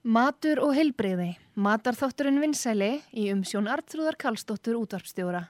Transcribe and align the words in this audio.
Matur 0.00 0.62
og 0.64 0.70
heilbreyði. 0.72 1.34
Matarþátturinn 1.60 2.40
vinsæli 2.40 3.02
í 3.12 3.26
umsjón 3.34 3.66
Artrúðar 3.68 4.16
Kallstóttur 4.16 4.78
útvarpstjóra. 4.78 5.42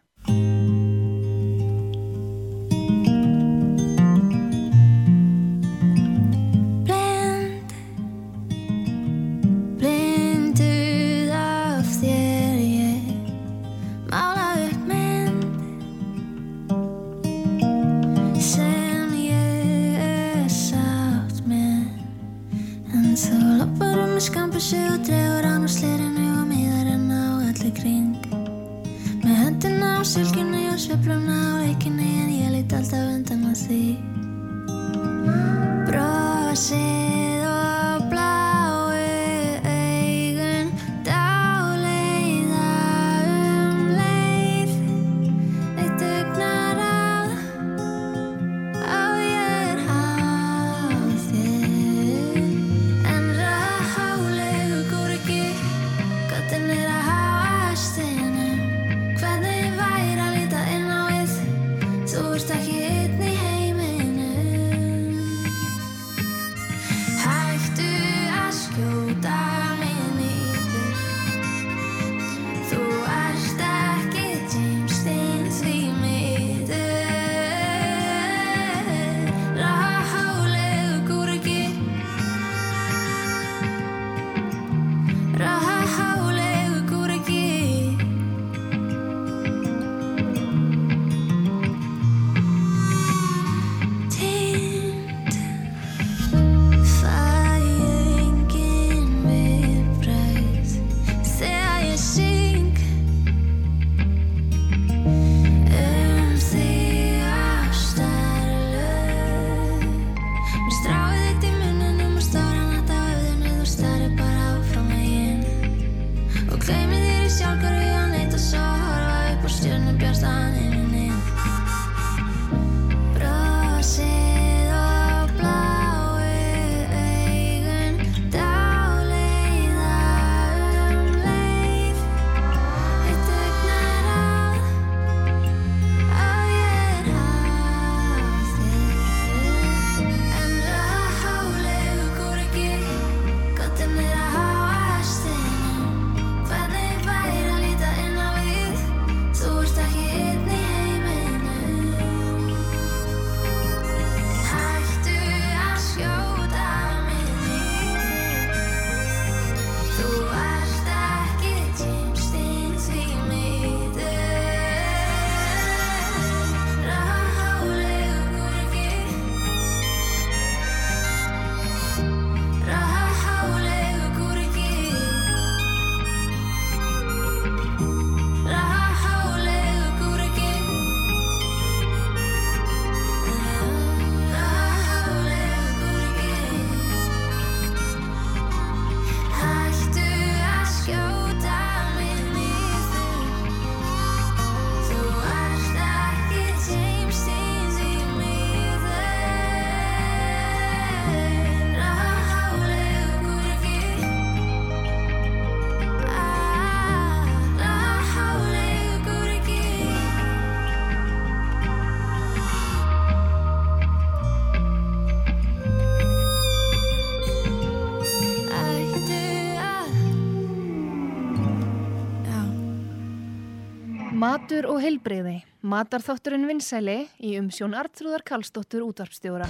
Matur 224.51 224.67
og 224.67 224.81
heilbreyði. 224.83 225.37
Matarþátturinn 225.63 226.49
vinsæli 226.49 226.97
í 227.23 227.37
umsjón 227.39 227.77
Artrúðar 227.79 228.25
Kallstóttur 228.27 228.83
útvarpstjóra. 228.83 229.47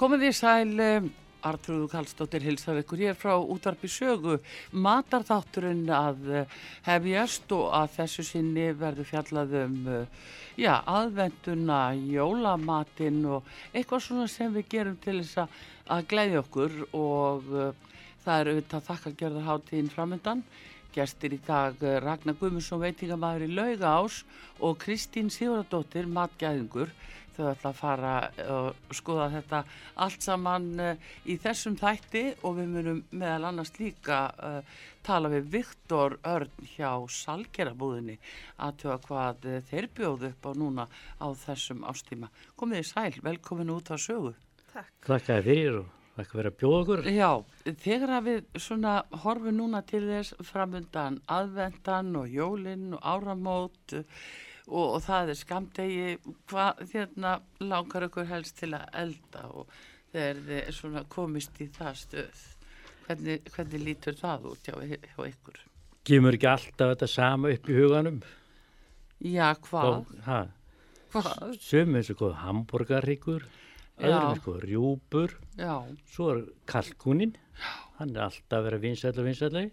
Komið 0.00 0.22
í 0.24 0.28
sæl, 0.32 0.70
Artrúðu 1.44 1.86
Kallstóttir 1.92 2.44
hilsar 2.44 2.78
ykkur 2.80 3.00
hér 3.04 3.16
frá 3.20 3.34
útvarpi 3.36 3.88
sögu. 3.88 4.38
Matarþátturinn 4.72 5.90
að 5.92 6.30
eh, 6.38 6.54
hefjast 6.86 7.52
og 7.56 7.66
að 7.76 7.94
þessu 7.98 8.24
sinni 8.28 8.66
verður 8.80 9.08
fjallað 9.10 9.52
um 9.62 9.76
eh, 9.92 10.24
já, 10.60 10.72
aðvenduna, 10.88 11.82
jólamatinn 12.14 13.20
og 13.28 13.48
eitthvað 13.72 14.04
svona 14.06 14.26
sem 14.32 14.56
við 14.56 14.68
gerum 14.72 14.98
til 15.04 15.18
þess 15.20 15.42
að- 15.44 15.60
að 15.96 16.08
glæði 16.14 16.36
okkur 16.38 16.74
og 16.94 17.46
uh, 17.50 17.70
það 18.24 18.40
er 18.40 18.50
auðvitað 18.54 18.84
þakkagjörðarháttíðin 18.88 19.88
framöndan. 19.90 20.42
Gestir 20.94 21.36
í 21.36 21.40
dag 21.46 21.76
eh, 21.84 22.00
Ragnar 22.02 22.40
Guðmundsson 22.40 22.84
veitingamæður 22.84 23.46
í 23.48 23.54
Laugás 23.56 24.22
og 24.60 24.80
Kristín 24.80 25.28
Sigurðardóttir 25.32 26.08
matgæðingur. 26.08 26.92
Þau 27.40 27.48
ætla 27.54 27.70
að 27.70 27.78
fara 27.78 28.14
og 28.52 28.96
skoða 28.96 29.26
þetta 29.32 29.58
allt 30.04 30.24
saman 30.26 30.64
uh, 30.76 31.12
í 31.24 31.38
þessum 31.40 31.76
þætti 31.80 32.24
og 32.44 32.58
við 32.58 32.66
munum 32.74 32.98
meðal 33.16 33.46
annars 33.48 33.72
líka 33.78 34.18
uh, 34.36 34.58
tala 35.06 35.30
við 35.32 35.46
Viktor 35.54 36.18
Örn 36.28 36.68
hjá 36.74 36.90
Salgerabúðinni 37.16 38.18
að 38.60 38.82
tjóða 38.82 38.98
hvað 39.06 39.48
uh, 39.48 39.56
þeir 39.70 39.88
bjóðu 39.96 40.28
upp 40.34 40.50
á 40.50 40.52
núna 40.60 40.86
á 41.16 41.26
þessum 41.46 41.80
ástíma. 41.88 42.28
Komið 42.60 42.82
í 42.82 42.90
sæl, 42.90 43.14
velkomin 43.24 43.72
út 43.72 43.88
á 43.88 43.96
sögu. 43.96 44.34
Þakka 44.74 45.20
þér 45.30 45.48
fyrir 45.48 45.80
og 45.80 45.88
þakka 46.18 46.36
fyrir 46.36 46.50
að 46.52 46.60
bjóða 46.60 46.82
okkur. 46.82 47.04
Já, 47.16 47.30
þegar 47.86 48.16
að 48.18 48.28
við 48.28 48.62
svona 48.68 48.94
horfum 49.24 49.60
núna 49.62 49.80
til 49.88 50.04
þess 50.10 50.36
framundan 50.44 51.22
aðvendan 51.40 52.12
og 52.20 52.28
jólinn 52.36 52.90
og 52.98 53.12
áramót 53.16 53.98
og, 54.70 54.86
og 54.96 55.02
það 55.04 55.32
er 55.32 55.38
skamdegi, 55.40 56.10
hvað 56.50 56.84
þérna 56.92 57.34
langar 57.66 58.06
ykkur 58.08 58.28
helst 58.30 58.58
til 58.60 58.72
að 58.78 58.86
elda 59.02 59.44
og 59.50 59.74
þegar 60.12 60.42
þið 60.46 60.70
svona 60.76 61.04
komist 61.10 61.60
í 61.60 61.68
það 61.74 61.98
stöð. 62.04 62.46
Hvernig, 63.06 63.50
hvernig 63.54 63.82
lítur 63.82 64.18
það 64.18 64.46
út 64.52 64.68
hjá, 64.70 64.76
hjá 64.86 65.22
ykkur? 65.26 65.58
Gemur 66.06 66.36
ekki 66.38 66.48
alltaf 66.50 66.94
þetta 66.94 67.08
sama 67.10 67.50
upp 67.52 67.68
í 67.68 67.76
huganum. 67.76 68.20
Já, 69.20 69.50
hvað? 69.66 70.14
Hvað? 71.10 71.56
Sum 71.60 71.98
eins 71.98 72.12
og 72.12 72.20
hvað 72.20 72.36
hamburgarryggur, 72.44 73.48
öðrum 74.00 74.46
og 74.52 74.60
rjúpur, 74.64 75.34
Já, 75.58 75.74
svo 76.08 76.30
er 76.36 76.44
kalkunin, 76.70 77.34
hann 77.98 78.14
er 78.14 78.28
alltaf 78.28 78.60
að 78.60 78.68
vera 78.68 78.80
vinsæll 78.86 79.18
og 79.18 79.26
vinsællegi. 79.26 79.72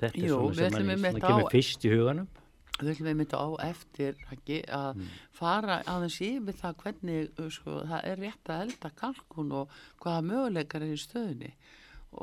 Þetta 0.00 0.08
er 0.10 0.26
Jú, 0.26 0.38
svona 0.40 0.56
sem 0.56 0.88
svona 1.04 1.20
kemur 1.28 1.52
fyrst 1.52 1.84
í 1.86 1.92
huganum. 1.92 2.32
Við 2.80 2.90
ætlum 2.90 3.08
við 3.08 3.18
mynda 3.20 3.38
á 3.38 3.48
eftir 3.68 4.20
ekki, 4.34 4.58
að 4.66 5.02
fara 5.34 5.78
aðeins 5.90 6.18
yfir 6.26 6.56
það 6.58 6.78
hvernig 6.82 7.38
uh, 7.38 7.50
sko, 7.52 7.80
það 7.86 8.08
er 8.10 8.22
rétt 8.24 8.50
að 8.50 8.62
elda 8.66 8.90
kalkun 8.98 9.52
og 9.60 9.74
hvaða 10.02 10.24
möguleikar 10.30 10.86
er 10.86 10.94
í 10.94 11.00
stöðunni. 11.00 11.52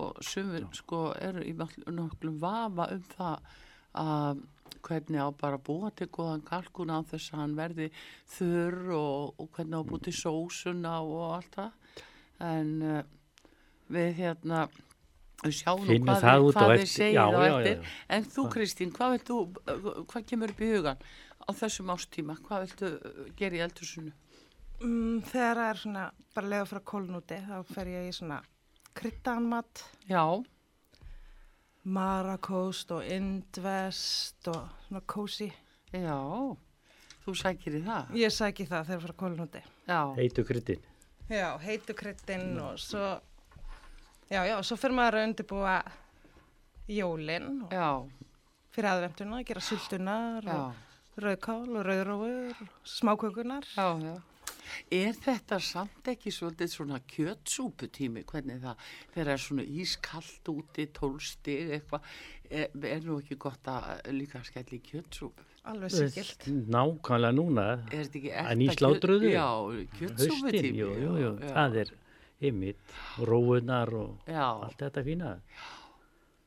Og 0.01 0.19
sumir 0.23 0.67
sko 0.75 1.11
eru 1.19 1.43
í 1.43 1.53
nokklum 1.55 2.39
vafa 2.39 2.89
um 2.95 3.05
það 3.11 3.47
að 4.01 4.43
hvernig 4.81 5.19
á 5.23 5.29
bara 5.35 5.59
að 5.59 5.65
búa 5.67 5.89
til 5.95 6.07
góðan 6.11 6.45
kalkun 6.47 6.93
á 6.95 6.99
þess 7.05 7.33
að 7.33 7.41
hann 7.41 7.57
verði 7.57 7.89
þurr 8.35 8.93
og, 8.97 9.33
og 9.39 9.49
hvernig 9.55 9.75
á 9.77 9.81
að 9.81 9.89
búa 9.91 10.05
til 10.05 10.15
sósuna 10.19 10.93
og 11.05 11.25
allt 11.37 11.59
það. 11.59 11.99
En 12.51 12.71
uh, 12.83 13.03
við 13.91 14.15
hérna 14.19 14.65
Finnum 15.41 16.05
hvað, 16.05 16.21
það 16.21 16.45
út 16.45 16.55
á 16.55 16.61
hvað 16.61 16.71
þið 16.75 16.83
eftir. 16.85 17.11
Já, 17.15 17.21
á 17.25 17.31
já, 17.31 17.41
já, 17.41 17.53
eftir 17.57 17.77
já. 17.77 17.91
En 18.17 18.25
þú 18.29 18.43
Kristín, 18.53 18.91
hvað 18.93 19.15
þú, 19.25 19.37
hvað 20.11 20.25
kemur 20.29 20.53
upp 20.53 20.61
í 20.61 20.69
hugan 20.75 21.01
á 21.41 21.49
þessum 21.57 21.89
ástíma? 21.95 22.35
Hvað 22.45 22.65
viltu 22.67 22.89
uh, 22.93 23.23
gera 23.39 23.57
í 23.57 23.63
eldursunnu? 23.65 24.13
Mm, 24.81 25.21
þegar 25.31 25.57
það 25.61 25.69
er 25.71 25.81
svona 25.81 26.05
bara 26.35 26.51
leiða 26.53 26.69
frá 26.71 26.81
kólnúti 26.93 27.39
þá 27.47 27.55
fer 27.73 27.89
ég 27.93 28.07
í 28.09 28.13
svona 28.17 28.39
kryddanmat, 28.97 29.83
Já, 30.09 30.23
marakóst 31.83 32.91
og 32.93 33.05
indvest 33.09 34.47
og 34.51 34.67
svona 34.87 35.01
kósi. 35.09 35.49
já, 35.93 36.17
þú 37.25 37.33
sækir 37.37 37.79
í 37.79 37.83
það. 37.85 38.13
Ég 38.17 38.33
sæki 38.33 38.65
það 38.69 38.87
þegar 38.91 39.03
frá 39.07 39.15
kólnúti. 39.23 39.61
Já, 39.87 40.01
Heitu 40.17 40.45
kryddin. 40.45 40.81
Já, 41.31 41.57
heitu 41.63 41.93
kryddin 41.97 42.59
og 42.59 42.77
svo, 42.81 43.19
já, 44.31 44.41
já, 44.47 44.55
svo 44.63 44.77
fyrir 44.79 44.95
maður 44.97 45.19
að 45.19 45.27
undirbúa 45.29 45.75
jólinn 46.91 47.61
og 47.67 47.75
já, 47.75 47.89
fyrir 48.75 48.89
aðvenduna, 48.95 49.43
gera 49.47 49.63
sultunar 49.63 50.47
já, 50.47 50.57
og 50.71 51.23
rauðkál 51.25 51.69
og 51.77 51.85
rauðrófur 51.87 52.61
og 52.65 52.91
smákökunar. 52.97 53.67
já, 53.75 53.87
já. 54.07 54.17
Er 54.87 55.11
þetta 55.19 55.57
samt 55.59 56.05
ekki 56.07 56.31
svolítið 56.31 56.69
svona 56.71 56.99
kjötsúputími, 57.11 58.21
hvernig 58.29 58.61
það, 58.63 58.83
þegar 59.11 59.27
það 59.27 59.31
er 59.33 59.41
svona 59.43 59.65
ískallt 59.81 60.51
úti, 60.53 60.85
tólstig, 60.95 61.73
eitthvað, 61.75 62.05
er, 62.47 62.69
er 62.93 63.01
nú 63.03 63.17
ekki 63.19 63.35
gott 63.41 63.67
að 63.67 64.05
líka 64.15 64.39
skella 64.47 64.77
í 64.77 64.79
kjötsúpu? 64.85 65.43
Alveg 65.67 65.91
sikilt. 65.93 66.47
Nákvæmlega 66.71 67.35
núna, 67.35 67.65
Er 67.91 68.05
þetta 68.07 68.17
ekki 68.21 68.31
En 68.45 68.63
í 68.63 68.69
ekta 68.71 68.79
slátruðu? 68.79 69.27
kjöt- 69.27 69.35
Já, 69.35 69.49
kjötsúputími. 69.99 70.71
jú, 70.79 70.87
jú, 71.03 71.11
jú, 71.19 71.33
já, 71.43 71.51
það 71.51 71.75
er 71.83 71.91
ymmit, 72.41 72.81
róunar 73.21 73.93
og 73.93 74.27
Já. 74.27 74.47
allt 74.65 74.79
þetta 74.81 75.03
fína. 75.05 75.35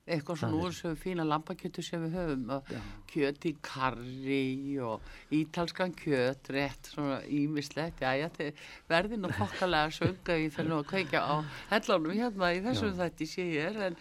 eitthvað 0.05 0.37
svona 0.37 0.58
úr 0.61 0.75
sem 0.76 0.96
fína 1.00 1.25
lambakjötu 1.25 1.81
sem 1.82 2.02
við 2.05 2.17
höfum 2.19 2.50
og 2.58 2.67
kjöt 3.08 3.46
í 3.49 3.55
karri 3.64 4.76
og 4.85 5.00
ítalskan 5.32 5.94
kjöt 5.96 6.50
rétt 6.52 6.91
svona 6.93 7.23
ímislegt 7.25 8.02
já, 8.05 8.11
já, 8.20 8.29
þið 8.37 8.61
verði 8.93 9.17
nú 9.23 9.31
fokkalega 9.32 9.94
sönga 9.96 10.37
í 10.44 10.50
fyrir 10.52 10.76
að 10.76 10.85
kveikja 10.93 11.23
á 11.25 11.35
hellunum 11.70 12.13
hérna 12.20 12.53
í 12.53 12.60
þessum 12.67 12.93
þætti 13.01 13.31
sé 13.32 13.46
ég 13.55 13.70
er 13.70 13.81
en, 13.89 13.96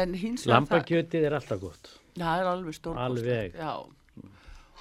en 0.00 0.14
hins 0.14 0.46
vegar 0.46 0.54
það, 0.54 0.70
Lambakjötið 0.72 1.28
er 1.28 1.36
alltaf 1.36 1.60
gott. 1.66 1.92
það 2.16 2.40
er 2.46 2.50
alveg 2.54 2.78
stór 2.80 3.02
Alveg. 3.04 3.60
já 3.60 3.74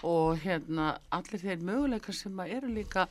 og 0.07 0.39
hérna 0.41 0.85
allir 1.13 1.41
þeir 1.43 1.59
möguleikar 1.67 2.15
sem 2.17 2.39
eru 2.47 2.71
líka 2.73 3.03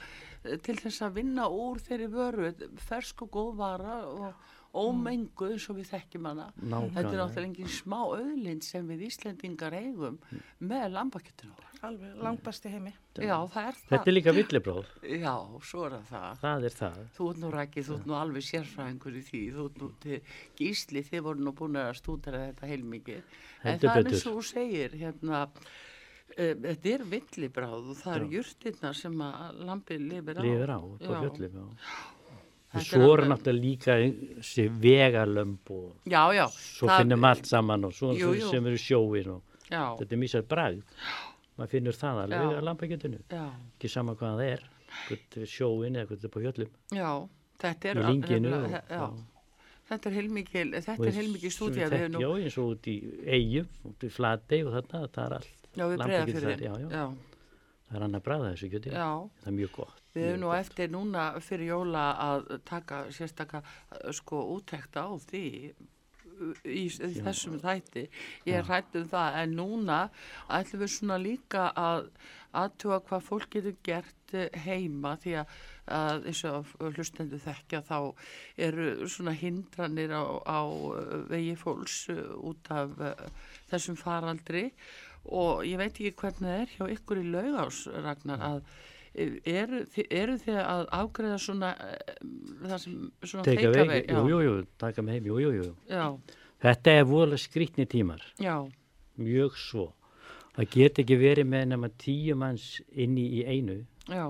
til 0.42 0.76
þess 0.80 1.02
að 1.06 1.18
vinna 1.20 1.48
úr 1.52 1.78
þeirri 1.84 2.08
vöru 2.12 2.52
fersk 2.86 3.22
og 3.26 3.30
góð 3.36 3.52
vara 3.60 3.98
og 4.08 4.34
ómengu 4.70 5.48
eins 5.50 5.64
og 5.72 5.80
við 5.80 5.88
þekkjum 5.90 6.26
hana 6.30 6.44
þetta 6.54 6.62
er 6.62 6.70
Nákvæmlega. 6.70 7.08
náttúrulega 7.10 7.46
engin 7.48 7.72
smá 7.74 7.98
öðlind 8.14 8.62
sem 8.62 8.86
við 8.86 9.00
Íslendingar 9.08 9.74
eigum 9.74 10.20
með 10.62 10.86
lambakjötinu 10.94 11.66
Alveg 11.80 12.16
langbæst 12.20 12.66
í 12.68 12.70
heimi. 12.74 12.90
já 13.16 13.36
það 13.48 13.66
er 13.70 13.76
það 13.80 13.86
Þetta 13.88 14.10
er 14.10 14.14
líka 14.14 14.32
villibróð, 14.36 14.88
já 15.16 15.32
svo 15.64 15.84
er 15.88 15.94
það 16.10 16.40
það 16.42 16.64
er 16.68 16.74
það. 16.76 16.98
Þú 17.16 17.28
ert 17.30 17.40
nú 17.40 17.52
rækið, 17.54 17.86
þú 17.88 17.94
ert 17.96 18.06
nú 18.10 18.16
alveg 18.20 18.44
sérfræðingur 18.50 19.16
í 19.16 19.22
því, 19.30 19.40
þú 19.56 19.64
ert 19.70 19.78
nú 19.80 19.88
til 20.04 20.18
gísli, 20.60 21.02
þið 21.08 21.22
voru 21.24 21.40
nú 21.46 21.54
búin 21.56 21.80
að 21.80 21.94
stúdara 22.02 22.42
þetta 22.50 22.68
heilmikið. 22.68 23.22
En 23.64 23.80
það 23.80 23.96
er 23.96 24.04
betur. 24.04 24.12
eins 24.12 24.26
og 24.28 24.36
þú 24.36 24.44
segir, 24.50 24.98
hérna, 25.00 25.40
þetta 26.36 26.92
er 26.94 27.04
villibráð 27.10 27.90
og 27.90 27.96
það 28.00 28.16
eru 28.16 28.28
Já. 28.30 28.32
jurtirnar 28.38 28.94
sem 28.96 29.12
að 29.26 29.60
lampið 29.66 30.00
lifir 30.10 30.38
á. 30.38 30.42
lifir 30.44 30.70
á, 30.70 30.78
upp 30.78 31.00
á 31.00 31.10
Já. 31.10 31.20
fjöllum. 31.20 31.54
Já. 31.54 31.66
Og 32.70 32.78
Þetta 32.78 32.80
er 32.80 32.86
svo 32.86 33.12
er 33.12 33.18
alveg- 33.18 33.30
náttúrulega 33.32 33.60
líka 33.64 33.94
þessi 34.38 34.64
vegalömb 34.80 35.70
og 35.70 35.96
Já, 36.06 36.22
já. 36.38 36.46
svo 36.48 36.86
finnum 36.98 37.24
allt 37.24 37.46
saman 37.46 37.84
og 37.84 37.92
svo, 37.92 38.12
Jú, 38.14 38.30
jú. 38.38 38.50
sem 38.50 38.66
eru 38.66 38.76
sjóin 38.78 39.26
og 39.28 39.42
Já, 39.70 39.96
þetta 39.98 40.12
er 40.12 40.18
mísað 40.18 40.42
bragð. 40.46 40.82
Maður 41.58 41.68
finnur 41.70 41.92
það 41.92 42.22
alveg 42.24 42.54
að 42.58 42.62
lambakjötinu. 42.68 43.18
já, 43.28 43.50
Ekki 43.78 43.88
sama 43.90 44.14
hvað 44.14 44.38
það 44.38 44.52
er, 44.52 44.62
hvort 45.08 45.36
er 45.36 45.46
sjóin 45.46 45.96
eða 45.96 46.06
hvort 46.06 46.22
er 46.24 46.26
upp 46.26 46.36
á 46.36 46.40
fjöllum. 46.40 46.68
já. 46.92 47.28
Þetta 47.60 47.84
er, 47.90 47.94
Í 47.96 48.06
linginu 48.06 48.54
og- 48.54 48.70
já. 48.70 49.12
Þetta 49.90 50.06
er 50.06 50.12
þetta 50.70 50.98
Og 51.00 51.06
er 51.06 51.12
svo 51.50 51.66
stúdía. 51.66 51.74
við 51.74 51.90
Við 51.90 51.90
þekkjum, 51.90 52.12
nú, 52.14 52.20
Já, 52.20 52.44
eins 52.44 52.58
og 52.58 52.64
út 52.70 52.82
í 52.86 52.96
eigum, 53.26 53.66
út 53.84 53.98
í 54.06 54.10
flatei 54.10 54.62
og 54.64 54.72
þarna, 54.72 55.08
það 55.10 55.26
er 55.26 55.32
allt. 55.34 55.59
Já, 55.76 55.84
við 55.86 56.02
breyða 56.04 56.24
fyrir 56.30 56.64
já, 56.66 56.72
já. 56.80 56.88
Já, 56.90 57.04
Það 57.90 57.96
er 57.98 58.04
annað 58.06 58.22
bragð 58.26 58.44
að 58.46 58.52
þessu 58.54 58.68
kjöti. 58.70 58.90
já. 58.94 59.06
Það 59.42 59.48
er 59.50 59.54
mjög 59.56 59.70
gott. 59.74 59.96
Við 60.14 60.26
höfum 60.28 60.42
nú 60.44 60.50
eftir 60.54 60.90
núna 60.90 61.22
fyrir 61.42 61.70
jóla 61.72 62.04
að 62.22 62.52
taka 62.66 63.00
sérstaka 63.14 63.62
uh, 63.64 64.12
sko 64.14 64.42
úttekta 64.56 65.06
á 65.06 65.12
því 65.26 65.42
uh, 65.70 66.54
í, 66.70 66.84
þessum 67.18 67.58
þætti. 67.62 68.04
Ég 68.46 68.60
er 68.60 68.68
hrætt 68.70 68.94
um 68.98 69.08
það 69.10 69.40
en 69.42 69.56
núna 69.58 69.98
ætlum 70.54 70.84
við 70.84 70.94
svona 70.94 71.18
líka 71.18 71.66
að 71.74 72.06
aðtuga 72.62 73.00
hvað 73.06 73.26
fólk 73.26 73.50
getur 73.58 73.76
gert 73.86 74.34
uh, 74.38 74.46
heima 74.66 75.16
því 75.22 75.36
að, 75.42 75.58
að 75.98 76.30
eins 76.30 76.44
og 76.46 76.72
hlustendu 76.94 77.42
þekkja 77.42 77.82
þá 77.90 77.98
eru 78.70 78.88
svona 79.10 79.34
hindranir 79.34 80.14
á, 80.14 80.22
á 80.46 80.60
vegi 81.30 81.58
fólks 81.58 82.04
út 82.38 82.70
af 82.70 82.94
uh, 83.02 83.14
þessum 83.74 83.98
faraldri 83.98 84.68
og 84.70 85.09
ég 85.66 85.76
veit 85.80 85.92
ekki 85.92 86.14
hvernig 86.16 86.48
það 86.48 86.60
er 86.60 86.72
hjá 86.76 86.86
ykkur 86.96 87.20
í 87.20 87.26
laugás 87.30 87.84
Ragnar 87.92 88.40
að 88.40 88.62
eru, 89.14 89.80
eru 90.08 90.36
þið 90.40 90.58
að 90.62 90.84
afgreða 91.00 91.38
svona 91.42 91.70
eh, 91.82 92.20
það 92.62 92.76
sem 92.84 92.98
svona 93.24 93.44
Take 93.44 93.56
take 93.56 93.70
away, 93.70 93.86
away, 93.86 94.02
jú, 94.06 94.26
jú, 94.30 94.42
jú, 94.46 94.66
taka 94.78 95.02
með 95.02 95.18
heim, 95.18 95.30
jú, 95.30 95.38
jú, 95.44 95.50
jú. 95.58 95.72
já, 95.90 96.04
Þetta 96.60 96.92
er 96.92 97.08
voðalega 97.08 97.40
skrýtni 97.40 97.86
tímar, 97.88 98.22
já, 98.38 98.54
mjög 99.16 99.56
svo. 99.56 99.86
Það 100.56 100.66
get 100.74 100.98
ekki 101.00 101.16
verið 101.16 101.46
með 101.48 101.66
nema 101.70 101.88
tíu 102.00 102.34
manns 102.36 102.66
inni 102.92 103.22
í 103.38 103.44
einu. 103.48 103.78
Já, 104.10 104.26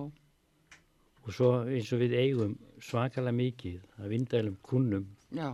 og 1.20 1.34
svo 1.34 1.50
eins 1.66 1.90
og 1.92 2.02
við 2.04 2.14
eigum 2.20 2.54
svakalega 2.80 3.34
mikið 3.34 3.80
að 3.98 4.14
vindælum 4.14 4.56
kunnum. 4.62 5.08
Já, 5.34 5.50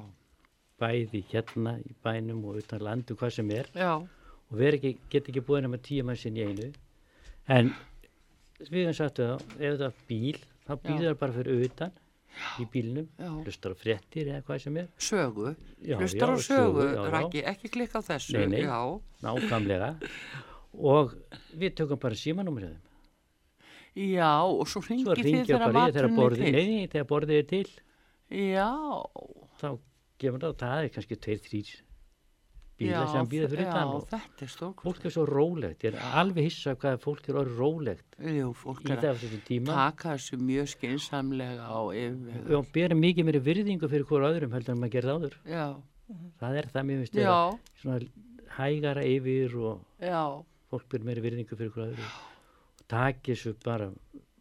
bæði 0.81 1.23
hérna 1.31 1.79
í 1.81 1.97
bænum 2.05 2.45
og 2.51 2.61
utan 2.61 2.85
landu 2.85 3.17
hvað 3.17 3.33
sem 3.39 3.51
er. 3.57 3.71
Já, 3.73 4.05
og 4.51 4.59
veri 4.61 4.79
ekki, 4.81 4.93
get 5.13 5.29
ekki 5.33 5.43
búið 5.47 5.65
nema 5.67 5.79
tíu 5.83 6.05
mann 6.07 6.19
sinn 6.21 6.37
í 6.39 6.45
einu. 6.47 6.71
En 7.51 7.73
við 8.71 8.83
hefum 8.87 8.97
sagt 8.99 9.21
það, 9.23 9.47
ef 9.59 9.79
það 9.81 9.87
er 9.91 10.03
bíl 10.11 10.41
þá 10.67 10.73
býður 10.83 11.07
það 11.11 11.19
bara 11.23 11.37
fyrir 11.37 11.65
utan 11.69 11.95
í 12.61 12.67
bílnum, 12.69 13.07
hlustar 13.47 13.73
á 13.73 13.77
fréttir 13.81 14.29
eða 14.29 14.43
hvað 14.45 14.59
sem 14.67 14.75
er. 14.83 14.89
Sögu, 15.01 15.55
Já, 15.81 15.97
hlustar 16.01 16.33
á 16.33 16.37
já, 16.37 16.43
sögu, 16.45 16.83
sögu, 16.83 16.89
já. 16.93 17.05
Raki, 17.15 17.45
ekki 17.53 17.71
klikka 17.73 18.03
á 18.03 18.09
þessu, 18.11 18.37
Nei, 18.37 18.47
nei. 18.53 18.67
nákvæmlega. 19.25 19.93
Og 20.97 21.15
við 21.57 21.79
tökum 21.79 22.01
bara 22.03 22.19
símanúmerið 22.21 22.75
þeim. 22.75 22.83
Já, 23.97 24.45
og 24.45 24.67
svo 24.69 24.83
ringið 24.85 25.23
þið 25.25 25.47
þegar 25.49 25.63
er 26.03 26.09
borðið 26.13 26.43
til. 26.45 26.53
nei, 26.53 26.89
þegar 26.93 27.07
borðið 27.09 27.39
er 27.41 27.47
til. 27.49 27.69
Já, 28.29 28.67
þá 29.57 29.69
gefur 30.21 30.43
það, 30.43 30.57
það 30.61 30.83
er 30.83 30.91
kannski 30.93 31.17
tveir, 31.25 31.41
þrýr 31.47 31.71
bíla 32.77 33.03
já, 33.03 33.13
sem 33.13 33.29
býða 33.31 33.49
fyrir 33.53 33.69
utan 33.71 33.91
og 33.97 34.13
er 34.13 34.51
fólk 34.83 35.05
er 35.09 35.13
svo 35.15 35.25
rólegt, 35.29 35.85
ég 35.87 35.95
er 35.95 36.17
alveg 36.21 36.49
hissa 36.51 36.75
hvað 36.77 36.99
fólk 37.05 37.29
er 37.31 37.39
orðið 37.41 37.61
rólegt 37.63 38.19
Jú, 38.21 38.51
í 38.53 38.97
þessum 39.01 39.43
tíma. 39.47 39.77
taka 39.79 40.13
þessu 40.17 40.39
mjög 40.43 40.69
skinsamlega 40.75 41.69
og 41.73 42.69
bera 42.75 42.99
mikið 42.99 43.29
meiri 43.31 43.43
virðingu 43.49 43.89
fyrir 43.89 44.07
hvort 44.11 44.29
öðrum 44.29 44.53
heldur 44.57 44.75
en 44.77 44.83
maður 44.83 44.95
gerði 44.97 45.17
áður. 45.17 45.39
Já, 45.49 45.67
það 46.43 46.61
er 46.61 46.71
það 46.75 46.87
mér 46.91 47.03
finnst 47.05 47.19
svona 47.81 47.99
hægara 48.59 49.07
yfir 49.09 49.57
og 49.57 49.81
já, 50.01 50.21
fólk 50.71 50.89
ber 50.93 51.09
meiri 51.09 51.25
virðingu 51.25 51.57
fyrir 51.57 51.73
hvort 51.73 51.95
öðru 51.95 52.11
og 52.11 52.87
taki 52.93 53.33
þessu 53.33 53.57
bara 53.65 53.89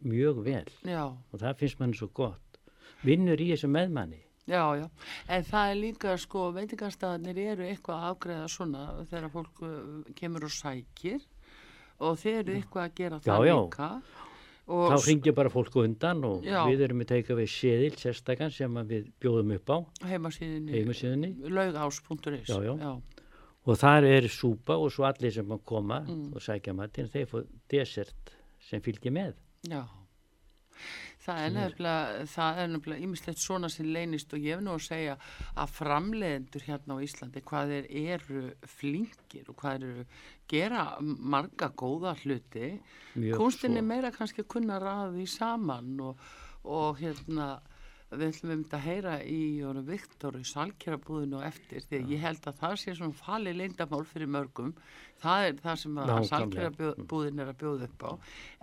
mjög 0.04 0.44
vel. 0.44 0.68
Já, 0.84 1.06
og 1.08 1.40
það 1.40 1.58
finnst 1.64 1.80
manni 1.80 1.96
svo 1.96 2.12
gott. 2.12 2.60
Vinnur 3.06 3.40
í 3.40 3.50
þessu 3.54 3.68
meðmanni 3.72 4.25
já, 4.46 4.62
já. 4.80 4.86
En 5.28 5.42
það 5.44 5.70
er 5.72 5.80
líka, 5.80 6.16
sko, 6.22 6.50
veitingarstaðanir 6.56 7.38
eru 7.52 7.66
eitthvað 7.66 7.96
að 8.02 8.10
afgreða 8.12 8.48
svona 8.52 8.84
þegar 9.10 9.32
fólk 9.34 9.62
uh, 9.66 10.12
kemur 10.18 10.46
og 10.48 10.54
sækir 10.54 11.20
og 11.98 12.18
þeir 12.20 12.38
eru 12.44 12.56
eitthvað 12.60 12.84
að 12.88 12.94
gera 13.00 13.18
það 13.24 13.44
Já, 13.44 13.50
já. 13.50 13.58
líka. 13.64 13.90
Og 14.66 14.88
þá 14.90 14.96
ringir 15.06 15.34
bara 15.38 15.50
fólk 15.54 15.76
undan 15.78 16.24
og 16.26 16.42
Já. 16.42 16.64
við 16.66 16.80
erum 16.88 16.98
með 16.98 17.06
teika 17.12 17.34
við 17.38 17.46
séðil 17.52 17.92
sérstakann 18.02 18.50
sem 18.50 18.74
að 18.80 18.88
við 18.96 19.04
bjóðum 19.22 19.52
upp 19.54 19.70
á 19.70 19.78
heimasíðinni, 20.10 20.72
heimasíðunni 20.74 21.30
laugás.is. 21.54 22.48
Já, 22.50 22.58
já. 22.66 22.74
já. 22.74 23.22
og 23.66 23.78
þar 23.78 24.04
er 24.10 24.26
súpa 24.30 24.74
og 24.78 24.90
svo 24.94 25.06
allir 25.06 25.30
sem 25.34 25.46
að 25.54 25.62
koma 25.70 26.00
Mm. 26.06 26.32
og 26.34 26.42
sækja 26.42 26.74
matinn 26.74 27.08
þeir 27.10 27.26
fóð 27.30 27.46
desert 27.70 28.34
sem 28.60 28.82
fylgir 28.82 29.14
með 29.14 29.34
Já, 29.70 29.84
það 31.26 31.42
er 31.42 31.52
nefnilega, 31.56 32.24
er 32.62 33.02
ímislegt 33.06 33.42
svona 33.42 33.70
sem 33.72 33.88
leynist 33.90 34.32
og 34.34 34.42
ég 34.44 34.56
hef 34.56 34.64
nú 34.64 34.74
að 34.76 34.84
segja 34.86 35.16
að 35.58 35.74
framleiðendur 35.78 36.66
hérna 36.68 36.98
á 36.98 37.04
Íslandi 37.06 37.42
hvað 37.50 37.72
þeir 37.74 37.88
eru 38.14 38.42
flinkir 38.76 39.50
og 39.50 39.58
hvað 39.62 39.86
eru 39.88 40.06
gera 40.50 40.84
marga 41.02 41.70
góða 41.74 42.14
hluti. 42.22 42.74
Mjög 43.16 43.40
Kunstin 43.40 43.74
er 43.74 43.82
svo. 43.82 43.88
meira 43.90 44.12
kannski 44.14 44.44
að 44.44 44.52
kunna 44.54 44.78
því 45.16 45.26
saman 45.34 45.96
og, 46.10 46.28
og 46.64 47.00
hérna 47.02 47.56
við 48.20 48.30
ætlum 48.32 48.52
um 48.54 48.62
þetta 48.64 48.78
að 48.78 48.86
heyra 48.86 49.16
í 49.24 49.40
Jónu 49.60 49.82
Viktor 49.86 50.38
í 50.38 50.44
salkjærabúðinu 50.50 51.38
og 51.40 51.44
eftir 51.46 51.84
því 51.86 52.00
að 52.00 52.12
ég 52.14 52.22
held 52.24 52.48
að 52.50 52.62
það 52.62 52.76
sé 52.82 52.94
svona 52.98 53.18
fali 53.20 53.52
leyndamál 53.56 54.04
fyrir 54.08 54.30
mörgum. 54.32 54.72
Það 55.22 55.46
er 55.48 55.60
það 55.62 55.78
sem 55.82 55.94
að 55.96 56.10
Nákvæmlega. 56.10 56.30
salkjærabúðin 56.30 57.42
er 57.42 57.52
að 57.52 57.60
bjóða 57.62 57.88
upp 57.88 58.04
á. 58.04 58.12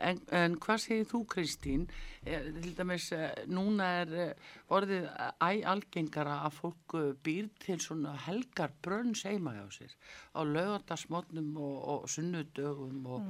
En, 0.10 0.20
en 0.42 0.58
hvað 0.66 0.84
segir 0.84 1.08
þú 1.10 1.24
Kristín? 1.34 1.88
Er, 2.24 2.52
til 2.64 2.76
dæmis 2.78 3.10
eh, 3.16 3.32
núna 3.52 3.88
er 4.04 4.14
eh, 4.26 4.52
orðið 4.72 5.10
æ 5.44 5.50
algengara 5.74 6.38
að 6.46 6.60
fólk 6.62 6.96
eh, 7.00 7.10
býr 7.26 7.50
til 7.64 7.80
svona 7.84 8.14
helgar 8.28 8.72
brönns 8.86 9.26
heima 9.28 9.58
hjá 9.58 9.66
sér 9.76 9.98
á 10.32 10.40
laugardagsmótnum 10.48 11.58
og, 11.58 11.76
og 11.96 12.08
sunnudögum 12.14 13.04
og, 13.18 13.28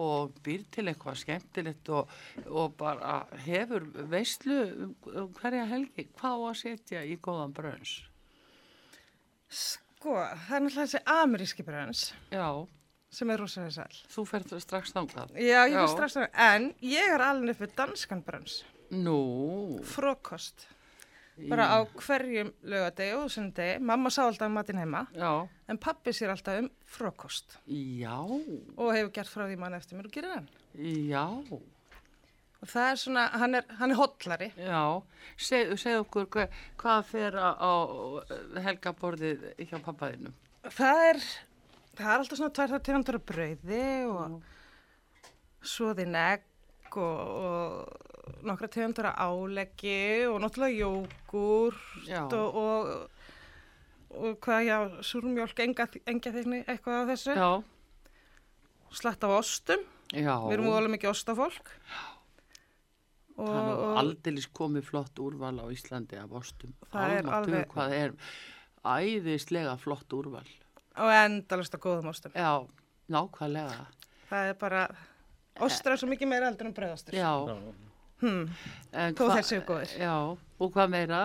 og 0.00 0.34
býr 0.44 0.64
til 0.74 0.88
eitthvað 0.90 1.20
skemmtilegt 1.22 1.88
og, 1.94 2.10
og 2.48 2.74
bara 2.80 3.20
hefur 3.44 3.86
veistlu 4.10 4.56
um, 4.64 4.94
um 5.14 5.28
hverja 5.38 5.66
helgi 5.70 6.08
hvað 6.18 6.34
á 6.34 6.42
að 6.50 6.58
setja 6.62 7.04
í 7.06 7.16
góðan 7.22 7.54
brönns 7.56 7.94
Sko, 9.54 10.16
það 10.18 10.56
er 10.56 10.64
náttúrulega 10.64 10.84
þessi 10.88 11.02
ameríski 11.14 11.64
brönns 11.66 12.04
já, 12.32 12.48
sem 13.14 13.30
er 13.30 13.38
rosalega 13.44 13.74
sæl. 13.76 13.98
þú 14.10 14.24
fer 14.26 14.46
strax 14.64 14.94
þangað 14.96 15.36
Já, 15.38 15.60
ég 15.70 15.76
fyrir 15.76 15.92
strax 15.94 16.16
það. 16.18 16.28
En 16.48 16.70
ég 16.82 17.12
er 17.14 17.22
alveg 17.24 17.60
við 17.62 17.76
danskan 17.78 18.24
brönns. 18.26 18.64
nú 18.90 19.78
Frokost. 19.86 20.66
Bara 21.50 21.66
á 21.66 21.78
hverjum 21.98 22.52
lögadegi 22.62 23.14
og 23.18 23.30
sunnudegi. 23.34 23.80
Mamma 23.82 24.10
sá 24.14 24.22
alltaf 24.28 24.50
matinn 24.54 24.78
heima. 24.78 25.06
já, 25.14 25.48
En 25.68 25.78
pappi 25.78 26.10
sér 26.12 26.30
alltaf 26.30 26.60
um 26.62 26.68
frokost. 26.86 27.58
já, 27.66 28.14
Og 28.78 28.92
hefur 28.94 29.10
gert 29.12 29.28
frá 29.32 29.48
því 29.48 29.56
mann 29.58 29.74
eftir 29.74 29.98
mér 29.98 30.06
og 30.06 30.12
gerir 30.12 30.34
hann. 30.34 30.48
já 30.78 31.24
Og 32.64 32.68
það 32.70 32.90
er 32.92 32.96
svona, 32.96 33.28
hann 33.28 33.54
er, 33.54 33.64
hann 33.78 33.90
er 33.90 33.96
hotlari. 33.98 34.52
Já, 34.56 35.02
segð, 35.36 35.74
segð 35.76 35.98
okkur 36.06 36.26
hva, 36.32 36.46
hvað 36.80 37.02
fer 37.10 37.34
á, 37.36 37.50
á 37.60 37.72
helgaborðið 38.64 39.42
hjá 39.68 39.78
pappaðinu? 39.84 40.32
Það 40.72 41.02
er, 41.10 41.20
það 41.98 42.08
er 42.14 42.18
alltaf 42.22 42.38
svona 42.38 42.54
tvær 42.56 42.72
þar 42.72 42.84
tegundur 42.86 43.18
af 43.18 43.26
brauði 43.28 43.82
og 44.08 44.40
svoðin 45.64 46.16
egg 46.16 46.96
og, 46.96 47.20
og 47.44 48.13
nokkra 48.42 48.68
tegundur 48.68 49.06
af 49.10 49.16
áleggi 49.26 50.26
og 50.30 50.40
náttúrulega 50.40 50.78
jógur 50.80 51.74
Já. 52.08 52.22
og, 52.32 52.54
og, 52.54 53.10
og 54.14 54.36
hvað, 54.40 54.60
já, 54.68 54.78
súrmjólk, 55.02 55.58
enga, 55.64 55.86
enga 56.06 56.32
þegni, 56.32 56.62
eitthvað 56.68 57.00
af 57.02 57.08
þessu. 57.12 57.34
Já, 57.36 57.50
Slatt 58.94 59.24
af 59.26 59.32
ostum, 59.40 59.80
já. 60.14 60.36
við 60.46 60.52
erum 60.54 60.68
óalega 60.70 60.92
mikið 60.94 61.10
ostafólk. 61.10 61.72
Og, 63.34 63.48
Það 63.50 63.70
er 63.72 63.96
aldeilis 63.98 64.46
komið 64.54 64.84
flott 64.86 65.18
úrval 65.18 65.56
á 65.58 65.66
Íslandi 65.74 66.20
af 66.20 66.30
ostum. 66.38 66.70
Það 66.92 67.14
er 67.16 67.30
alveg- 67.38 67.72
Hvað 67.72 67.94
er 67.98 68.12
æðislega 68.86 69.72
flott 69.82 70.12
úrval. 70.14 70.46
og 70.96 71.10
endalist 71.10 71.74
af 71.74 71.80
góðum 71.80 72.06
ostum. 72.12 72.30
Já, 72.36 72.62
nákvæmlega. 73.10 73.86
Það 74.30 74.48
er 74.50 74.54
bara, 74.54 74.88
ostur 75.60 75.90
er 75.92 75.96
svo 75.96 76.06
mikið 76.08 76.28
meira 76.30 76.46
eldur 76.52 76.66
en 76.66 76.74
brauðostur. 76.74 77.12
Já. 77.18 77.32
Hmm. 78.22 78.46
Þó 78.94 79.26
hva- 79.26 79.34
þeir 79.36 79.46
séu 79.48 79.64
góðir. 79.66 79.92
Já, 80.00 80.14
og 80.60 80.72
hvað 80.72 80.90
meira? 80.94 81.20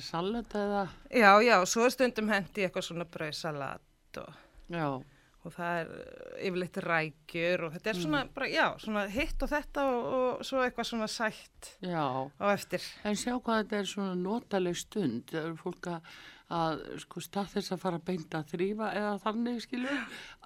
Salat 0.00 0.54
eða? 0.54 0.84
Já, 1.10 1.32
já, 1.44 1.56
svo 1.66 1.84
er 1.84 1.90
stundum 1.90 2.28
hendi 2.32 2.64
eitthvað 2.64 2.86
svona 2.86 3.04
brauðsalat 3.04 4.20
og, 4.22 5.02
og 5.44 5.52
það 5.54 5.80
er 5.80 5.90
uh, 5.92 6.46
yfirleitt 6.48 6.78
rækjur 6.84 7.66
og 7.66 7.72
þetta 7.76 7.90
er 7.92 8.00
svona, 8.00 8.22
Mm. 8.24 8.32
bara, 8.34 8.48
já, 8.52 8.64
svona 8.82 9.04
hitt 9.12 9.42
og 9.42 9.48
þetta 9.52 9.84
og, 9.90 10.08
og 10.14 10.44
svo 10.46 10.62
eitthvað 10.64 10.88
svona 10.92 11.08
sætt 11.10 11.70
já. 11.82 12.06
á 12.40 12.46
eftir. 12.54 12.82
En 13.04 13.14
sjá 13.18 13.34
hvað 13.40 13.62
þetta 13.64 13.78
er 13.82 13.84
svona 13.92 14.14
notaleg 14.18 14.76
stund. 14.76 15.24
Það 15.30 15.44
eru 15.44 15.56
fólk 15.62 15.90
að, 15.94 16.00
að 16.48 16.78
sko, 17.02 17.20
stað 17.20 17.50
þess 17.54 17.72
að 17.74 17.80
fara 17.82 17.98
beint 18.08 18.34
að 18.38 18.46
þrýfa 18.54 18.86
eða 18.96 19.14
þannig, 19.24 19.58
skilur, 19.66 19.98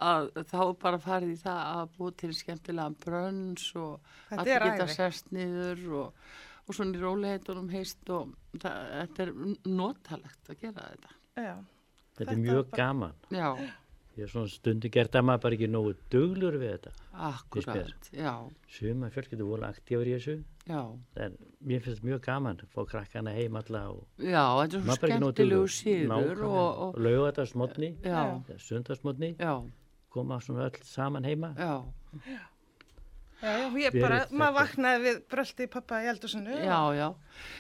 að 0.02 0.30
þá 0.50 0.58
bara 0.82 0.98
farið 0.98 1.34
í 1.36 1.40
það 1.42 1.60
að 1.76 1.92
búa 1.98 2.14
til 2.22 2.32
skemmtilega 2.34 2.96
brönns 3.04 3.68
og 3.78 4.00
Þetta 4.30 4.40
allir 4.42 4.56
er 4.56 4.66
geta 4.72 4.88
sest 4.96 5.30
niður 5.36 5.84
og, 6.00 6.24
og 6.66 6.74
svona 6.74 6.98
í 6.98 7.02
róleitunum 7.04 7.70
heist 7.70 8.10
og 8.10 8.32
það, 8.58 8.80
þetta 8.96 9.22
er 9.28 9.32
notalegt 9.70 10.50
að 10.50 10.60
gera 10.64 10.88
þetta. 10.90 11.14
Já, 11.38 11.54
þetta 11.54 12.18
Þetta 12.18 12.32
er 12.34 12.42
mjög 12.42 12.64
bara- 12.70 12.82
gaman. 12.82 13.14
Já, 13.30 13.48
ég 14.16 14.22
er 14.26 14.30
svona 14.32 14.48
stundu 14.52 14.88
gert 14.92 15.14
að 15.16 15.26
maður 15.28 15.42
bara 15.46 15.58
ekki 15.58 15.68
nógu 15.72 15.92
duglur 16.12 16.56
við 16.60 16.70
þetta 16.76 16.90
akkurat, 17.30 18.08
já, 18.12 18.34
suma 18.68 19.10
fjölskyldur 19.12 19.48
voru 19.48 19.64
aktífur 19.68 20.06
í 20.10 20.16
þessu 20.16 20.36
já. 20.68 20.82
en 21.24 21.36
mér 21.64 21.80
finnst 21.84 22.04
mjög 22.04 22.20
gaman 22.26 22.60
að 22.60 22.68
fá 22.74 22.80
krakkana 22.90 23.32
heim 23.36 23.54
alla 23.60 23.82
og 23.92 24.02
Já, 24.18 24.44
þetta 24.60 24.76
er 24.76 24.80
svo 24.80 24.86
maður 24.88 25.00
bara 25.04 25.12
ekki 25.12 25.22
nógu 25.22 25.32
skemmtilegu 25.32 25.66
síður 25.76 26.08
sundagsmotni 28.68 29.30
já, 29.38 29.54
koma 30.12 30.40
svona 30.40 30.68
öll 30.68 30.82
saman 30.84 31.24
heima. 31.24 31.54
Já, 31.56 31.84
já, 32.26 32.40
já, 33.42 33.52
ég 33.80 33.96
bara, 34.00 34.18
þetta- 34.20 34.38
maður 34.38 34.56
vaknaði 34.58 35.04
við 35.06 35.20
bröldi 35.32 35.66
pappa 35.72 36.00
í 36.04 36.08
eldusinu 36.12 36.56
já, 36.62 36.80
já. 36.98 37.08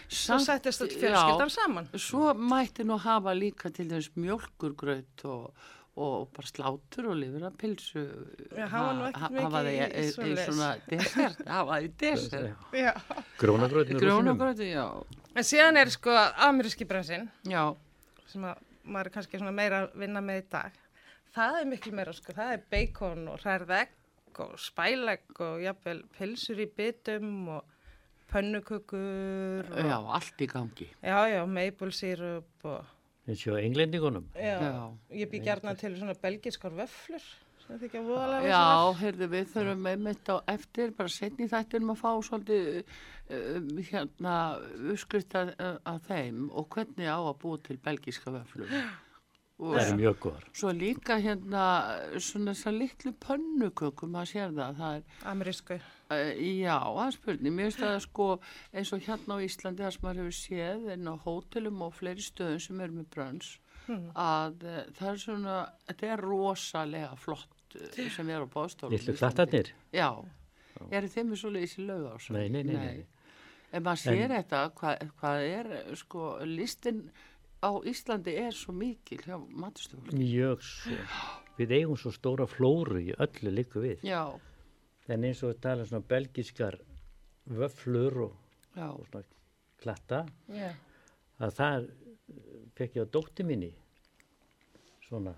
svo 0.08 0.38
þetta 0.46 0.72
já. 0.72 0.98
fjölskyldan 1.02 1.50
saman. 1.56 1.88
Svo 1.96 2.34
mætti 2.34 2.84
nú 2.84 2.98
hafa 2.98 3.32
líka 3.34 3.72
til 3.72 3.88
þess 3.88 4.12
mjölkurgraut 4.16 5.24
og, 5.24 5.54
og 5.96 6.30
bara 6.32 6.48
slátur 6.48 7.10
og 7.12 7.16
lifur 7.20 7.42
að 7.50 7.56
pilsu. 7.60 8.02
Já, 8.56 8.66
hann 8.72 8.84
var 8.86 8.94
nú 8.96 9.04
ekkert 9.10 9.32
mikið 9.34 9.42
Hafa 9.44 9.58
það 9.58 9.66
í- 9.68 9.72
í, 9.72 9.80
í 9.82 9.82
í, 9.82 10.04
í 10.08 10.12
svoleiðis. 10.14 10.46
svona 10.48 10.70
desert, 10.88 11.42
hafa 11.46 11.70
það 11.72 11.82
í 11.82 11.90
desert. 12.00 12.56
Já, 12.72 12.92
En 15.34 15.44
síðan 15.48 15.76
er 15.80 15.88
sko 15.90 16.12
ameríski 16.44 16.84
brönsin 16.88 17.28
já, 17.48 17.62
sem 18.28 18.42
að 18.44 18.58
maður 18.84 19.06
er 19.08 19.14
kannski 19.14 19.38
svona 19.40 19.52
meira 19.56 19.82
að 19.86 19.94
vinna 20.02 20.20
með 20.24 20.42
í 20.42 20.46
dag. 20.52 20.72
Það 21.32 21.60
er 21.60 21.68
miklu 21.70 21.92
meira 21.96 22.12
sko, 22.12 22.32
það 22.36 22.50
er 22.52 22.64
bacon 22.70 23.28
og 23.32 23.38
hrærð 23.40 23.70
egg 23.78 24.40
og 24.44 24.52
spælegg 24.60 25.40
og 25.40 25.60
jafnvel 25.64 26.02
pilsur 26.18 26.60
í 26.60 26.66
bitum 26.76 27.48
og 27.48 27.64
pönnukökur 28.32 29.70
og, 29.72 29.78
Já, 29.84 29.96
allt 30.16 30.40
í 30.40 30.46
gangi. 30.48 30.88
já, 31.02 31.18
já, 31.32 31.42
maple 31.46 31.92
syrup 31.92 32.64
og 32.64 32.84
eins 33.28 33.46
og 33.46 33.58
englendingunum. 33.62 34.26
já, 34.34 34.58
Já. 34.58 34.92
ég 35.10 35.30
bý 35.30 35.38
gærna 35.44 35.74
til 35.78 35.94
svona 35.98 36.14
belgiskar 36.22 36.72
vöflur 36.74 37.22
sem 37.66 37.78
þykja 37.78 38.02
voðalega 38.02 38.48
Já, 38.50 38.92
heyrðu, 38.98 39.28
við 39.30 39.46
þurfum 39.54 39.86
einmitt 39.86 40.26
á 40.28 40.36
eftir, 40.50 40.90
bara 40.98 41.08
setni 41.08 41.46
þættinum 41.48 41.92
að 41.94 42.00
fá 42.02 42.10
svolítið 42.26 42.82
um, 43.30 43.68
hérna 43.86 44.34
uppskrift 44.90 45.34
að, 45.38 45.54
að 45.86 46.00
þeim 46.08 46.50
og 46.50 46.68
hvernig 46.74 47.06
á 47.06 47.18
að 47.22 47.38
búa 47.44 47.58
til 47.62 47.78
belgíska 47.78 48.34
vöflum. 48.34 48.66
Og 49.62 49.74
Það 49.78 49.86
er 49.92 49.96
mjög 50.00 50.16
góðar. 50.26 50.44
svo 50.58 50.72
líka 50.74 51.20
hérna 51.22 51.64
svona 52.18 52.50
þessar 52.56 52.74
litlu 52.80 53.12
pönnukökum, 53.22 54.10
maður 54.10 54.32
sér 54.34 54.56
það, 54.58 54.78
það 54.82 54.96
er 54.96 55.02
amerísku 55.30 55.78
Uh, 55.78 56.01
já, 56.62 56.76
það 56.78 57.06
er 57.06 57.16
spurning. 57.16 57.56
Mér 57.56 57.68
finnst 57.70 57.82
það 57.82 57.98
sko 58.06 58.28
eins 58.72 58.92
og 58.94 59.06
hérna 59.06 59.38
á 59.38 59.44
Íslandi 59.46 59.84
það 59.84 59.94
sem 59.96 60.06
maður 60.06 60.22
hefur 60.22 60.38
séð 60.38 60.86
en 60.94 61.10
á 61.10 61.14
hótelum 61.24 61.82
og 61.86 61.96
fleiri 61.96 62.26
stöðum 62.26 62.62
sem 62.66 62.84
eru 62.84 62.98
með 63.00 63.08
brönns 63.16 63.56
að 63.90 64.62
uh, 64.68 64.78
það 64.96 65.08
er 65.10 65.18
svona, 65.24 65.56
þetta 65.88 66.12
er 66.14 66.22
rosalega 66.22 67.16
flott 67.18 67.76
uh, 67.78 67.98
sem 68.14 68.30
er 68.30 68.44
á 68.44 68.48
bóðstólum. 68.52 68.94
Lillu 68.94 69.16
klattarnir. 69.18 69.72
Já, 69.94 70.08
eru 70.90 71.10
þeim 71.10 71.32
með 71.32 71.42
svoleiðis 71.42 71.76
í 71.78 71.88
laugás? 71.88 72.30
Nei, 72.34 72.46
nei, 72.52 72.62
nei, 72.68 72.76
nei. 72.78 73.02
En 73.72 73.84
maður 73.86 74.02
sér 74.04 74.32
þetta, 74.36 74.62
hvað, 74.76 75.04
hvað 75.18 75.44
er, 75.48 75.70
sko, 75.96 76.30
listin 76.46 77.06
á 77.64 77.70
Íslandi 77.88 78.34
er 78.42 78.54
svo 78.56 78.74
mikil 78.76 79.20
hjá 79.24 79.38
maturstofólki. 79.38 80.18
Mjög 80.18 80.64
svo. 80.66 80.98
Við 81.58 81.74
eigum 81.78 81.98
svo 82.00 82.12
stóra 82.14 82.46
flóru 82.48 83.00
í 83.00 83.12
öllu 83.22 83.52
líku 83.54 83.82
við. 83.84 84.04
Já, 84.06 84.24
En 85.10 85.24
eins 85.26 85.42
og 85.42 85.50
við 85.52 85.60
tala 85.64 85.84
svona 85.88 86.06
belgiskar 86.08 86.76
vöflur 87.50 88.18
og, 88.28 88.34
og 88.78 89.06
svona 89.10 89.24
klatta, 89.82 90.20
já, 90.46 90.70
að 91.42 91.54
það 91.58 91.86
eh, 91.88 92.58
fekk 92.78 92.98
ég 93.00 93.08
á 93.10 93.12
dótti 93.16 93.46
minni 93.46 93.72
svona 95.08 95.34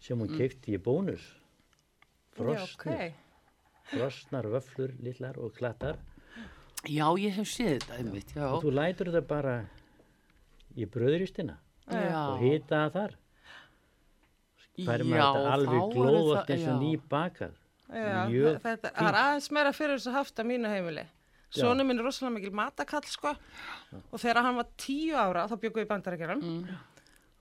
sem 0.00 0.18
hún 0.18 0.32
keipti 0.32 0.76
í 0.78 0.80
bónus. 0.80 1.20
já, 1.28 2.38
Frostnir, 2.38 2.94
ok 2.94 3.24
frostnar 3.88 4.46
vöflur, 4.52 4.92
lillar 5.02 5.38
og 5.40 5.54
klattar. 5.56 5.98
já, 6.84 7.06
ég 7.18 7.32
hef 7.36 7.48
séð 7.48 7.78
þetta 7.78 7.96
einmitt, 7.98 8.34
já. 8.36 8.48
Og 8.52 8.62
þú 8.64 8.72
lætur 8.74 9.10
þetta 9.12 9.26
bara 9.26 9.54
í 10.76 10.86
bröðuristina 10.86 11.56
og 11.88 12.42
hita 12.42 12.84
það 12.88 12.92
þar. 12.96 13.16
Færi 14.78 15.06
maður 15.08 15.22
þetta 15.24 15.54
alveg 15.54 15.80
það- 15.96 16.52
eins 16.54 16.66
og 16.68 16.74
já. 16.74 16.78
nýbakað. 16.82 17.54
Mjög 17.88 18.58
þetta 18.64 18.90
það 18.92 19.08
er 19.08 19.18
aðeins 19.22 19.50
meira 19.56 19.72
fyrir 19.72 19.96
þess 19.96 20.10
að 20.10 20.18
haft 20.18 20.42
að 20.42 20.48
mínu 20.50 20.68
heimili. 20.72 21.06
Sónu 21.56 21.84
minn 21.88 21.98
er 21.98 22.04
rosalega 22.04 22.34
mikil 22.34 22.52
matakall 22.52 23.06
sko 23.08 23.30
og 24.12 24.20
þegar 24.20 24.42
hann 24.44 24.58
var 24.60 24.66
tíu 24.76 25.16
ára, 25.16 25.46
þá 25.48 25.56
bjögum 25.62 25.80
við 25.80 25.88
bandarækjaran, 25.94 26.42
Mm. 26.44 26.76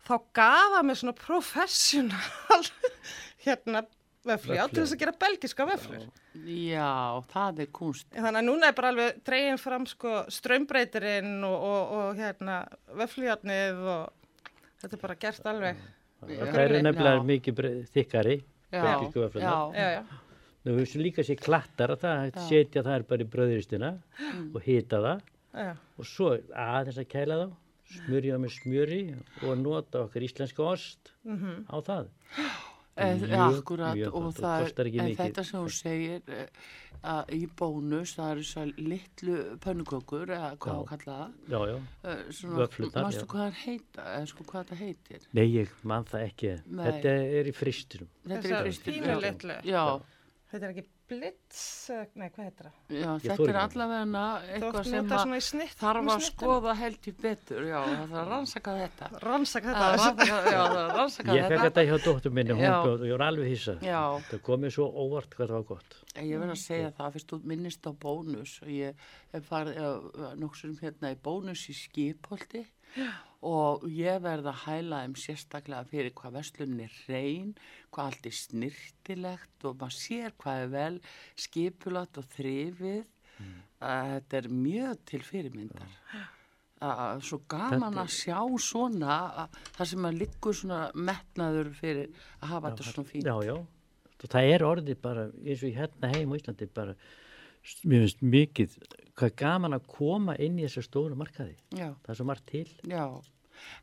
þá 0.07 0.13
gaf 0.39 0.75
hann 0.77 0.87
mér 0.87 0.95
svona 1.01 1.15
professional 1.17 2.63
hérna 3.45 3.81
vefli 4.27 4.55
á 4.59 4.67
til 4.71 4.83
þess 4.83 4.95
að 4.95 5.01
gera 5.01 5.13
belgiska 5.19 5.65
veflur. 5.67 6.05
Já, 6.47 7.19
það 7.31 7.59
er 7.63 7.69
kunst. 7.75 8.07
Þannig 8.15 8.39
að 8.41 8.47
núna 8.47 8.67
er 8.71 8.75
bara 8.77 8.89
alveg 8.93 9.19
dregin 9.27 9.59
fram 9.59 9.85
sko 9.87 10.23
strömbreytirinn 10.31 11.43
og, 11.47 11.57
og, 11.63 11.91
og 11.99 12.19
hérna 12.19 12.57
veflujárnið 12.99 13.83
og 13.87 14.45
þetta 14.83 14.95
er 14.97 15.01
bara 15.03 15.15
gert 15.21 15.47
alveg. 15.51 15.83
Það 16.27 16.59
er 16.63 16.75
nefnilega 16.87 17.23
mikið 17.27 17.61
þykkari, 17.95 18.37
Já, 18.71 18.81
belgísku 18.83 19.21
vöflurnar. 19.25 19.75
já, 19.75 19.79
Já, 19.79 19.91
já. 19.99 20.23
Nú 20.67 20.75
við 20.75 20.89
sem 20.91 21.03
líka 21.05 21.23
sé 21.23 21.37
klattar 21.39 21.93
að 21.95 22.01
það 22.03 22.23
að 22.27 22.39
setja 22.49 22.83
það 22.83 23.05
bara 23.11 23.23
í 23.23 23.29
bröðuristina 23.35 23.91
og 24.51 24.61
hita 24.67 24.99
það 25.05 25.21
já. 25.55 25.69
og 25.97 26.09
svo 26.09 26.31
aðeins 26.51 26.97
að 26.99 27.09
kæla 27.13 27.37
þá, 27.41 27.45
smurja 27.97 28.33
það 28.35 28.41
með 28.43 28.55
smjöri 28.57 29.01
og 29.47 29.61
nota 29.61 30.01
okkar 30.05 30.25
íslenska 30.27 30.65
ost 30.67 31.13
á 31.71 31.77
það. 31.87 32.09
Eh, 32.97 33.13
Mjög, 33.21 33.59
akkurat 33.61 33.93
mjög 33.93 34.15
og 34.17 34.27
það 34.33 34.63
kostar 34.65 34.87
ekki 34.89 34.97
er, 34.97 35.03
en 35.03 35.09
mikið. 35.11 35.19
þetta 35.21 35.43
sem 35.45 35.59
hún 35.61 35.73
segir 35.75 36.31
eh, 36.33 36.69
að 37.05 37.27
í 37.37 37.39
bónus 37.59 38.13
það 38.17 38.31
eru 38.31 38.45
þessar 38.47 38.71
litlu 38.81 39.35
pönnukökur 39.61 40.31
eða 40.33 40.47
hvað 40.57 40.73
Já. 40.73 40.79
að 40.79 40.87
kalla 40.89 41.17
það 41.19 41.53
Já, 41.53 41.59
já. 41.69 41.75
eh, 41.77 42.23
já. 42.41 43.25
hvað 43.29 43.35
það 43.35 43.59
heita 43.61 44.07
eða 44.15 44.31
sko 44.33 44.47
hvað 44.49 44.71
það 44.71 44.81
heitir 44.81 45.27
Nei, 45.37 45.45
ég 45.53 45.75
man 45.93 46.09
það 46.09 46.25
ekki. 46.25 46.53
Nei. 46.65 46.83
Þetta 46.87 47.13
er 47.37 47.51
í 47.51 47.53
fristinum. 47.59 48.09
þetta 48.33 48.49
já. 48.49 49.19
litlu. 49.27 49.59
já, 49.69 49.85
Þetta 50.47 50.63
er 50.63 50.71
ekki 50.71 50.83
blitz, 51.11 51.61
nei 52.15 52.29
hvað 52.31 52.45
heitir 52.45 52.67
það? 52.67 52.75
já, 52.95 53.07
þetta 53.23 53.47
er 53.51 53.57
allavega 53.59 54.21
eitthvað 54.55 54.85
sem 54.87 55.09
þarf 55.81 56.11
að 56.13 56.21
skoða 56.23 56.75
held 56.79 57.09
í 57.11 57.13
betur. 57.19 57.65
Já, 57.67 57.75
það 57.83 57.97
þarf 57.97 58.13
að 58.21 58.29
rannsaka 58.31 58.75
þetta. 58.77 59.09
Rannsaka 59.25 59.67
þetta. 59.73 59.89
rannsaka- 59.91 60.27
já, 60.27 60.37
það 60.37 60.71
þarf 60.71 60.79
að 60.85 60.95
rannsaka 61.01 61.35
Ég 61.35 61.43
fekk 61.43 61.51
þetta. 61.51 61.65
þetta 61.67 61.85
hjá 61.89 61.97
dóttur 62.05 62.31
minni, 62.39 62.55
hún 62.55 62.63
bjóð 62.87 63.03
ég 63.09 63.17
var 63.17 63.25
alveg 63.27 63.47
hissa. 63.51 63.75
já, 63.83 63.99
Það 64.29 64.41
komið 64.47 64.71
svo 64.77 64.87
óvart 65.03 65.35
hvað 65.35 65.47
það 65.51 65.57
var 65.59 65.67
gott. 65.73 65.99
En 66.15 66.25
Ég 66.31 66.39
verð 66.39 66.55
að 66.55 66.63
segja 66.63 66.91
það, 66.97 67.11
fyrst 67.17 67.27
þú 67.33 67.41
minnist 67.43 67.83
á 67.83 67.91
bónus. 68.07 68.55
Og 68.63 68.69
ég 68.71 68.95
hef 69.33 69.49
farið 69.51 70.39
nokksum 70.39 70.79
hérna 70.79 71.11
í 71.11 71.19
bónus 71.27 71.67
í 71.67 71.75
skipholti 71.75 72.63
og 73.47 73.83
ég 73.93 74.21
verð 74.23 74.49
að 74.49 74.63
hæla 74.65 75.01
þeim 75.03 75.17
sérstaklega 75.21 75.89
fyrir 75.91 76.15
hvað 76.17 76.39
verslunni 76.39 76.87
er 76.87 76.95
reyn, 77.07 77.51
hvað 77.93 78.09
allt 78.11 78.29
er 78.29 78.37
snirtilegt 78.39 79.67
og 79.67 79.77
maður 79.77 79.97
sér 79.97 80.33
hvað 80.41 80.63
er 80.63 80.73
vel 80.73 80.97
skipulat 81.45 82.17
og 82.17 82.27
þrifið. 82.33 83.05
Að 83.77 84.09
Þetta 84.15 84.37
er 84.39 84.49
mjög 84.49 85.05
til 85.05 85.21
fyrirmyndar. 85.21 85.97
Að 86.81 87.23
Svo 87.25 87.39
gaman 87.49 87.97
að 88.01 88.11
sjá 88.13 88.39
svona, 88.61 89.47
það 89.77 89.89
sem 89.91 90.07
að 90.09 90.19
liggur 90.23 90.57
svona 90.57 90.79
metnaður 90.93 91.71
fyrir 91.77 92.09
að 92.41 92.51
hafa 92.51 92.71
þetta 92.71 92.91
svona 92.91 93.11
fínt. 93.11 93.29
Já, 93.29 93.37
já. 93.45 93.57
Það 94.25 94.51
er 94.55 94.65
orðið 94.65 95.01
bara, 95.01 95.27
eins 95.45 95.61
og 95.61 95.77
hérna 95.77 96.09
heim 96.15 96.33
á 96.33 96.35
Íslandi, 96.37 96.67
bara, 96.73 96.95
finnst 97.61 98.23
mikið, 98.25 98.77
hvað 99.17 99.33
gaman 99.41 99.77
að 99.77 99.87
koma 99.89 100.35
inn 100.43 100.59
í 100.59 100.67
þessa 100.67 100.85
stóru 100.85 101.17
markaði. 101.17 101.55
Já. 101.73 101.89
Það 102.05 102.13
er 102.13 102.19
svo 102.19 102.27
margt 102.29 102.45
til. 102.51 102.67
Já, 102.87 103.05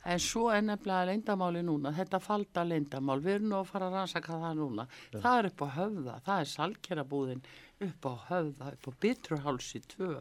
en 0.06 0.20
svo 0.22 0.44
er 0.54 0.62
nefnilega 0.62 1.08
leyndamáli 1.10 1.62
núna, 1.66 1.90
þetta 1.96 2.20
falda 2.22 2.62
leyndamál, 2.68 3.18
við 3.24 3.40
erum 3.40 3.48
nú 3.50 3.56
að 3.58 3.70
fara 3.72 3.88
að 3.90 3.96
rannsaka 3.98 4.38
það 4.44 4.60
núna. 4.60 4.86
Það 5.16 5.38
er 5.40 5.48
upp 5.50 5.64
á 5.66 5.68
höfða, 5.80 6.14
það 6.28 6.44
er 6.44 6.50
salkerabúðin 6.52 7.42
upp 7.88 8.06
á 8.06 8.12
höfða, 8.30 8.70
upp 8.76 8.86
á 8.86 8.90
biturhálsi 9.02 9.82
2. 9.96 10.12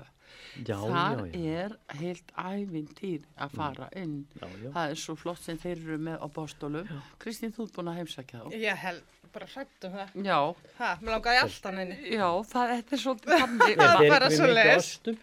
Já, 0.65 0.77
Þar 0.81 1.19
já, 1.27 1.37
já. 1.37 1.51
er 1.67 1.75
heilt 1.99 2.31
ævintýr 2.33 3.25
að 3.37 3.51
fara 3.59 3.89
inn. 4.01 4.15
Já, 4.39 4.47
já. 4.63 4.69
Það 4.73 4.93
er 4.95 5.01
svo 5.03 5.15
flott 5.19 5.43
sem 5.45 5.59
þeir 5.61 5.83
eru 5.83 5.97
með 6.07 6.23
á 6.25 6.27
bóstólum. 6.33 6.89
Kristín, 7.21 7.53
þú 7.53 7.67
ert 7.67 7.75
búin 7.77 7.91
að 7.91 7.99
heimsækja 8.01 8.41
þá. 8.41 8.55
Ég 8.57 8.81
held 8.87 9.03
bara 9.35 9.47
hrætt 9.53 9.87
um 9.89 9.97
það. 9.97 10.15
Já, 10.27 10.39
Ha, 10.79 10.89
mér 11.01 11.15
langaði 11.17 11.41
alltaf 11.43 11.75
neini. 11.77 11.97
já, 12.13 12.27
það 12.53 12.73
er 12.77 13.03
svolítið 13.05 13.37
þannig. 13.43 13.77
Það 13.83 13.93
er 14.05 14.13
bara 14.15 14.31
mikið 14.33 14.73
ostum. 14.77 15.19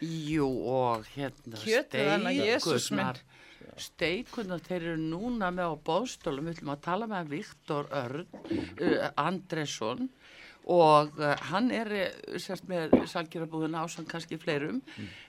Jú 0.00 0.46
og 0.72 1.08
hérna 1.12 1.58
steikurnar 1.60 3.18
steikurnar 3.80 4.60
þeir 4.64 4.82
eru 4.92 5.00
núna 5.00 5.48
með 5.54 5.72
á 5.72 5.74
bóðstólum 5.88 6.48
við 6.48 6.56
ætlum 6.58 6.72
að 6.74 6.82
tala 6.86 7.06
með 7.10 7.30
Viktor 7.34 7.88
Örn 7.96 8.26
uh, 8.36 9.10
Andresson 9.20 10.08
og 10.70 11.16
uh, 11.20 11.34
hann 11.50 11.70
er 11.72 11.88
uh, 11.96 12.38
sérst 12.40 12.66
með 12.68 12.96
salgjörabúðin 13.08 13.76
ásann 13.80 14.08
kannski 14.10 14.36
fleirum 14.40 14.82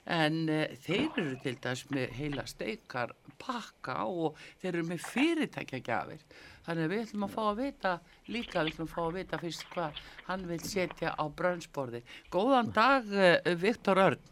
en 0.04 0.42
uh, 0.52 0.66
þeir 0.84 1.08
eru 1.22 1.36
til 1.44 1.54
dæs 1.64 1.86
með 1.92 2.12
heila 2.18 2.44
steikar 2.50 3.14
pakka 3.40 4.02
og 4.08 4.36
þeir 4.60 4.72
eru 4.74 4.88
með 4.90 5.04
fyrirtækjagjafir 5.08 6.24
þannig 6.66 6.84
að 6.84 6.92
við 6.94 7.04
ætlum 7.06 7.28
að 7.28 7.36
fá 7.36 7.42
að 7.44 7.62
vita 7.62 7.94
líka 8.28 8.62
við 8.62 8.72
ætlum 8.72 8.90
að 8.90 8.94
fá 8.96 9.00
að 9.04 9.16
vita 9.20 9.40
fyrst 9.42 9.64
hvað 9.72 10.02
hann 10.28 10.44
vil 10.50 10.60
setja 10.66 11.14
á 11.14 11.24
brönnsborði 11.40 12.02
Góðan 12.32 12.70
dag 12.76 13.08
uh, 13.16 13.56
Viktor 13.62 14.02
Örn 14.02 14.28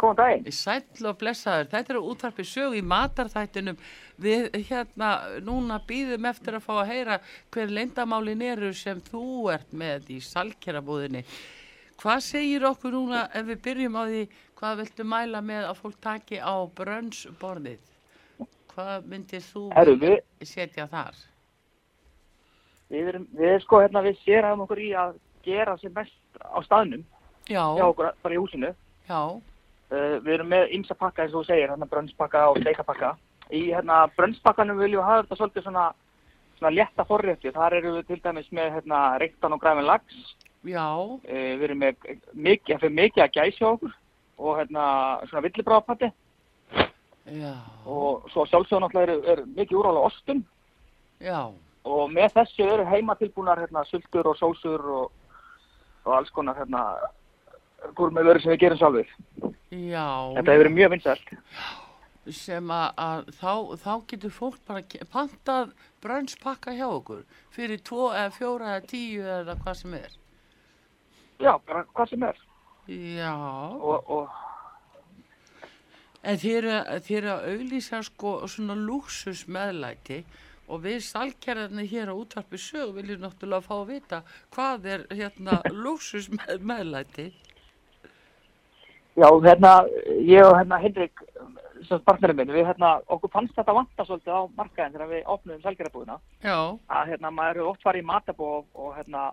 Góðan 0.00 0.16
daginn. 0.16 0.54
Sæll 0.56 1.08
og 1.10 1.18
blessaður, 1.20 1.66
þetta 1.74 1.92
eru 1.92 2.00
útvarpi 2.08 2.44
sög 2.48 2.76
í 2.78 2.80
matarþættinum. 2.88 3.76
Við 4.20 4.46
hérna 4.70 5.10
núna 5.44 5.76
býðum 5.84 6.28
eftir 6.30 6.56
að 6.56 6.64
fá 6.64 6.72
að 6.78 6.92
heyra 6.94 7.18
hver 7.52 7.74
leyndamálin 7.76 8.44
eru 8.48 8.72
sem 8.76 9.02
þú 9.10 9.50
ert 9.52 9.74
með 9.76 10.08
í 10.16 10.20
salkerabúðinni. 10.24 11.24
Hvað 12.00 12.24
segir 12.24 12.64
okkur 12.64 12.96
núna 12.96 13.26
ef 13.36 13.44
við 13.50 13.62
byrjum 13.66 14.00
á 14.00 14.02
því 14.08 14.24
hvað 14.56 14.80
viltu 14.80 15.08
mæla 15.12 15.44
með 15.44 15.68
að 15.68 15.80
fólk 15.82 16.00
taki 16.08 16.40
á 16.40 16.56
brönnsborðið? 16.80 17.89
Hvað 18.70 19.06
myndir 19.10 19.42
þú 19.42 19.62
Herru, 19.74 19.96
við, 20.00 20.16
setja 20.46 20.86
þar? 20.90 21.14
við 22.90 23.08
erum, 23.12 23.26
við 23.38 23.56
sko 23.62 23.80
hérna, 23.84 24.02
við 24.02 24.16
sérum 24.24 24.64
okkur 24.64 24.80
í 24.82 24.88
að 24.98 25.14
gera 25.46 25.76
sem 25.78 25.92
mest 25.94 26.40
á 26.42 26.58
staðnum, 26.66 27.04
Já, 27.50 27.62
hjá 27.78 27.84
okkur 27.86 28.10
bara 28.22 28.34
í 28.34 28.40
húsinu. 28.42 28.74
já, 29.08 29.22
Uh, 29.90 30.20
við 30.22 30.34
erum 30.36 30.46
með 30.52 30.68
ymsa 30.76 30.94
pakka 30.94 31.24
eins 31.24 31.32
og 31.34 31.40
þú 31.42 31.46
segir, 31.48 31.66
hérna 31.72 31.86
brönnspakka 31.90 32.44
og 32.52 32.60
steikapakka. 32.62 33.08
Í 33.50 33.72
hérna 33.74 34.04
brönnspakkanum 34.14 34.78
viljum 34.78 35.00
við 35.00 35.08
hafa 35.08 35.24
þetta 35.24 35.38
svolítið 35.40 35.64
svona, 35.64 35.86
svona 36.60 36.70
létta 36.76 37.06
forrétti. 37.08 37.50
Þar 37.56 37.74
eru 37.80 37.94
við 37.96 38.06
til 38.06 38.20
dæmis 38.22 38.52
með 38.54 38.68
hérna 38.76 39.00
reyktan 39.18 39.56
og 39.56 39.60
græfin 39.64 39.88
lags, 39.88 40.20
Já, 40.62 40.86
Uh, 41.02 41.18
við 41.58 41.64
erum 41.66 41.82
með 41.82 42.06
mikið, 42.38 42.78
fyrir 42.84 42.94
mikið 43.00 43.24
að 43.24 43.34
gæsi 43.40 43.64
á 43.66 43.68
okkur 43.74 43.96
og 44.38 44.58
hérna 44.60 44.84
svona 45.26 45.42
villibráðapatti 45.48 46.12
já, 47.30 47.54
og 47.86 48.26
svo 48.32 48.46
sjálfsögum 48.46 48.84
náttúrulega 48.84 49.16
er, 49.16 49.38
er 49.38 49.46
mikið 49.56 49.78
úrval 49.80 50.00
á 50.02 50.08
ostum 50.08 50.44
já, 51.22 51.40
og 51.84 52.10
með 52.12 52.34
þessu 52.36 52.66
eru 52.66 52.84
heima 52.90 53.16
tilbúnar 53.20 53.60
hérna 53.62 53.84
sultur 53.88 54.28
og 54.32 54.36
sósur 54.40 54.84
og, 54.98 55.12
og 56.04 56.12
alls 56.16 56.32
konar 56.34 56.58
hérna 56.58 56.84
gúrmið 57.96 58.28
vörur 58.28 58.42
sem 58.42 58.52
við 58.52 58.60
gerum 58.64 58.80
sjálfur. 58.80 59.14
já. 59.70 60.08
Þetta 60.36 60.52
hefur 60.52 60.64
verið 60.64 60.76
mjög 60.76 60.90
vinsælt. 60.94 61.32
sem 62.30 62.70
að, 62.70 62.88
að 63.00 63.30
þá, 63.40 63.52
þá 63.80 63.92
getur 64.10 64.34
fólk 64.34 64.58
bara 64.68 64.82
pantað 65.12 65.72
brönnspakka 66.04 66.74
hjá 66.76 66.86
okkur 66.86 67.24
fyrir 67.50 67.80
tvo 67.82 68.10
eða 68.12 68.30
fjóra 68.36 68.74
eða 68.76 68.86
tíu 68.86 69.24
eða 69.24 69.56
hvað 69.64 69.78
sem 69.80 69.94
er. 69.94 70.12
Já, 71.40 71.54
bara 71.66 71.84
hvað 71.94 72.12
sem 72.12 72.28
er. 72.28 72.44
Já, 72.90 73.34
Og, 73.80 74.10
og 74.10 74.28
en 76.22 76.38
eru, 76.44 76.76
eru 77.16 77.32
að 77.32 77.48
auglýsa 77.54 78.02
sko 78.04 78.36
svona 78.48 78.76
lúksus 78.76 79.46
meðlæti 79.48 80.22
og 80.70 80.84
við 80.84 81.00
salkjærarnir 81.02 81.88
hér 81.90 82.12
á 82.12 82.14
útvarpi 82.14 82.58
sög 82.60 82.92
viljum 82.98 83.24
náttúrulega 83.24 83.66
fá 83.66 83.74
að 83.80 83.88
vita 83.94 84.20
hvað 84.54 84.90
er 84.94 85.06
hérna 85.10 85.60
lúksus 85.84 86.28
með, 86.30 86.60
meðlæti. 86.60 87.30
já, 89.16 89.26
hérna, 89.46 89.72
ég 90.22 90.44
og 90.46 90.54
hérna 90.58 90.78
Henrik, 90.84 91.24
sem 91.88 92.00
partnerinn 92.06 92.38
minn, 92.38 92.52
við 92.54 92.68
hérna, 92.68 92.94
okkur 93.08 93.32
fannst 93.32 93.56
þetta 93.56 93.74
vanta 93.74 94.06
svolítið 94.06 94.36
á 94.36 94.42
markaðin 94.56 94.94
þegar 94.94 95.10
við 95.10 95.28
opnum 95.34 95.62
selgerabúðina. 95.64 96.18
Já, 96.44 96.58
Að 96.88 97.12
hérna, 97.14 97.32
maður 97.34 97.56
eru 97.56 97.68
oft 97.72 97.84
farið 97.84 98.04
í 98.04 98.08
matabó 98.12 98.50
og, 98.60 98.66
og 98.74 98.96
hérna, 98.98 99.30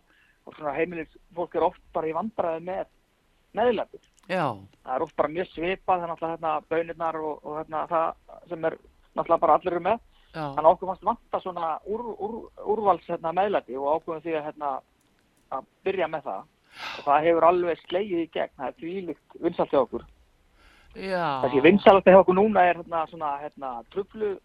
og 0.48 0.56
svona 0.56 0.76
heimilis 0.80 1.12
fólk 1.36 1.56
er 1.56 1.68
oft 1.68 1.84
bara 1.94 2.10
í 2.10 2.16
vandræði 2.16 2.64
með 2.72 2.86
meðlæti. 3.60 4.02
Já, 4.30 4.46
það 4.84 4.94
er 4.96 5.06
oft 5.06 5.16
bara 5.20 5.34
mjög 5.34 5.50
svipað 5.54 6.04
þannig 6.04 6.22
að 6.24 6.34
hérna 6.34 6.54
bönirnar 6.72 7.20
og, 7.22 7.40
og 7.44 7.58
hérna 7.62 7.86
það 7.92 8.06
sem 8.52 8.68
er 8.70 8.78
náttúrulega 9.16 9.42
bara 9.46 9.58
allir 9.58 9.74
eru 9.78 9.86
með. 9.88 10.04
Já, 10.28 10.44
þannig 10.44 10.68
að 10.68 10.72
okkur 10.74 10.92
fannst 10.92 11.08
vanta 11.08 11.42
svona 11.42 11.72
úr, 11.88 12.04
úr, 12.28 12.36
úrvals 12.76 13.10
hérna 13.10 13.34
meðlæti 13.34 13.80
og 13.80 13.90
ákveðum 13.96 14.24
því 14.26 14.38
að 14.38 14.48
hérna 14.50 14.74
að 15.58 15.68
byrja 15.88 16.12
með 16.14 16.30
það. 16.30 16.46
Og 16.98 17.08
það 17.08 17.26
hefur 17.26 17.48
alveg 17.48 17.84
slegið 17.86 18.24
í 18.24 18.30
gegn. 18.34 18.56
Það 18.58 18.68
er 18.68 18.80
tvílíkt 18.82 19.38
vinsalt 19.48 19.74
hjá 19.74 19.80
okkur. 19.82 20.08
Þessi 20.98 21.64
vinsalt 21.66 22.10
hjá 22.10 22.20
okkur 22.20 22.38
núna 22.38 22.66
er 22.68 22.82
hérna 22.82 23.06
svona 23.10 23.36
hérna 23.42 23.72
truflu 23.94 24.36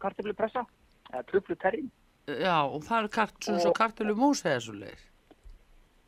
kartiflu 0.00 0.32
pressa 0.36 0.64
eða 1.10 1.26
truflu 1.28 1.56
terrin 1.60 1.90
Já, 2.28 2.62
og 2.68 2.82
það 2.84 3.02
er 3.02 3.08
kart, 3.14 3.38
svona 3.42 3.62
svo 3.62 3.72
kartölu 3.74 4.14
mús 4.18 4.42
eða 4.44 4.60
svo 4.62 4.74
leið. 4.76 5.00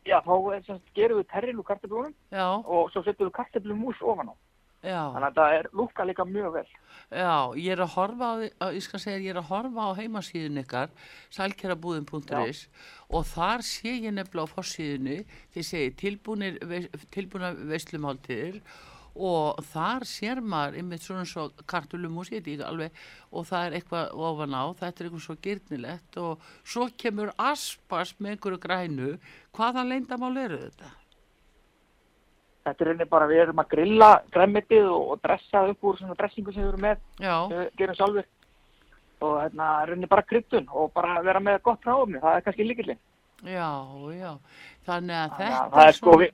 Já 0.05 0.17
þá 0.25 0.33
er, 0.55 0.63
sem 0.65 0.77
sagt, 0.77 0.93
gerum 0.95 1.19
við 1.21 1.27
terrin 1.33 1.59
úr 1.61 1.67
kartiflunum 1.67 2.13
Já, 2.31 2.47
og 2.65 2.89
svo 2.91 3.03
setjum 3.03 3.29
við 3.29 3.35
kartiflu 3.37 3.75
mús 3.75 4.01
ofan 4.01 4.29
á. 4.33 4.35
Já. 4.83 4.99
þannig 5.15 5.29
að 5.29 5.37
það 5.37 5.53
er 5.57 5.67
lúka 5.79 6.03
líka 6.03 6.23
mjög 6.27 6.53
vel. 6.57 6.65
Já, 7.15 7.35
ég 7.55 7.71
er 7.71 7.81
að 7.85 7.93
horfa 7.95 8.31
á, 8.59 8.65
ég 8.75 8.83
skal 8.83 8.99
segja, 8.99 9.21
ég 9.23 9.31
er 9.31 9.39
að 9.39 9.47
horfa 9.47 9.85
á 9.87 9.91
heimasíðun 9.95 10.59
ykkar, 10.59 10.89
salkerabúðin.is 11.31 12.65
og 13.13 13.23
þar 13.29 13.63
sé 13.63 13.93
ég 14.03 14.11
nefnilega 14.11 14.43
á 14.43 14.53
fossíðunni, 14.57 15.17
þið 15.55 15.67
veis- 16.67 16.89
tilbúna 17.15 17.53
veislumáltiðir 17.71 18.59
og 18.59 18.92
þar 19.13 20.05
sér 20.09 20.41
maður 20.41 20.79
einmitt 20.79 21.03
svona 21.05 21.25
svo 21.29 21.49
kartulumús, 21.69 22.31
ég 22.33 22.41
veit 22.41 22.55
ekki 22.55 22.65
alveg, 22.65 22.91
og 23.31 23.45
það 23.45 23.67
er 23.67 23.77
eitthvað 23.77 24.15
ofan 24.29 24.57
á, 24.57 24.63
þetta 24.79 25.03
er 25.03 25.09
eitthvað 25.09 25.25
svo 25.27 25.35
gyrnilegt 25.45 26.17
og 26.17 26.49
svo 26.65 26.87
kemur 26.97 27.33
aspas 27.37 28.15
með 28.19 28.35
einhverju 28.35 28.59
grænu, 28.63 29.13
hvaða 29.53 29.85
leyndamál 29.85 30.33
eru 30.41 30.57
þetta? 30.65 30.91
Þetta 32.63 32.85
er 32.85 32.91
einnig 32.93 33.09
bara, 33.11 33.27
við 33.27 33.41
erum 33.43 33.59
að 33.59 33.71
grilla 33.75 34.11
græmitið 34.31 34.85
og, 34.87 35.07
og 35.13 35.23
dressa 35.25 35.65
upp 35.69 35.83
úr 35.83 35.97
svona 35.99 36.15
dressingu 36.15 36.53
sem 36.55 36.63
við 36.63 36.69
erum 36.71 36.85
með, 36.87 37.01
við 37.51 37.65
gerum 37.81 37.97
sjálfur. 37.99 38.29
Og 39.23 39.33
hérna 39.39 39.67
er 39.83 39.91
einnig 39.93 40.09
bara 40.11 40.23
kryddun 40.27 40.69
og 40.71 40.93
bara 40.95 41.21
vera 41.23 41.41
með 41.43 41.59
gott 41.67 41.83
ráfni, 41.87 42.21
það 42.23 42.37
er 42.37 42.45
kannski 42.47 42.67
líkillinn. 42.69 43.01
já, 43.43 43.67
já, 44.15 44.31
þannig 44.87 45.17
að 45.19 45.35
Þannig 45.35 45.35
að 45.35 45.37
þetta 45.37 45.69
það 45.75 45.87
er 45.87 45.97
sko, 45.97 46.13
svona, 46.13 46.29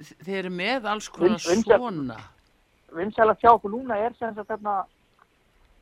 þið 0.00 0.34
eru 0.38 0.50
með 0.50 0.84
alls 0.92 1.08
konar 1.08 1.38
Vins- 1.38 1.46
vinsæl- 1.48 1.78
svona. 1.78 2.16
vinsæla 2.96 3.34
hjá 3.40 3.50
okkur 3.54 3.70
núna 3.72 3.96
er 3.96 4.14
sem 4.18 4.34
að 4.34 4.46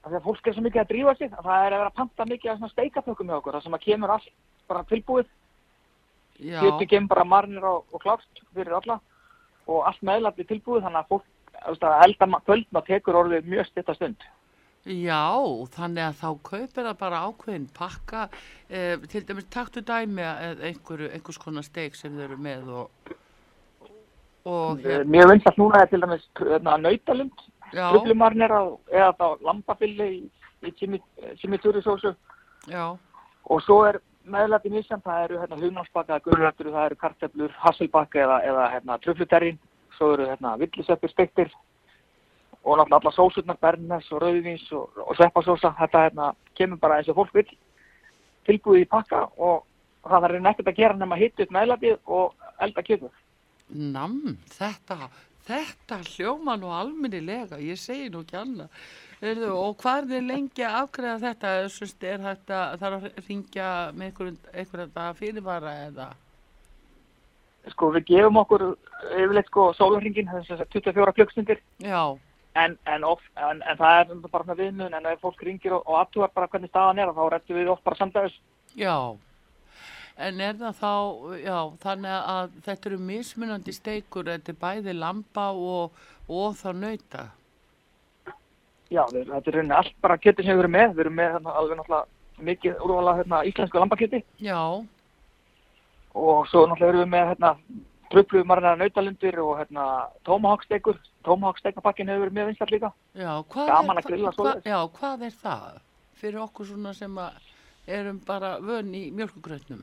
því 0.04 0.18
að 0.18 0.24
fólk 0.26 0.46
er 0.46 0.52
svo 0.54 0.62
mikið 0.62 0.82
að 0.82 0.88
drífa 0.92 1.14
sig, 1.16 1.30
að 1.32 1.44
það 1.48 1.64
er 1.66 1.72
að 1.72 1.78
vera 1.80 1.90
að 1.90 1.94
panta 1.98 2.24
mikið 2.28 2.50
af 2.50 2.58
svona 2.58 2.72
steikapökkum 2.74 3.28
hjá 3.30 3.36
okkur, 3.38 3.54
það 3.56 3.62
sem 3.62 3.74
að 3.78 3.84
kemur 3.86 4.10
allt 4.10 4.28
bara 4.68 4.84
tilbúið, 4.90 5.26
hluti 6.60 6.86
kemur 6.90 7.08
bara 7.08 7.24
marnir 7.24 7.64
og, 7.64 7.84
og 7.92 8.02
klárt 8.02 8.42
fyrir 8.54 8.76
alla 8.76 9.00
og 9.66 9.86
allt 9.88 10.02
meðlæti 10.04 10.44
tilbúið, 10.44 10.84
þannig 10.84 11.00
að 11.00 11.08
fólk, 11.08 11.24
að 11.64 12.04
elda 12.04 12.28
kvöldna 12.44 12.84
tekur 12.84 13.14
orðið 13.22 13.48
mjög 13.48 13.66
styrta 13.70 13.94
stund. 13.96 14.16
já, 14.84 15.24
þannig 15.72 16.04
að 16.04 16.18
þá 16.20 16.28
kaupir 16.44 16.84
það 16.84 16.98
bara 17.00 17.22
ákveðin 17.24 17.68
pakka, 17.72 18.28
eh, 18.68 18.96
til 19.08 19.24
dæmis 19.24 19.48
taktu 19.48 19.80
dæmi 19.80 20.20
að 20.20 20.60
einhverju, 20.68 21.08
einhvers 21.14 21.38
konar 21.38 21.64
steik 21.64 21.94
sem 21.96 22.12
þau 22.12 22.24
eru 22.28 22.36
með 22.36 22.68
og. 22.68 22.90
Hérna, 24.44 25.04
Mjög 25.04 25.30
vinsælt 25.30 25.58
núna 25.58 25.82
er 25.82 25.86
til 25.86 26.00
dæmis 26.00 26.24
hérna, 26.38 26.76
nautalund, 26.76 27.44
já, 27.72 27.90
truflumarnir 27.90 28.50
eða 28.92 29.12
þá 29.18 29.26
lambafilli 29.40 30.08
í, 30.10 30.20
í 30.64 30.72
já, 32.68 32.96
og 33.44 33.62
svo 33.62 33.84
er 33.84 34.00
meðlæti 34.24 34.72
misjant, 34.72 35.04
það 35.04 35.24
eru 35.24 35.40
hérna 35.42 35.60
hugnálsbakka, 35.60 36.20
gurrættur, 36.24 36.72
það 36.72 36.86
eru 36.88 36.96
karteflur, 37.00 37.54
hasselbakka 37.60 38.22
eða, 38.24 38.40
eða 38.48 38.68
hérna 38.72 38.98
trufluterrin, 39.04 39.58
svo 39.98 40.14
eru 40.14 40.28
hérna 40.30 40.56
villisöppur 40.60 41.12
steiktir. 41.12 41.52
Og 42.64 42.78
náttúrulega 42.78 43.00
alla 43.02 43.12
sósurnar, 43.12 43.58
bernes 43.60 44.06
og 44.12 44.22
rauðvins 44.22 44.64
og, 44.72 44.88
og 45.04 45.16
sveppasósa, 45.18 45.74
þetta 45.80 46.06
hérna 46.06 46.30
kemur 46.56 46.80
bara 46.80 46.96
eins 46.96 47.10
og 47.12 47.18
fólk 47.18 47.34
vil 47.36 47.50
tilbúið 48.48 48.86
í 48.86 48.88
pakka 48.88 49.26
og 49.36 49.66
það 50.08 50.30
er 50.30 50.40
nekkert 50.40 50.70
að 50.72 50.80
gera 50.80 50.96
nema 50.96 51.16
að 51.18 51.26
hitta 51.26 51.44
upp 51.44 51.52
meðlætið 51.52 51.98
og 52.16 52.48
elda 52.64 52.84
kjötuð. 52.86 53.12
Nam, 53.68 54.18
þetta, 54.54 55.08
þetta 55.48 56.00
hljóma 56.10 56.56
nú 56.60 56.72
almennilega, 56.74 57.60
ég 57.62 57.80
segi 57.80 58.10
nú 58.12 58.24
ekki 58.24 58.40
annað. 58.40 58.84
Og 59.54 59.78
hvað 59.80 60.02
er 60.02 60.10
þið 60.10 60.26
lengi 60.28 60.66
að 60.66 60.76
afgreða 60.82 61.22
þetta, 61.22 61.54
Sust, 61.72 62.04
er 62.04 62.20
þetta, 62.20 62.60
þarf 62.82 62.98
að 62.98 63.22
ringja 63.28 63.70
með 63.94 64.10
einhverjum, 64.10 64.38
einhverjum 64.52 65.16
fyrirvara 65.20 65.74
eða? 65.86 66.10
Sko 67.72 67.88
við 67.94 68.04
gefum 68.10 68.42
okkur 68.42 68.66
yfirleitt 69.14 69.48
sko 69.48 69.70
sólarringin, 69.78 70.28
þess 70.28 70.58
að 70.58 70.66
24 70.74 71.14
klukkstundir 71.16 71.62
Já, 71.80 72.12
En, 72.54 72.76
en, 72.86 73.04
of, 73.04 73.22
en, 73.34 73.62
en 73.66 73.78
það 73.80 73.96
er 73.98 74.26
bara 74.30 74.46
með 74.46 74.60
viðnun, 74.62 74.92
en 74.94 75.06
ef 75.10 75.22
fólk 75.24 75.40
ringir 75.42 75.72
og, 75.74 75.88
og 75.90 75.96
aðtúar 75.98 76.30
bara 76.36 76.46
hvernig 76.52 76.70
staðan 76.70 77.00
er, 77.02 77.10
þá 77.10 77.24
rettum 77.32 77.56
við 77.58 77.70
oft 77.72 77.82
bara 77.82 77.98
samdæðis. 77.98 78.36
Já, 78.78 78.94
en 80.16 80.40
er 80.40 80.58
það 80.58 80.80
þá, 80.80 80.92
já, 81.42 81.58
þannig 81.82 82.18
að 82.34 82.58
þetta 82.66 82.90
eru 82.90 82.98
mismunandi 83.08 83.74
steikur, 83.74 84.28
þetta 84.30 84.52
er 84.52 84.60
bæði 84.60 84.94
lamba 84.98 85.46
og, 85.52 86.04
og 86.28 86.58
þá 86.58 86.68
nauta. 86.78 87.24
Já, 88.92 89.02
þetta 89.10 89.40
er 89.40 89.56
rauninni 89.56 89.78
allt 89.78 89.96
bara 90.04 90.18
kjöti 90.20 90.44
sem 90.44 90.54
við 90.54 90.66
erum 90.66 90.76
með. 90.76 90.92
Við 90.94 91.06
erum 91.06 91.16
með 91.18 91.32
hérna, 91.36 91.54
alveg 91.58 91.80
náttúrulega 91.80 92.44
mikið 92.44 92.84
úrvala 92.84 93.16
hérna, 93.18 93.40
íslensku 93.46 93.78
lambakjöti 93.78 94.18
Já, 94.42 94.60
og 96.14 96.46
svo 96.50 96.64
náttúrulega 96.66 96.92
erum 96.92 97.02
við 97.02 97.10
með 97.14 97.26
hérna, 97.32 97.52
tröflu 98.12 98.44
marina 98.46 98.74
nautalundir 98.78 99.40
og 99.42 99.56
hérna, 99.58 99.86
tómahawksteikur. 100.28 101.00
Tómahawksteikapakkin 101.24 102.12
hefur 102.12 102.26
verið 102.26 102.36
með 102.36 102.50
vinstall 102.50 102.70
líka. 102.74 102.92
já, 103.16 103.32
hvað 103.48 103.72
er, 103.72 104.20
hva, 104.20 104.32
svoleiðis. 104.36 104.68
já, 104.68 104.78
hvað 104.98 105.26
er 105.26 105.34
það 105.42 105.80
fyrir 106.20 106.44
okkur 106.44 106.68
svona 106.68 106.94
sem 106.94 107.18
að 107.18 107.50
erum 107.98 108.20
bara 108.26 108.58
vön 108.60 108.94
í 108.94 109.08
mjölkugrötnum? 109.10 109.82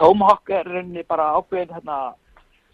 Tómahawk 0.00 0.50
er 0.50 0.68
rauninni 0.68 1.04
bara 1.08 1.32
ákveðin 1.36 1.74
hérna, 1.76 2.14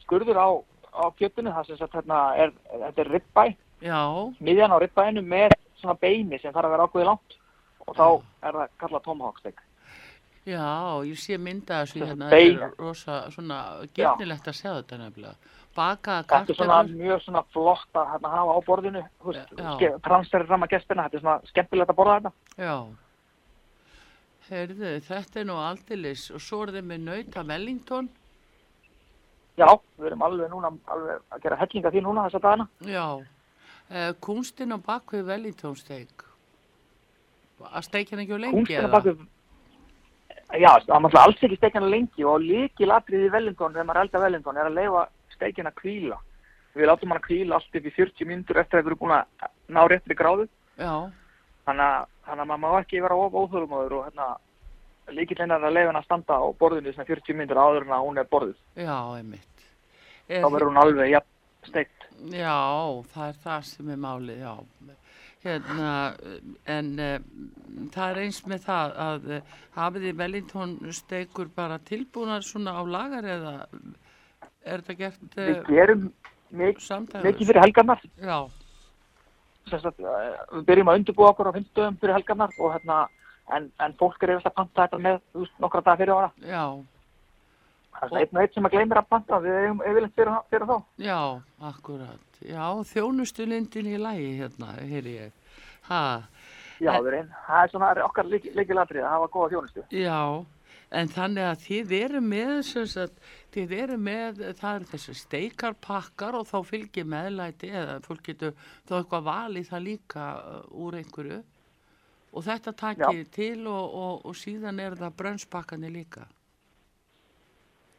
skurður 0.05 0.39
á, 0.39 0.49
á 0.95 1.05
kjötinu. 1.19 1.53
Það 1.55 1.67
sem 1.67 1.81
sagt 1.81 1.97
hérna, 1.99 2.23
er, 2.39 2.55
þetta 2.71 3.05
er 3.05 3.13
ribbæ, 3.17 3.45
miðjan 4.39 4.75
á 4.75 4.79
ribbæinu 4.83 5.25
með 5.27 5.57
svona 5.81 5.99
beini 5.99 6.39
sem 6.39 6.55
þarf 6.55 6.69
að 6.69 6.75
vera 6.77 6.89
ákveðið 6.89 7.11
langt 7.11 7.39
og 7.87 7.97
þá 7.99 8.07
er 8.47 8.59
það 8.59 8.75
kallað 8.83 9.07
tómahawksteik. 9.09 9.63
já, 10.47 10.69
ég 11.07 11.19
sé 11.19 11.39
mynda 11.39 11.83
þessu 11.83 12.05
hérna, 12.07 12.31
þetta 12.31 12.67
er 12.67 12.77
rosa 12.79 13.19
svona 13.31 13.59
gernilegt 13.95 14.49
að 14.49 14.59
sjá 14.59 14.71
þetta 14.79 14.99
nefnilega. 14.99 15.35
Bakaða 15.73 16.25
Þetta 16.29 16.53
er 16.53 16.59
svona 16.59 16.79
mjög 16.85 17.23
svona 17.25 17.43
flott 17.55 17.97
að 17.97 18.11
hérna, 18.13 18.33
hafa 18.37 18.55
á 18.55 18.61
borðinu, 18.67 19.03
transferir 20.05 20.51
fram 20.51 20.67
að 20.67 20.75
gestina, 20.75 21.07
þetta 21.07 21.17
er 21.17 21.25
svona 21.25 21.39
skemmtilegt 21.49 21.95
að 21.95 21.99
borða 22.03 22.19
þetta. 22.19 22.33
já. 22.59 22.77
Heyrðu, 24.49 24.97
þetta 25.07 25.41
er 25.41 25.47
nú 25.49 25.59
aldilis 25.63 26.27
og 26.35 26.43
svo 26.43 26.65
er 26.65 26.75
þið 26.77 26.89
með 26.89 27.05
nauta 27.07 27.45
Wellington. 27.47 28.09
Já, 29.61 29.69
við 30.01 30.09
erum 30.09 30.25
alveg 30.27 30.51
núna 30.51 30.73
alveg 30.91 31.21
að 31.31 31.45
gera 31.45 31.61
hellinga 31.61 31.93
því 31.93 32.03
núna 32.07 32.27
þessa 32.27 32.43
dagana. 32.47 32.67
Já, 32.89 33.07
uh, 33.21 34.11
kunstin 34.25 34.75
á 34.75 34.79
bakvið 34.83 35.29
Wellington 35.29 35.79
steik. 35.79 36.27
Að 37.63 37.87
steikja 37.87 38.17
hann 38.17 38.25
ekki 38.25 38.35
á 38.35 38.43
lengi 38.43 38.59
Kúnstina 38.59 38.89
eða? 38.89 38.93
baku, 38.97 39.13
Já, 40.53 40.69
það 40.85 40.91
er 40.97 41.01
náttúrulega 41.01 41.25
alls 41.25 41.45
ekki 41.47 41.57
steikjana 41.57 41.89
lengi 41.89 42.25
og 42.29 42.43
líki 42.43 42.89
latrið 42.89 43.29
í 43.29 43.33
Wellington 43.33 43.73
þegar 43.73 43.87
maður 43.89 44.03
elda 44.03 44.21
Wellington 44.25 44.59
er 44.61 44.69
að 44.69 44.77
leifa 44.77 45.05
steikjana 45.33 45.73
kvíla. 45.79 46.19
Við 46.77 46.89
látum 46.89 47.13
hann 47.13 47.21
að 47.21 47.29
kvíla 47.29 47.57
allt 47.57 47.79
upp 47.79 47.87
í 47.89 47.95
40 47.95 48.29
mínútur 48.29 48.61
eftir 48.61 48.81
að 48.81 48.83
við 48.83 48.91
erum 48.91 49.01
búin 49.01 49.15
að 49.17 49.49
ná 49.73 49.81
réttri 49.89 50.17
gráðu. 50.19 50.49
Já, 50.77 50.93
Þannig 51.67 51.85
að, 51.87 52.47
maður 52.47 52.61
má 52.65 52.69
ekki 52.81 53.03
vera 53.05 53.19
of 53.23 53.37
óþörumóður 53.43 53.93
og 53.99 54.05
hérna 54.09 54.31
líkillinn 55.13 55.51
er 55.55 55.63
að 55.67 55.75
leifa 55.77 55.91
hann 55.93 56.01
að 56.01 56.07
standa 56.09 56.39
á 56.39 56.47
borðinu 56.59 56.91
í 56.91 56.95
svona 56.97 57.09
40 57.11 57.37
mínútur 57.39 57.61
áður 57.63 57.87
en 57.87 57.95
að 57.97 58.05
hún 58.07 58.19
er 58.23 58.29
borðuð. 58.33 58.59
já, 58.79 58.97
einmitt. 59.19 59.67
Þá 60.29 60.39
Er, 60.39 60.45
verður 60.55 60.69
hún 60.71 60.81
alveg 60.83 61.11
jafn 61.13 61.69
steikt. 61.69 62.05
já, 62.33 62.59
það 63.13 63.29
er 63.29 63.39
það 63.45 63.65
sem 63.71 63.91
er 63.91 64.01
málið, 64.07 64.39
já. 64.43 64.55
Hérna, 65.43 65.93
en 66.71 66.91
uh, 67.03 67.17
það 67.91 68.11
er 68.13 68.21
eins 68.23 68.37
með 68.47 68.61
það 68.63 68.93
að 69.05 69.25
uh, 69.35 69.41
hafið 69.75 70.05
þið 70.07 70.21
Wellington 70.21 70.75
steikur 70.95 71.49
bara 71.57 71.79
tilbúnar 71.83 72.45
svona 72.47 72.77
á 72.79 72.83
lagar 72.87 73.27
eða 73.27 73.55
er 74.63 74.85
þetta 74.87 74.95
gert 75.01 75.35
Við 75.35 75.57
uh, 75.57 75.65
gerum 75.67 76.05
mikið 76.55 76.85
samtæður? 76.87 77.27
mikið 77.27 77.51
fyrir 77.51 77.65
helgarnar. 77.67 78.05
Já, 78.23 78.39
Að, 79.71 79.85
uh, 80.03 80.57
við 80.57 80.65
byrjum 80.69 80.89
að 80.93 80.99
undirbúa 81.01 81.29
okkur 81.33 81.49
á 81.49 81.57
fimmstöðum 81.57 81.99
fyrir 82.03 82.15
helgarnar 82.17 82.57
og 82.59 82.73
hérna, 82.75 82.97
en, 83.57 83.69
en 83.81 83.95
fólk 84.01 84.23
er 84.23 84.35
yfirlega 84.35 84.51
að 84.51 84.57
panta 84.59 84.87
þetta 84.87 84.99
með 85.07 85.21
veist, 85.39 85.55
nokkra 85.63 85.81
dagar 85.87 86.01
fyrir 86.03 86.15
ára. 86.17 86.33
já, 86.43 86.65
Það 87.93 88.03
er 88.03 88.09
svona 88.09 88.21
einn 88.25 88.37
og 88.37 88.43
einn 88.43 88.55
sem 88.55 88.67
að 88.67 88.73
gleymir 88.75 88.99
að 88.99 89.09
panta, 89.13 89.39
við 89.45 89.57
eigum 89.61 89.83
yfirleitt 89.87 90.15
fyrir, 90.17 90.39
fyrir 90.51 90.67
þá. 90.67 90.77
já, 90.99 91.19
akkurat. 91.71 92.41
Já, 92.43 92.65
þjónustu 92.91 93.47
lindin 93.47 93.87
í 93.93 93.99
lægi 94.01 94.31
hérna, 94.41 94.73
heyri 94.81 95.13
ég. 95.21 95.33
Ha, 95.91 96.01
Já, 96.83 96.97
erum, 96.99 97.29
það 97.47 97.61
er 97.63 97.71
svona 97.71 97.91
okkar 98.09 98.27
líkilatrið 98.33 99.05
að 99.05 99.13
hafa 99.13 99.29
góða 99.31 99.53
þjónustu. 99.53 99.85
Já, 99.95 100.19
en 100.93 101.09
þannig 101.09 101.47
að 101.49 101.63
þið 101.67 101.95
eru 101.99 102.21
með, 102.25 102.53
sagt, 102.91 103.23
þið 103.55 103.73
eru 103.79 103.97
með, 104.01 104.43
það 104.59 104.75
eru 104.77 104.89
þessi 104.91 105.15
steikarpakkar 105.23 106.37
og 106.37 106.47
þá 106.51 106.59
fylgir 106.69 107.09
meðlæti 107.09 107.73
eða 107.73 107.97
fólk 108.05 108.23
getur 108.29 108.53
þá 108.89 108.99
eitthvað 108.99 109.27
valið 109.31 109.71
það 109.71 109.87
líka 109.87 110.29
uh, 110.37 110.61
úr 110.85 110.99
einhverju. 111.01 111.41
Og 112.33 112.47
þetta 112.47 112.73
takið 112.81 113.27
til 113.33 113.67
og, 113.69 113.97
og, 114.03 114.23
og 114.29 114.37
síðan 114.37 114.81
er 114.81 114.97
það 114.97 115.19
brönnspakkanir 115.19 115.93
líka. 115.93 116.25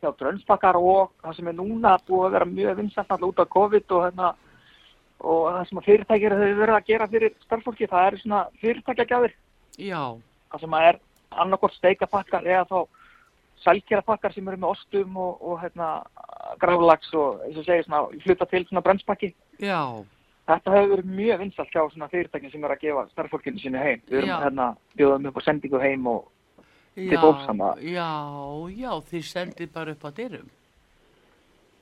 Já, 0.03 0.09
drönnspakkar 0.19 0.77
og 0.77 1.13
það 1.21 1.37
sem 1.37 1.49
er 1.49 1.57
núna 1.57 1.93
búið 2.07 2.25
að 2.27 2.35
vera 2.37 2.49
mjög 2.49 2.79
vinsætt 2.81 3.13
alltaf 3.13 3.29
út 3.29 3.41
af 3.43 3.51
COVID 3.53 3.93
og 3.95 4.05
hérna, 4.07 4.33
og 5.23 5.45
það 5.47 5.69
sem 5.69 5.79
að 5.79 5.87
fyrirtækir 5.87 6.35
hefur 6.35 6.59
verið 6.59 6.77
að 6.77 6.89
gera 6.89 7.09
fyrir 7.13 7.35
starffólki, 7.45 7.89
það 7.89 8.07
eru 8.09 8.21
svona 8.21 8.41
fyrirtækjagjafir, 8.61 9.35
Já, 9.81 10.01
það 10.51 10.65
sem 10.65 10.75
að 10.77 10.87
er 10.89 10.99
annarkort 11.41 11.73
steikapakkar 11.77 12.45
eða 12.45 12.65
þá 12.69 12.79
sælkjarapakkar 13.63 14.33
sem 14.33 14.47
eru 14.47 14.59
með 14.59 14.73
ostum 14.75 15.17
og, 15.17 15.37
og 15.41 15.61
hérna, 15.61 15.91
grálags 16.59 17.13
og 17.15 17.39
segir 17.63 17.85
svona 17.85 18.05
hluta 18.25 18.45
til 18.51 18.67
brennspakki. 18.83 19.33
já, 19.59 20.03
Þetta 20.43 20.71
hefur 20.73 20.89
verið 20.91 21.11
mjög 21.15 21.39
vinsalt 21.39 21.69
hjá 21.71 21.83
svona 21.87 22.09
fyrirtækin 22.11 22.51
sem 22.51 22.63
eru 22.67 22.75
að 22.75 22.81
gefa 22.81 23.03
starffólkinu 23.13 23.61
sínu 23.61 23.79
heim. 23.79 24.01
Við 24.09 24.17
erum 24.19 24.41
hérna 24.43 24.65
bjóðum 24.99 25.29
upp 25.29 25.37
á 25.39 25.41
sendingu 25.45 25.79
heim 25.79 26.09
og 26.11 26.25
já, 26.99 27.19
fólks 27.21 27.45
sama. 27.47 27.69
já, 27.79 28.09
já, 28.75 28.91
þið 29.11 29.23
sendið 29.29 29.71
bara 29.73 29.95
upp 29.95 30.03
á 30.03 30.09
dyrum. 30.17 30.49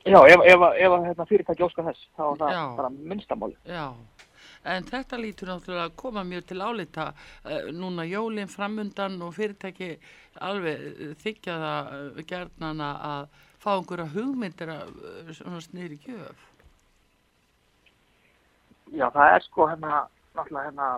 já, 0.06 0.18
ef, 0.28 0.44
ef, 0.46 0.46
ef, 0.46 0.62
ef 0.78 0.94
hérna, 1.08 1.26
fyrirtæki 1.26 1.66
óskar 1.66 1.88
þess, 1.90 2.06
þá 2.14 2.22
er 2.28 2.38
það 2.44 2.76
bara 2.78 2.90
minnstamáli. 2.90 3.58
Já, 3.66 3.84
en 4.64 4.86
þetta 4.86 5.18
lítur 5.18 5.50
náttúrulega 5.50 5.88
að 5.88 5.96
koma 6.02 6.24
mjög 6.26 6.46
til 6.50 6.60
álita 6.62 7.08
uh, 7.12 7.70
núna 7.74 8.06
jólinn 8.06 8.50
framundan 8.50 9.20
og 9.22 9.34
fyrirtæki 9.36 9.96
alveg 10.40 10.84
uh, 10.88 11.14
þykja 11.22 11.58
það 11.64 11.92
uh, 11.98 12.24
gerðnana 12.28 12.90
að 13.10 13.28
fá 13.62 13.70
einhverja 13.76 14.10
hugmyndir 14.14 14.72
að 14.74 14.96
svona 15.38 15.62
snýri 15.62 15.98
gjöf. 16.02 16.48
Já, 18.92 19.06
það 19.14 19.36
er 19.36 19.44
sko 19.46 19.68
hérna, 19.70 20.02
náttúrulega 20.36 20.68
hérna, 20.68 20.88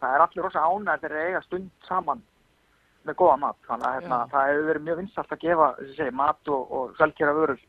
það 0.00 0.14
er 0.14 0.24
allir 0.24 0.46
rosa 0.46 0.98
þeir 1.02 1.16
eiga 1.24 1.42
stund 1.44 1.88
saman 1.88 2.22
með 3.06 3.18
góða 3.20 3.40
mat. 3.42 3.58
Þannig 3.66 3.88
að 3.88 3.96
hérna, 3.98 4.20
það 4.32 4.50
hefur 4.50 4.68
verið 4.70 4.86
mjög 4.86 5.00
vinsalt 5.02 5.34
að 5.34 5.42
gefa, 5.42 5.68
segja, 5.96 6.14
mat 6.22 6.52
og, 6.54 6.72
og 6.78 6.94
selkjara 7.00 7.34
vörur 7.36 7.60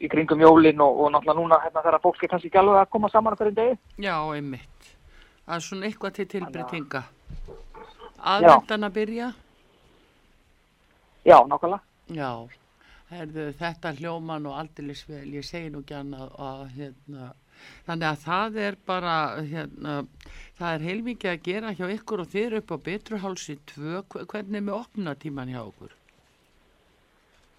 í 0.00 0.08
kringum 0.12 0.40
jólin 0.44 0.80
og, 0.84 1.00
og 1.00 1.12
náttúrulega 1.14 1.40
núna 1.40 1.58
hérna 1.64 1.82
þegar 1.84 2.02
fólk 2.04 2.22
er 2.22 2.32
kannski 2.34 2.50
ekki 2.50 2.60
alveg 2.60 2.82
að 2.82 2.92
koma 2.92 3.10
saman 3.12 3.34
á 3.34 3.38
hverjum 3.40 3.56
degi. 3.58 3.78
Já, 4.04 4.16
einmitt. 4.36 4.92
Það 5.46 5.56
er 5.56 5.64
svona 5.68 5.88
eitthvað 5.88 6.14
til 6.18 6.28
tilbreytinga. 6.34 7.02
Aðvendan 8.26 8.88
að 8.88 8.94
byrja? 9.00 9.32
Já, 11.26 11.38
nákvæmlega. 11.50 11.80
Já, 12.14 12.30
herðu, 13.10 13.48
þetta 13.58 13.92
hljóma 13.98 14.38
nú 14.42 14.52
aldrei 14.54 14.94
vel, 15.08 15.26
ég 15.34 15.46
segi 15.46 15.72
nú 15.74 15.82
ekki 15.82 15.96
annað 15.98 16.34
að 16.38 16.60
hérna, 16.76 17.30
þannig 17.88 18.08
að 18.12 18.20
það 18.26 18.58
er 18.66 18.78
bara, 18.86 19.14
hérna, 19.50 19.96
það 20.58 20.76
er 20.76 20.86
heilmikið 20.86 21.32
að 21.32 21.42
gera 21.48 21.72
hjá 21.74 21.86
ykkur 21.96 22.22
og 22.22 22.36
eru 22.42 22.60
upp 22.62 22.74
á 22.74 22.76
Betruhálsi 22.90 23.58
2, 23.74 24.02
Hve- 24.06 24.26
hvernig 24.30 24.60
er 24.60 24.66
með 24.68 24.78
opnatíman 24.78 25.50
hjá 25.50 25.62
okkur? 25.64 25.95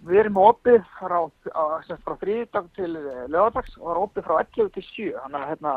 Við 0.05 0.19
erum 0.21 0.37
opið 0.37 0.83
frá, 0.99 1.17
frá 2.05 2.15
þriðdag 2.21 2.67
til 2.77 2.91
lögadags 2.93 3.77
og 3.79 3.87
það 3.87 3.93
er 3.93 4.01
opið 4.03 4.27
frá 4.27 4.35
11 4.43 4.73
til 4.75 4.83
7. 4.85 5.07
Þannig 5.23 5.39
að 5.39 5.47
hérna, 5.51 5.73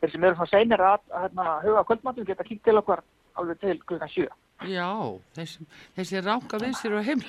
þeir 0.00 0.12
sem 0.12 0.24
eru 0.26 0.38
svona 0.38 0.52
seinir 0.52 0.82
að, 0.82 1.04
að 1.12 1.26
hérna, 1.26 1.44
huga 1.62 1.84
kvöldmatum 1.90 2.26
geta 2.26 2.46
kíkt 2.48 2.64
til 2.66 2.80
okkar 2.80 3.04
alveg 3.38 3.60
til 3.62 3.76
klukkan 3.84 4.10
7. 4.14 4.26
Já, 4.66 4.90
þessi, 5.38 5.68
þessi 5.94 6.24
ráka 6.26 6.58
vinsir 6.58 6.96
og 6.98 7.06
heim, 7.06 7.22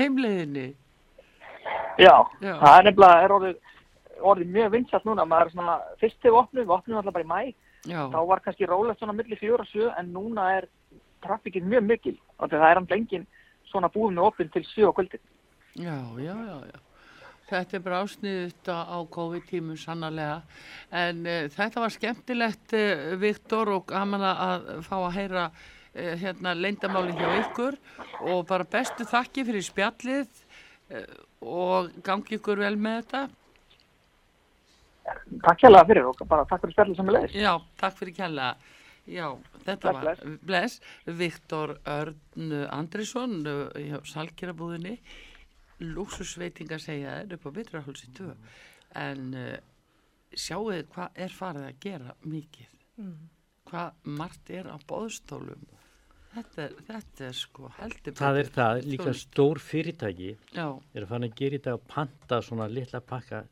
heimleiðinni. 0.00 0.72
Já, 2.02 2.16
Já. 2.42 2.56
það 2.58 2.72
er 2.78 2.88
nefnilega 2.88 3.20
er 3.22 3.34
orðið, 3.36 3.60
orðið 4.32 4.50
mjög 4.56 4.72
vinsalt 4.74 5.06
núna. 5.06 5.26
Maður 5.30 5.52
er 5.52 5.54
svona, 5.54 5.76
fyrst 6.02 6.26
við 6.26 6.40
opnum, 6.40 6.64
við 6.64 6.74
opnum 6.74 6.98
alltaf 6.98 7.14
bara 7.14 7.26
í 7.26 7.30
mæ, 7.30 7.54
Já, 7.84 8.00
þá 8.10 8.18
var 8.26 8.42
kannski 8.42 8.66
rólegt 8.66 8.98
svona 8.98 9.14
milli 9.14 9.38
4 9.38 9.60
og 9.60 9.70
7 9.70 9.86
en 10.00 10.10
núna 10.16 10.48
er 10.56 10.66
trafikinn 11.22 11.70
mjög 11.70 11.86
mikil. 11.92 12.16
Það 12.42 12.66
er 12.66 12.80
hann 12.80 12.90
engin 12.98 13.26
svona 13.70 13.90
búið 13.92 14.16
með 14.16 14.28
opinn 14.28 14.52
til 14.54 14.64
7 14.66 14.90
á 14.90 14.92
kvöldin. 14.96 15.22
Já, 15.76 15.98
já, 16.22 16.34
já, 16.48 16.58
já. 16.72 16.80
Þetta 17.44 17.76
er 17.76 17.82
bara 17.84 17.98
ásniðut 18.06 18.68
á 18.72 18.98
COVID-tímum 19.12 19.76
sannarlega 19.76 20.38
en 20.96 21.18
uh, 21.28 21.44
þetta 21.52 21.82
var 21.82 21.92
skemmtilegt 21.92 22.72
uh, 22.78 23.14
Viktor 23.20 23.68
og 23.76 23.86
gaman 23.90 24.24
að- 24.24 24.68
fá 24.86 24.94
að 25.02 25.10
heyra 25.18 25.42
uh, 25.50 26.14
hérna 26.22 26.54
leyndamáli 26.56 27.12
hjá 27.18 27.28
ykkur 27.42 27.76
og 28.30 28.46
bara 28.48 28.64
bestu 28.64 29.04
þakki 29.04 29.44
fyrir 29.50 29.66
spjallið 29.66 30.40
og 31.44 31.90
gangi 32.04 32.36
ykkur 32.38 32.60
vel 32.60 32.76
með 32.80 32.98
þetta. 33.02 33.20
Takk 35.44 35.64
hérlega 35.64 35.88
fyrir 35.88 36.06
og 36.08 36.20
bara 36.28 36.44
takk 36.48 36.62
fyrir 36.64 36.74
spjallið 36.76 36.98
sem 37.00 37.08
er 37.10 37.16
leiðis. 37.18 37.36
Já, 37.40 37.52
takk 37.80 37.96
fyrir 37.98 38.14
kjærlega. 38.16 38.72
Já, 39.04 39.26
þetta 39.66 39.92
Bless, 39.92 40.04
var, 40.06 40.36
bless, 40.48 40.76
Viktor 41.20 41.74
Örn 41.92 42.54
Andrisson 42.72 43.34
hjá 43.44 43.98
Salkjörabúðinni, 44.08 44.94
lúksusveitinga 45.80 46.78
segja 46.78 47.16
þér 47.24 47.36
upp 47.38 47.46
á 47.48 47.50
Vitrahálsi 47.58 48.10
2, 48.18 48.28
en 49.02 49.24
uh, 49.34 49.56
sjáu 50.34 50.68
þið 50.70 50.84
hvað 50.94 51.22
er 51.26 51.34
farið 51.34 51.66
að 51.68 51.78
gera 51.84 52.14
mikið, 52.24 52.74
hvað 53.70 54.10
margt 54.20 54.50
er 54.54 54.68
á 54.70 54.76
bóðstólum, 54.86 55.64
þetta 56.34 56.62
er, 56.68 56.74
þetta 56.88 57.26
er 57.28 57.36
sko 57.38 57.70
heldur. 57.78 58.16
Það 58.18 58.38
er 58.42 58.50
það, 58.58 58.82
líka 58.90 59.08
stór- 59.10 59.22
stór 59.24 59.62
fyrirtæki 59.62 60.32
Já, 60.54 60.66
er 60.94 61.04
að 61.06 61.10
fann 61.14 61.26
að 61.28 61.34
gera 61.38 61.58
í 61.58 61.62
dag 61.64 61.78
að 61.78 61.86
panta 61.94 62.40
svona 62.42 62.66
litla 62.70 63.00
pakka 63.00 63.44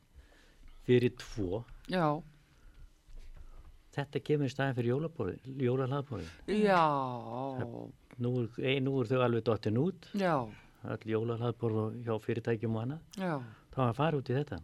fyrir 0.87 1.15
tvo. 1.19 1.63
já, 1.91 2.07
Þetta 3.93 4.19
kemur 4.25 4.49
í 4.49 4.51
staðin 4.53 4.73
fyrir 4.73 4.89
jólaborðin, 4.95 5.57
jólahlaðborðin. 5.61 6.29
já, 6.49 6.79
Nú, 8.23 8.31
er- 8.43 8.65
ei, 8.65 8.79
nú 8.81 8.95
er 9.01 9.07
þau 9.09 9.19
alveg 9.25 9.43
dottin 9.45 9.77
út, 9.77 10.07
já, 10.17 10.33
all 10.83 11.05
jólahlaðborð 11.13 11.79
og 11.83 11.93
hjá 12.05 12.13
fyrirtækjum 12.25 12.75
og 12.77 12.83
annað. 12.83 12.99
já. 13.17 13.35
Þá 13.73 13.77
var 13.81 13.89
að 13.93 13.95
fara 14.01 14.17
út 14.21 14.29
í 14.29 14.35
þetta. 14.37 14.59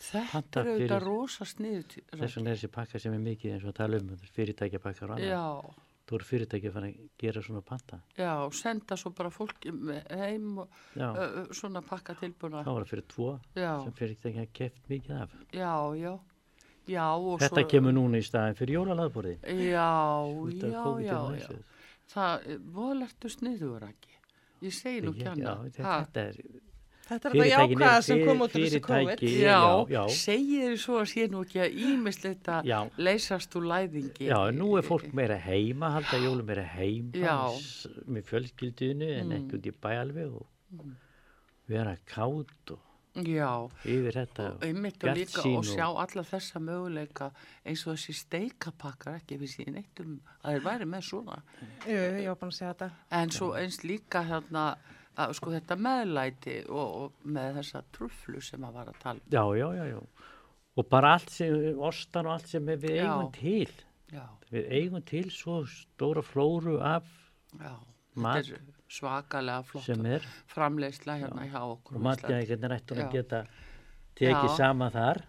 Þetta 0.00 0.60
er 0.62 0.68
auðvitað 0.72 1.02
rosa 1.04 1.44
sniðut. 1.44 1.94
Þess 2.16 2.36
vegna 2.38 2.50
er 2.50 2.56
þessi 2.56 2.70
pakka 2.72 2.98
sem 3.02 3.12
er 3.16 3.22
mikið 3.24 3.54
eins 3.54 3.64
og 3.66 3.72
að 3.74 3.78
tala 3.82 4.00
um 4.00 4.10
fyrirtækjapakkar 4.36 5.10
og 5.10 5.16
annað. 5.18 5.30
Já, 5.30 5.86
Þú 6.10 6.16
eru 6.18 6.26
fyrirtæki 6.26 6.66
að 6.66 6.72
fara 6.74 6.86
að 6.90 7.02
gera 7.22 7.40
svona 7.46 7.60
panta. 7.62 7.98
já, 8.18 8.32
senda 8.50 8.96
svo 8.98 9.12
bara 9.14 9.30
fólk 9.30 9.66
heim 10.10 10.58
og 10.58 10.72
ö, 10.98 11.44
svona 11.54 11.82
pakka 11.86 12.16
tilbúna. 12.18 12.64
þá 12.66 12.70
var 12.74 12.82
það 12.82 12.90
fyrir 12.90 13.04
tvo 13.12 13.28
Já, 13.54 13.68
sem 13.84 13.92
fyrirtæki 14.00 14.40
að 14.42 14.48
keft 14.52 14.88
mikið 14.90 15.20
af. 15.20 15.36
já, 15.54 15.70
já. 16.00 16.18
Já, 16.90 17.04
og 17.14 17.38
Þetta 17.44 17.60
svo... 17.62 17.68
kemur 17.70 17.92
núna 17.94 18.18
í 18.18 18.26
staðin 18.26 18.58
fyrir 18.58 18.80
jólahlaðborðin. 18.80 19.38
Já, 19.46 19.86
já, 20.50 20.82
já, 21.06 21.18
og 21.20 21.38
já. 21.38 21.48
Það, 22.10 22.48
voðalertu 22.74 23.30
sniður 23.30 23.86
ekki. 23.92 24.16
Ég 24.60 24.72
segi 24.76 25.00
nú 25.04 25.12
kjanna. 25.16 25.54
Já, 25.54 25.54
þetta, 25.64 25.94
þetta 26.04 26.26
er, 26.30 26.42
Þetta 27.10 27.26
er 27.28 27.32
þetta 27.34 27.46
jákvæða 27.50 28.02
sem 28.06 28.20
kom 28.22 28.42
út 28.44 28.52
af 28.54 28.60
þessu 28.62 28.80
COVID. 28.86 29.22
Já, 29.26 29.54
já, 29.58 29.86
já. 29.90 30.02
segir 30.14 30.66
þið 30.68 30.76
svo 30.78 30.98
að 31.00 31.08
sé 31.10 31.24
nú 31.32 31.40
ekki 31.42 31.58
að 31.64 31.78
ímislegt 31.88 32.50
að 32.54 32.68
leysast 33.02 33.56
úr 33.58 33.64
læðingi. 33.72 34.28
Já, 34.28 34.38
nú 34.54 34.68
er 34.78 34.86
fólk 34.86 35.08
meira 35.18 35.38
heima, 35.42 35.90
halda 35.96 36.20
jólum 36.22 36.46
meira 36.46 36.62
heima 36.76 37.40
með 38.06 38.28
fjölskyldinu 38.30 39.08
en 39.16 39.26
Mm. 39.26 39.34
ekki 39.40 39.58
út 39.58 39.66
í 39.66 39.74
bæ 39.82 39.90
alveg 40.04 40.36
og 40.38 40.46
vera 41.66 41.96
kátt 42.06 42.70
og 42.76 42.78
Já, 43.10 43.50
yfir 43.82 44.14
þetta 44.14 44.44
og 44.54 44.62
einmitt 44.62 45.02
og 45.02 45.16
líka 45.18 45.42
og 45.50 45.64
sjá 45.66 45.86
alla 45.88 46.22
þessa 46.22 46.60
möguleika 46.62 47.30
eins 47.66 47.82
og 47.86 47.96
þessi 47.96 48.14
steikapakkar 48.20 49.16
ekki 49.18 49.38
við 49.40 49.50
síðan 49.56 49.80
eitt 49.82 50.02
um 50.04 50.12
að 50.44 50.54
þeir 50.54 50.64
væri 50.68 50.86
með 50.92 51.02
svona. 51.08 51.40
Jú, 51.88 51.96
jú, 51.96 52.20
ég 52.22 52.28
var 52.30 52.38
búin 52.38 52.52
að 52.52 52.58
segja 52.60 52.72
þetta. 52.74 52.90
En 53.18 53.34
svo 53.34 53.48
eins 53.58 53.80
líka 53.82 54.22
hérna 54.30 54.64
að 55.20 55.34
sko 55.40 55.50
þetta 55.56 55.76
meðlæti 55.76 56.56
og, 56.70 56.94
og 57.02 57.26
með 57.34 57.58
þessa 57.60 57.82
trufflu 57.92 58.40
sem 58.46 58.64
að 58.64 58.78
var 58.78 58.92
að 58.92 59.00
tala. 59.02 59.20
um. 59.20 59.32
Já, 59.34 59.44
já, 59.58 59.68
já, 59.80 59.84
já. 59.90 60.28
Og 60.78 60.86
bara 60.88 61.14
allt 61.18 61.30
sem, 61.34 61.54
ostan 61.82 62.28
og 62.30 62.36
allt 62.38 62.46
sem 62.48 62.66
við 62.70 62.86
Já. 62.94 63.02
eigum 63.10 63.32
til. 63.34 63.72
Já, 64.14 64.24
Við 64.50 64.70
eigum 64.78 65.02
til 65.06 65.26
svo 65.34 65.64
stóra 65.66 66.22
flóru 66.22 66.78
af 66.82 67.06
já. 67.58 67.74
Mat 68.14 68.46
svakalega 68.90 69.64
flott 69.68 69.86
sem 69.86 70.02
framleiðsla 70.50 71.16
hérna 71.22 71.46
hjá 71.48 71.60
okkur. 71.62 71.96
og 71.96 72.02
á 72.02 72.02
Íslandi. 72.02 72.06
matgæðingarnir 72.08 72.74
ættu 72.76 72.96
að 72.98 73.12
geta 73.14 73.42
tekið 74.20 74.50
Já. 74.50 74.56
saman 74.58 74.92
þar. 74.92 75.22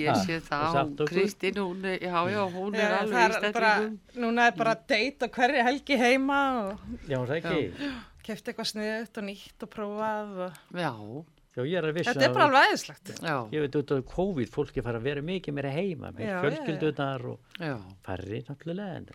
Ég 0.00 0.22
sé 0.24 0.38
Og 0.40 0.48
það, 0.48 0.78
okkur. 0.94 1.10
Kristín, 1.12 1.60
hún, 1.60 1.84
já, 1.84 2.16
já, 2.32 2.40
hún 2.54 2.78
er 2.78 2.86
Já, 2.86 2.96
alveg 3.02 3.36
í 3.36 3.38
stellingum. 3.50 3.98
núna 4.24 4.48
er 4.48 4.56
bara 4.56 4.74
date 4.94 5.26
á 5.26 5.28
hverju 5.28 5.66
helgi 5.68 6.00
heima 6.00 6.40
og 6.62 6.98
Já, 7.10 7.18
það 7.20 7.36
ekki. 7.40 7.92
kefti 8.24 8.52
eitthvað 8.52 8.70
sniðut 8.72 9.20
og 9.20 9.28
nýtt 9.28 9.66
og 9.66 9.72
prófað. 9.74 10.34
Og... 10.46 10.60
Já, 10.80 10.92
Já, 11.54 11.62
ég 11.62 11.76
er 11.78 11.86
að 11.86 11.92
vissa 12.00 12.12
Þetta 12.14 12.26
er 12.26 12.32
bara 12.34 12.46
alveg 12.48 13.20
já, 13.22 13.36
Ég 13.54 13.62
veit 13.62 13.76
út 13.78 13.92
af 13.94 14.00
COVID, 14.10 14.48
fólk 14.50 14.78
er 14.80 14.82
fara 14.88 14.98
að 14.98 15.04
vera 15.06 15.22
mikið 15.22 15.54
meira 15.54 15.70
heima 15.70 16.10
með 16.10 16.32
fjölskyldunar 16.42 17.26
og 17.30 17.60
já. 17.62 17.76
færri 18.02 18.40
náttúrulega 18.48 18.96
en 18.98 19.06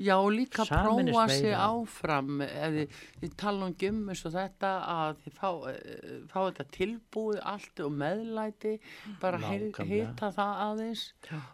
Já, 0.00 0.16
líka 0.32 0.64
prófa 0.64 1.26
sig 1.28 1.52
áfram 1.52 2.40
ef 2.46 2.88
þið, 3.20 3.34
tala 3.36 3.66
um 3.68 3.74
gummis 3.76 4.22
og 4.24 4.32
þetta 4.32 4.70
að 4.88 5.18
þið 5.24 5.34
fá, 5.36 5.50
eh, 5.68 6.14
fá 6.30 6.38
þetta 6.48 6.64
tilbúið 6.76 7.40
allt 7.52 7.82
og 7.84 7.92
meðlæti 8.00 8.72
bara 9.20 9.38
hei- 9.38 9.58
Nákvæmlega. 9.70 9.84
hita 10.14 10.30
það 10.38 10.62
aðeins 10.68 11.02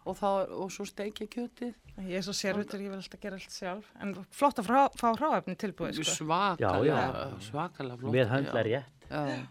og, 0.06 0.14
þá, 0.20 0.28
og 0.62 0.70
svo 0.70 0.86
steikja 0.86 1.26
kjötið 1.26 1.74
Ég 1.96 2.18
er 2.18 2.24
svo 2.26 2.34
sérvitur, 2.36 2.76
ég 2.84 2.90
vil 2.92 2.98
alltaf 3.00 3.20
gera 3.22 3.38
allt 3.40 3.50
sjálf. 3.56 3.86
En 4.04 4.10
flott 4.30 4.58
að 4.60 4.66
frá, 4.68 4.80
fá 5.00 5.14
hráefni 5.16 5.54
tilbúið, 5.56 5.94
sko. 6.04 6.26
svakalega, 6.26 6.92
Já, 6.92 7.30
já. 7.32 7.38
svakalega 7.40 7.96
flott 8.02 8.12
með 8.12 8.28
höndla 8.34 8.60
já. 8.60 8.66
rétt. 8.68 9.06
Já. 9.08 9.46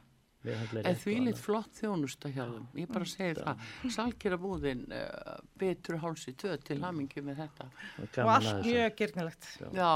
En 0.86 0.96
því 1.02 1.16
og 1.20 1.26
lit 1.26 1.40
flott 1.42 1.80
þjónusta 1.80 2.30
hjá 2.34 2.44
þeim, 2.50 2.68
ég 2.82 2.92
bara 2.94 3.06
segi 3.10 3.38
það. 3.40 3.64
Salkera 3.96 4.38
búðin 4.42 4.84
uh, 4.94 5.40
betur 5.62 5.98
hálsi 6.04 6.34
tvö 6.38 6.58
til 6.66 6.78
hamingi 6.84 7.24
með 7.26 7.42
þetta. 7.46 7.68
Og 8.04 8.20
Og 8.26 8.32
allt 8.36 8.62
mjög 8.66 8.96
gyrnilegt. 9.02 9.48
Já, 9.74 9.94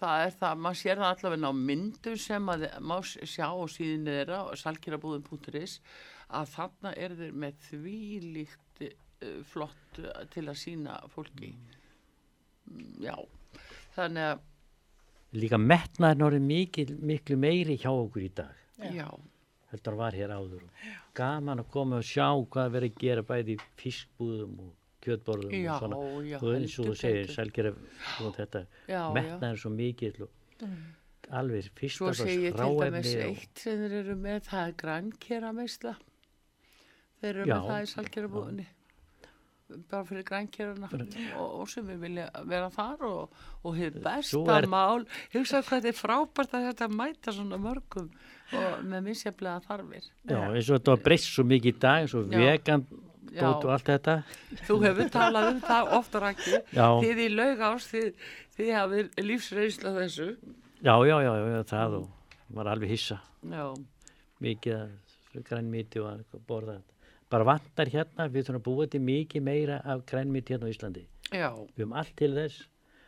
það 0.00 0.24
er 0.26 0.36
það, 0.40 0.62
maður 0.64 0.80
sér 0.82 1.02
það 1.02 1.10
allavega 1.14 1.50
á 1.50 1.54
myndu 1.60 2.14
sem 2.24 2.52
að 2.54 2.66
má 2.80 2.96
s- 3.04 3.18
sjá 3.34 3.46
á 3.52 3.64
síðinu 3.68 4.14
þeirra, 4.16 4.40
salkerabúðin.is, 4.64 5.78
að 6.40 6.52
þarna 6.56 6.94
er 6.96 7.16
þeir 7.18 7.32
með 7.44 7.58
þvílíkt 7.68 8.84
uh, 8.86 9.40
flott 9.50 9.98
uh, 10.04 10.22
til 10.32 10.46
að 10.48 10.60
sína 10.62 11.00
fólki. 11.12 11.52
Mm, 12.70 12.94
Já, 13.02 13.16
þannig 13.96 14.28
að, 14.34 14.46
Líka 15.30 15.58
metnaðin 15.62 16.42
mikil, 16.42 16.88
miklu 17.06 17.36
meiri 17.38 17.76
hjá 17.78 17.90
okkur 17.92 18.24
í 18.26 18.30
dag. 18.34 18.56
já, 18.90 19.06
Heldur 19.70 19.94
var 20.00 20.16
hér 20.18 20.32
áður. 20.34 20.64
Gaman 21.14 21.62
að 21.62 21.68
koma 21.70 22.00
og 22.00 22.06
sjá 22.06 22.26
hvað 22.50 22.72
verið 22.74 22.92
að 22.94 23.02
gera 23.04 23.22
bæði 23.28 23.56
fiskbúðum 23.78 24.56
og 24.64 24.72
kjötborðum 25.04 25.52
já, 25.54 25.70
og 25.76 25.84
svona. 25.84 26.00
já, 26.26 26.36
og 26.40 26.56
eins 26.56 26.74
og 26.82 26.88
þú 26.90 26.96
segir, 27.00 27.30
selgera 27.32 27.70
og 28.24 28.34
þetta, 28.36 28.64
já, 28.90 28.98
já. 28.98 29.04
metnaðin 29.16 29.60
svo 29.62 29.70
mikill 29.72 30.26
og 30.26 30.66
alveg 31.30 31.68
Svo 31.70 31.78
fyrsta 31.78 32.10
segi 32.24 32.48
ég 32.48 32.58
til 32.58 32.74
dæmis 32.80 33.06
ráefni 33.06 33.14
og 33.14 33.30
eitt 33.30 33.62
sem 33.62 33.78
þeir 33.84 33.94
eru 34.00 34.16
með, 34.26 34.42
það 34.50 34.66
er 34.66 34.74
grænkera 34.82 35.52
meisla. 35.56 35.94
Þeir 37.20 37.30
eru 37.36 37.46
Já. 37.46 37.54
með 37.54 37.70
það 37.70 37.80
í 37.86 37.90
salgerabúðinni. 37.94 38.66
Bara 39.86 40.02
fyrir 40.08 40.24
grænkerana 40.26 40.88
og, 41.38 41.50
og 41.62 41.68
sem 41.70 41.86
við 41.86 42.00
vilja 42.02 42.24
vera 42.50 42.70
þar 42.74 43.04
og, 43.06 43.36
og 43.62 43.76
Svo 43.78 44.00
besta 44.02 44.56
er- 44.58 44.66
mál. 44.72 45.04
Hugsa 45.30 45.60
hvað 45.62 45.84
þetta 45.84 45.92
er 45.92 45.98
frábært 46.00 46.56
að 46.58 46.66
þetta 46.72 46.88
mæta 46.90 47.34
svona 47.36 47.60
mörgum 47.62 48.08
og 48.56 48.82
með 48.86 49.06
misjaflega 49.10 49.62
þarfir. 49.66 50.08
Já, 50.28 50.38
eins 50.40 50.68
og 50.70 50.78
þetta 50.78 50.94
var 50.94 51.04
breyst 51.04 51.30
svo 51.30 51.44
mikið 51.48 51.72
í 51.72 51.78
dag, 51.84 52.04
eins 52.04 52.14
og 52.18 52.30
vegan 52.32 52.84
dót 53.30 53.66
og 53.66 53.72
allt 53.74 53.90
þetta. 53.90 54.16
Þú 54.66 54.78
hefur 54.84 55.10
talað 55.14 55.50
um 55.52 55.60
það 55.64 55.92
ofta 55.98 56.22
rækki. 56.24 56.62
Þið 56.74 57.22
í 57.24 57.28
laugás, 57.34 57.88
þið, 57.92 58.08
þið 58.56 58.72
hafið 58.76 59.20
lífsreynsla 59.28 59.94
þessu. 59.98 60.28
já, 60.80 60.94
já, 61.06 61.16
já, 61.26 61.32
já, 61.54 61.62
það 61.70 61.98
og 62.00 62.08
var 62.58 62.72
alveg 62.72 62.94
hissa. 62.96 63.20
Já, 63.46 63.66
mikið 64.42 65.44
grænmíti 65.46 66.02
og 66.02 66.10
að 66.14 66.40
borða 66.48 66.80
bara 67.30 67.46
vantar 67.46 67.86
hérna, 67.86 68.26
við 68.26 68.48
þurfum 68.48 68.58
að 68.58 68.66
búa 68.66 68.86
til 68.90 69.00
mikið 69.06 69.42
meira 69.46 69.76
af 69.86 70.02
grænmíti 70.10 70.56
hérna 70.56 70.66
á 70.66 70.72
Íslandi. 70.72 71.04
Já, 71.30 71.50
við 71.76 71.84
höfum 71.84 71.94
allt 72.00 72.16
til 72.18 72.32
þess 72.34 72.64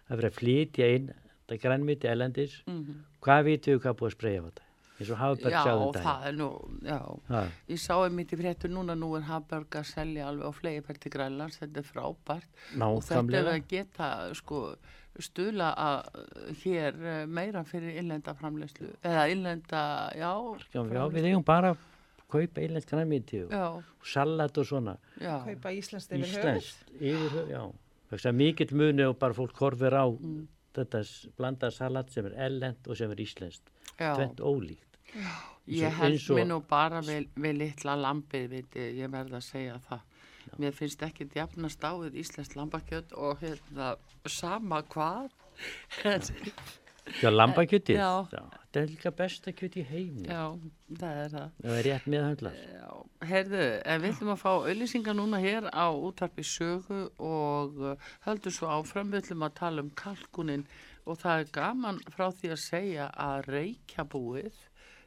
að 0.06 0.20
vera 0.20 0.30
að 0.30 0.36
flytja 0.38 0.88
inn 0.94 1.08
þetta 1.52 1.62
grænmíti 1.62 2.10
elendis 2.10 2.60
mm 2.66 3.00
hvað 3.22 3.44
vitum 3.46 3.74
við 3.76 3.82
hvað 3.84 3.96
búið 3.98 4.08
að 4.10 4.14
spreyja 4.16 4.40
á 4.42 4.46
þetta 4.48 4.64
eins 5.02 5.10
og 5.12 5.20
Hafberg 5.20 5.52
já, 5.56 5.60
sjáðum 5.66 5.92
þetta 5.92 6.06
það 6.06 6.26
er 6.30 6.38
nú, 6.38 6.48
já. 6.86 6.98
ha, 7.34 7.42
Ég 7.74 7.82
sá 7.82 7.92
einmitt 8.06 8.32
í 8.32 8.38
fréttu 8.40 8.70
núna, 8.72 8.96
nú 8.98 9.12
er 9.18 9.26
Hafberg 9.28 9.78
að 9.82 9.86
selja 9.92 10.30
alveg 10.30 10.48
á 10.48 10.52
fleipær 10.56 10.98
til 11.02 11.12
Grænlands, 11.12 11.58
þetta 11.60 11.82
er 11.82 11.88
frábært. 11.90 12.50
Og 12.88 13.02
þetta 13.10 13.38
er 13.42 13.52
að 13.52 13.62
geta 13.74 14.10
sko 14.38 14.64
stuðla 15.20 15.70
að 15.76 16.54
hér 16.62 16.96
eh, 17.04 17.24
meira 17.28 17.60
fyrir 17.68 17.98
innlenda 18.00 18.32
framleyslu, 18.38 18.88
eða 19.04 19.26
innlenda, 19.28 19.82
já, 20.16 20.30
já, 20.72 20.80
já, 20.88 21.02
við 21.12 21.28
eigum 21.28 21.44
bara 21.44 21.74
að 21.74 21.82
kaupa 22.32 22.62
einlend 22.64 22.86
grænmíti 22.88 23.42
og, 23.44 23.82
salat 24.08 24.56
og 24.62 24.64
svona. 24.70 24.94
Kaupa 25.20 25.68
já, 25.74 25.76
íslenskt 25.82 26.14
yfir 26.16 26.32
höfuð. 26.32 26.72
Íslenskt, 27.02 27.52
já. 27.52 28.32
Mikill 28.32 28.72
muni 28.76 29.04
og 29.08 29.18
bara 29.20 29.36
fólk 29.36 29.56
horfir 29.60 29.92
á 29.96 30.04
Mm. 30.08 30.46
þetta 30.72 31.02
blandað 31.36 31.74
salat 31.76 32.10
sem 32.10 32.24
er 32.30 32.34
ellend 32.46 32.88
og 32.88 32.96
sem 32.96 33.10
er 33.12 33.20
íslenskt. 33.20 33.68
Tvent 34.00 34.40
ólíkt 34.40 34.91
Ég 35.70 35.94
held 35.98 36.30
mér 36.34 36.48
nú 36.50 36.58
bara 36.68 37.02
við, 37.06 37.28
við 37.38 37.58
litla 37.60 37.94
lambið, 38.00 38.48
veit 38.50 38.78
ég, 38.80 38.96
ég 39.02 39.12
verð 39.12 39.38
að 39.38 39.44
segja 39.46 39.78
það. 39.88 40.08
Mér 40.58 40.74
finnst 40.74 41.02
ekki 41.06 41.28
djafnast 41.30 41.84
á 41.86 41.92
við 42.00 42.18
íslenskt 42.24 42.56
lambakjöt 42.58 43.12
og 43.14 43.38
hérna, 43.44 43.94
sama 44.26 44.82
hvað. 44.92 45.30
Já, 47.18 47.30
lambakjötið, 47.34 47.98
Já. 47.98 48.26
þetta 48.30 48.78
er 48.78 48.90
líka 48.92 49.10
besta 49.18 49.52
kjöt 49.52 49.74
í 49.74 49.82
heimi. 49.82 50.28
já, 50.30 50.44
það 51.00 51.16
er 51.22 51.32
það. 51.32 51.56
Það 51.64 51.78
er 51.78 51.86
rétt 51.88 52.04
meðhöndlað. 52.14 52.60
Já, 52.62 52.92
heyrðu, 53.26 53.62
en 53.82 54.04
við 54.04 54.12
ætlum 54.14 54.30
að 54.32 54.38
fá 54.38 54.50
auðlýsingar 54.52 55.16
núna 55.18 55.40
hér 55.42 55.66
á 55.74 55.86
útvarpi 55.90 56.44
sögu 56.46 57.00
og 57.18 57.80
uh, 57.82 58.06
höldum 58.28 58.54
svo 58.54 58.70
áfram, 58.70 59.10
við 59.10 59.24
ætlum 59.24 59.46
að 59.48 59.56
tala 59.58 59.82
um 59.82 59.90
kalkunin 59.98 60.62
og 61.02 61.18
það 61.18 61.42
er 61.42 61.50
gaman 61.58 61.98
frá 62.14 62.28
því 62.38 62.52
að 62.54 62.62
segja 62.62 63.08
að 63.18 63.50
reykjabúið, 63.50 64.62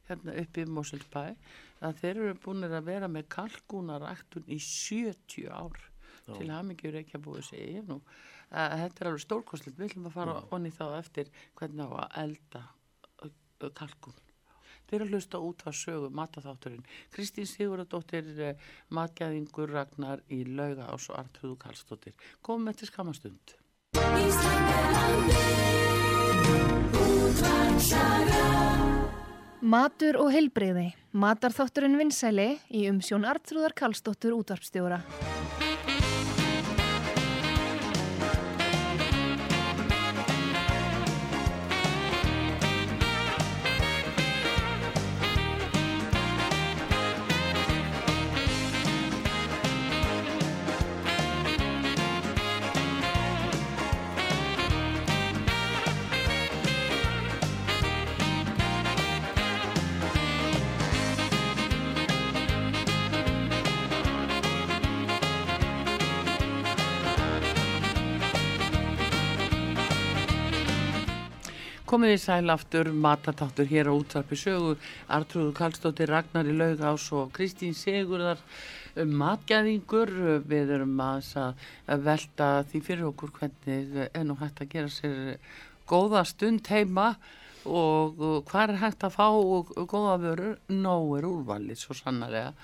hérna 0.09 0.35
upp 0.41 0.59
í 0.61 0.65
Mosulbæ, 0.69 1.25
að 1.85 1.99
þeir 2.01 2.13
eru 2.15 2.37
búin 2.45 2.67
að 2.67 2.77
vera 2.87 3.09
með 3.11 3.29
kalkunaræktun 3.35 4.47
í 4.47 4.59
70 4.61 5.49
ár 5.51 5.81
til 6.25 6.49
hamingi 6.49 6.93
reykjabúið 6.93 7.49
segi 7.49 7.79
ég 7.79 7.89
nú. 7.89 7.99
Uh, 8.49 8.75
þetta 8.81 9.01
er 9.01 9.09
alveg 9.09 9.25
stórkostlegt, 9.25 9.77
við 9.79 9.91
ætlum 9.91 10.09
að 10.09 10.15
fara 10.19 10.37
onni 10.53 10.71
þá 10.73 10.85
eftir 10.99 11.31
hvernig 11.57 11.89
á 11.89 11.93
að 12.05 12.21
elda 12.23 12.61
uh, 13.25 13.69
kalkun. 13.77 14.21
Þeir 14.85 14.99
eru 14.99 15.05
að 15.07 15.13
hlusta 15.15 15.41
út 15.41 15.63
á 15.65 15.71
sögu 15.73 16.09
mataþátturinn. 16.13 16.85
Kristín 17.13 17.47
Sigurðardóttir, 17.49 18.27
eh, 18.37 18.59
matgæðingur 18.93 19.73
Ragnar 19.73 20.21
í 20.29 20.43
lauga 20.45 20.91
og 20.93 21.01
svo 21.01 21.17
Artrúðu 21.17 21.57
Karlsdóttir. 21.57 22.13
Komum 22.45 22.69
eftir 22.69 22.91
skamastund. 22.93 23.57
Matur 29.63 30.17
og 30.19 30.33
heilbreyði. 30.33 30.89
Matarþátturinn 31.15 31.95
vinsæli 31.95 32.57
í 32.75 32.85
umsjón 32.91 33.23
Artrúðar 33.29 33.75
Karlsdóttur 33.77 34.35
útvarpstjóra. 34.35 34.99
Komið 71.85 72.15
í 72.15 72.21
sæl 72.21 72.49
aftur, 72.49 72.89
matatáttur 72.89 73.67
hér 73.69 73.89
á 73.89 73.93
útvarpi 73.93 74.37
sögu, 74.39 74.73
Artrúður 75.11 75.53
Karlsdóttir, 75.57 76.09
Ragnar 76.09 76.49
í 76.49 76.55
Laugás 76.57 77.05
og 77.13 77.29
Kristín 77.35 77.75
Sigurðar 77.77 78.41
um 79.01 79.13
matgæðingur. 79.19 80.11
Við 80.49 80.73
erum 80.77 80.95
að, 81.05 81.29
velta 82.07 82.49
því 82.71 82.81
fyrir 82.87 83.09
okkur 83.11 83.33
hvernig 83.37 83.99
er 84.07 84.25
nú 84.25 84.37
hægt 84.41 84.63
að 84.65 84.71
gera 84.73 84.93
sér 84.93 85.35
góða 85.85 86.25
stund 86.25 86.65
heima 86.73 87.13
og 87.65 88.17
hvað 88.49 88.75
er 88.75 88.81
hægt 88.81 89.05
að 89.05 89.15
fá 89.17 89.27
góða 89.85 90.17
vörur? 90.25 90.57
Nó 90.69 90.97
er 91.17 91.29
úrvalið 91.29 91.81
svo 91.81 91.97
sannarlega 91.97 92.55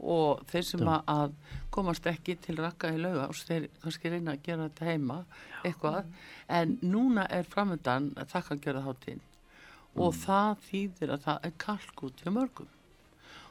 og 0.00 0.44
þeir 0.50 0.62
sem 0.68 0.80
að, 0.88 1.02
að 1.10 1.32
komast 1.74 2.06
ekki 2.06 2.36
til 2.44 2.56
rakka 2.62 2.92
í 2.94 3.00
laugás 3.02 3.44
þeir 3.48 3.68
kannski 3.82 4.12
reyna 4.12 4.36
að 4.36 4.42
gera 4.46 4.68
þetta 4.68 4.90
heima 4.92 5.20
eitthvað, 5.64 6.04
en 6.48 6.78
núna 6.82 7.26
er 7.34 7.44
framöndan 7.50 8.12
þakkangjörða 8.30 8.86
hátíðin 8.86 9.24
og 9.98 10.12
Mm. 10.14 10.18
það 10.22 10.58
þýðir 10.70 11.10
að 11.16 11.22
það 11.24 11.46
er 11.48 11.52
kalkút 11.58 12.20
hjá 12.22 12.30
mörgum 12.30 12.68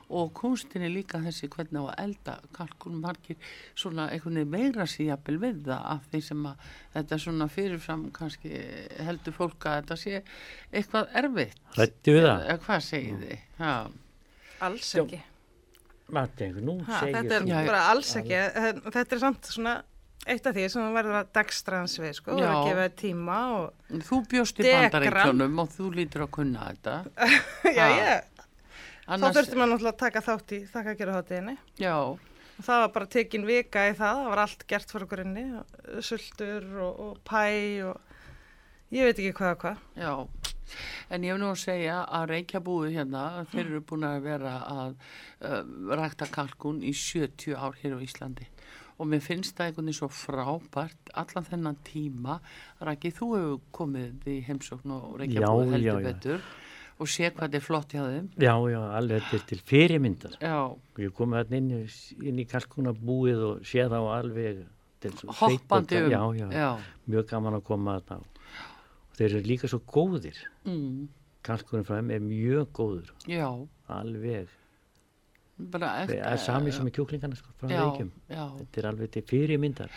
og 0.08 0.30
kunstin 0.38 0.86
er 0.88 0.91
líka 0.93 1.20
þessi 1.20 1.50
hvernig 1.52 1.82
á 1.84 1.91
að 1.91 1.98
elda 2.06 2.36
kalkun 2.56 3.02
margir 3.04 3.36
svona 3.76 4.06
einhvern 4.14 4.38
veginn 4.39 4.54
meira 4.54 4.86
sér 4.88 5.10
jafnvel 5.10 5.36
við 5.41 5.58
það 5.66 5.82
af 5.91 6.06
því 6.14 6.22
sem 6.24 6.45
að 6.48 6.70
þetta 6.93 7.18
svona 7.26 7.48
fyrirfram 7.52 8.06
kannski 8.16 8.52
heldur 9.04 9.36
fólk 9.36 9.68
að 9.68 9.82
þetta 9.82 9.98
sé 10.06 10.22
eitthvað 10.72 11.12
erfitt 11.24 11.60
Rættu 11.82 12.16
við 12.16 12.28
það? 12.30 12.45
hvað 12.64 12.86
segið 12.88 13.26
þið? 13.26 13.43
Já. 13.60 13.76
Alls 14.70 14.93
Já. 14.95 15.04
Matgengur, 16.16 16.64
nú 16.64 16.78
Ha, 16.88 16.99
segir 17.03 17.16
þetta 17.18 17.39
er 17.41 17.68
bara 17.68 17.82
alls 17.91 18.14
ekki. 18.16 18.36
En 18.38 18.82
Þetta 18.88 19.16
er 19.18 19.20
samt 19.26 19.49
svona 19.51 19.74
eitt 20.28 20.47
af 20.49 20.55
því 20.55 20.64
sem 20.72 20.93
verður 20.95 21.18
að 21.22 21.28
dagstrans 21.36 21.97
við, 21.99 22.14
sko, 22.20 22.34
og 22.36 22.41
Já. 22.41 22.47
að 22.51 22.66
gefa 22.70 22.86
tíma 22.99 23.36
og, 23.58 23.99
Þú 24.08 24.22
bjóst 24.32 24.60
í 24.60 24.66
bandaríkjónum 24.68 25.62
og 25.64 25.70
þú 25.76 25.89
lítur 25.95 26.26
að 26.26 26.32
kunna 26.39 26.66
þetta. 26.72 26.95
já, 27.80 27.86
já, 27.91 28.16
þá 29.08 29.14
Annars, 29.16 29.38
þurfti 29.38 29.60
maður 29.60 29.72
náttúrulega 29.76 29.93
að 29.93 30.01
taka 30.01 30.24
þátt 30.26 30.55
í 30.58 30.60
þakka 30.74 30.91
að 30.95 30.97
gera 31.03 31.16
hátíðinni. 31.20 31.58
já, 31.80 31.95
Og 32.58 32.66
það 32.66 32.80
var 32.82 32.91
bara 32.95 33.05
tekin 33.14 33.43
vika 33.45 33.84
í 33.86 33.93
það, 33.93 34.16
það 34.24 34.30
var 34.32 34.39
allt 34.41 34.64
gert 34.68 34.91
fyrir 34.91 35.03
okkur 35.05 35.20
inni, 35.22 35.43
sultur 36.01 36.64
og, 36.82 37.01
og 37.05 37.20
pæ 37.28 37.43
og 37.91 38.95
ég 38.97 39.05
veit 39.05 39.20
ekki 39.22 39.34
hvað 39.38 39.51
og 39.53 39.60
hvað. 39.62 39.84
já. 40.01 40.14
En 41.13 41.24
ég 41.26 41.34
hef 41.34 41.39
nú 41.41 41.49
að 41.51 41.61
segja 41.63 42.01
að 42.05 42.28
Reykjabúið 42.34 42.97
hérna, 42.97 43.24
þeir 43.53 43.63
eru 43.65 43.82
búin 43.89 44.07
að 44.07 44.20
vera 44.28 44.53
að 44.68 44.93
uh, 45.41 45.61
rækta 45.99 46.30
kalkun 46.34 46.84
í 46.86 46.93
70 46.95 47.55
ár 47.57 47.78
hér 47.82 47.97
á 47.97 47.99
Íslandi. 48.03 48.47
Og 48.97 49.05
mér 49.11 49.22
finnst 49.22 49.53
það 49.57 49.68
einhvern 49.70 49.89
veginn 49.91 49.99
svo 49.99 50.07
frábært 50.09 51.11
allan 51.13 51.45
þennan 51.45 51.78
tíma. 51.86 52.39
Rækki, 52.82 53.11
þú 53.13 53.28
hefur 53.36 53.59
komið 53.78 54.32
í 54.34 54.39
heimsókn 54.47 54.95
og 54.95 55.20
Reykjabúið 55.22 55.68
Já, 55.68 55.74
heldur 55.76 55.86
já, 55.86 55.93
já. 55.93 56.07
betur 56.07 56.47
og 56.97 57.09
sé 57.13 57.28
hvað 57.30 57.43
þetta 57.43 57.59
er 57.59 57.65
flott 57.65 57.93
hjá 57.93 58.01
þeim. 58.07 58.30
Já, 58.41 58.53
já, 58.72 58.80
alveg 58.97 59.22
þetta 59.22 59.38
er 59.38 59.43
til 59.51 59.59
fyrirmyndar. 59.70 60.38
Já, 60.41 60.57
Ég 60.97 61.13
kom 61.13 61.36
hérna 61.38 61.59
inn, 61.59 61.70
inn 62.26 62.41
í 62.41 62.45
kalkunabúið 62.49 63.43
og 63.51 63.68
sé 63.70 63.86
alveg 63.86 64.63
þetta 64.97 65.11
er 65.11 65.20
svo 65.20 65.36
hoppandi 65.43 65.99
um. 66.01 66.09
Já, 66.09 66.22
já, 66.41 66.47
já. 66.57 66.72
mjög 67.05 67.30
gaman 67.30 67.59
að 67.59 67.68
koma 67.70 67.99
þarna. 67.99 68.18
Og 68.26 68.36
þeir 69.18 69.28
eru 69.32 69.43
líka 69.47 69.70
svo 69.72 69.82
góðir. 69.88 70.39
Mm, 70.68 71.07
frá 71.47 71.57
þeim 71.65 72.13
er 72.15 72.24
mjög 72.24 72.72
góður. 72.76 73.11
já. 73.28 73.49
Alveg. 73.88 74.47
Það 75.57 75.84
er 76.13 76.38
sami 76.38 76.72
sem 76.72 76.86
er 76.86 76.93
kjúklingarna 76.93 77.36
sko, 77.36 77.53
frá 77.57 77.70
já, 77.72 78.45
Þetta 78.59 78.82
er 78.82 78.88
alveg 78.91 79.11
til 79.15 79.24
fyrirmyndar. 79.26 79.93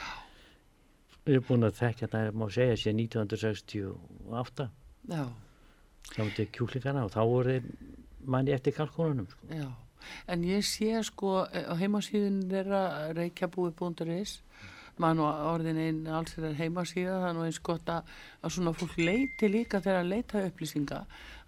Við 1.27 1.35
erum 1.35 1.47
búin 1.49 1.69
að 1.69 1.77
þekka 1.83 2.07
þetta, 2.07 2.33
má 2.33 2.47
segja, 2.49 2.79
sér 2.81 2.97
1968. 2.97 4.69
já. 5.11 5.25
Þá 6.11 6.21
kjúklingarna 6.57 7.05
og 7.05 7.13
þá 7.13 7.21
voru 7.29 7.59
manni 8.25 8.55
eftir 8.55 8.73
kalkununum. 8.77 9.29
Sko. 9.31 9.51
Já, 9.53 9.69
en 10.33 10.45
ég 10.49 10.65
sé 10.67 10.95
sko 11.07 11.45
eh, 11.53 11.67
á 11.69 11.75
heimasíðun 11.77 12.41
þeirra 12.51 12.83
reykjabúi.is 13.17 14.41
maður 15.01 15.19
nú 15.19 15.27
orðin 15.51 15.81
einn 15.81 16.01
alls 16.19 16.35
þeirra 16.37 16.55
heimasíða 16.61 17.19
það 17.19 17.29
er 17.29 17.37
nú 17.37 17.45
eins 17.49 17.61
gott 17.71 17.93
að, 17.93 18.15
að 18.41 18.55
svona 18.57 18.73
fólk 18.77 18.97
leiti 19.01 19.51
líka 19.51 19.81
þegar 19.83 20.01
að 20.03 20.11
leita 20.15 20.43
upplýsinga 20.47 21.01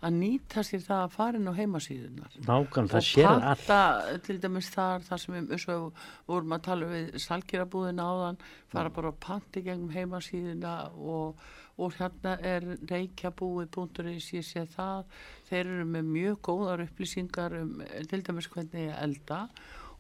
að 0.02 0.14
nýta 0.18 0.64
sér 0.66 0.82
það 0.82 1.00
að 1.04 1.12
fara 1.14 1.38
inn 1.38 1.50
á 1.50 1.54
heimasíðunar 1.60 2.36
Nákvæm, 2.48 2.88
það 2.90 2.98
og 2.98 3.06
sér 3.06 3.28
allt. 3.30 3.66
panta 3.66 4.20
til 4.26 4.38
dæmis 4.42 4.70
þar 4.74 5.04
þar 5.06 5.22
sem 5.22 5.36
við 5.36 5.66
og 5.76 6.06
vorum 6.30 6.56
að 6.56 6.64
tala 6.66 6.88
við 6.90 7.18
salkirabúðina 7.22 8.06
áðan 8.08 8.40
fara 8.72 8.94
bara 8.96 9.12
að 9.12 9.20
panti 9.26 9.62
gegnum 9.62 9.92
heimasíðuna 9.94 10.72
og, 10.96 11.44
og 11.78 11.94
hérna 12.00 12.34
er 12.42 12.66
reykjabúi.is 12.90 14.32
ég 14.34 14.46
sé 14.46 14.64
það. 14.74 15.06
Þeir 15.50 15.62
eru 15.62 15.86
með 15.92 16.10
mjög 16.16 16.40
góðar 16.48 16.84
upplýsingar 16.88 17.56
um 17.60 17.78
til 18.10 18.22
dæmis 18.26 18.50
hvernig 18.50 18.88
ég 18.88 18.98
elda 19.06 19.44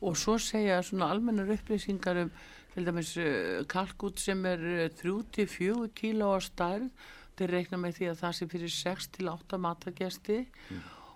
og 0.02 0.18
svo 0.18 0.34
segja 0.42 0.80
svona 0.82 1.12
almennar 1.14 1.52
upplýsingar 1.54 2.24
um 2.24 2.34
til 2.74 2.86
dæmis 2.88 3.10
uh, 3.20 3.64
kalkút 3.68 4.20
sem 4.22 4.44
er 4.48 4.62
uh, 4.86 4.86
3-4 5.02 5.90
kíló 5.98 6.32
á 6.36 6.40
stærð. 6.44 6.88
Þeir 7.36 7.54
reikna 7.56 7.78
með 7.80 7.96
því 7.98 8.08
að 8.12 8.18
það 8.22 8.34
sé 8.38 8.46
fyrir 8.52 8.72
6-8 8.76 9.58
matagesti 9.64 10.40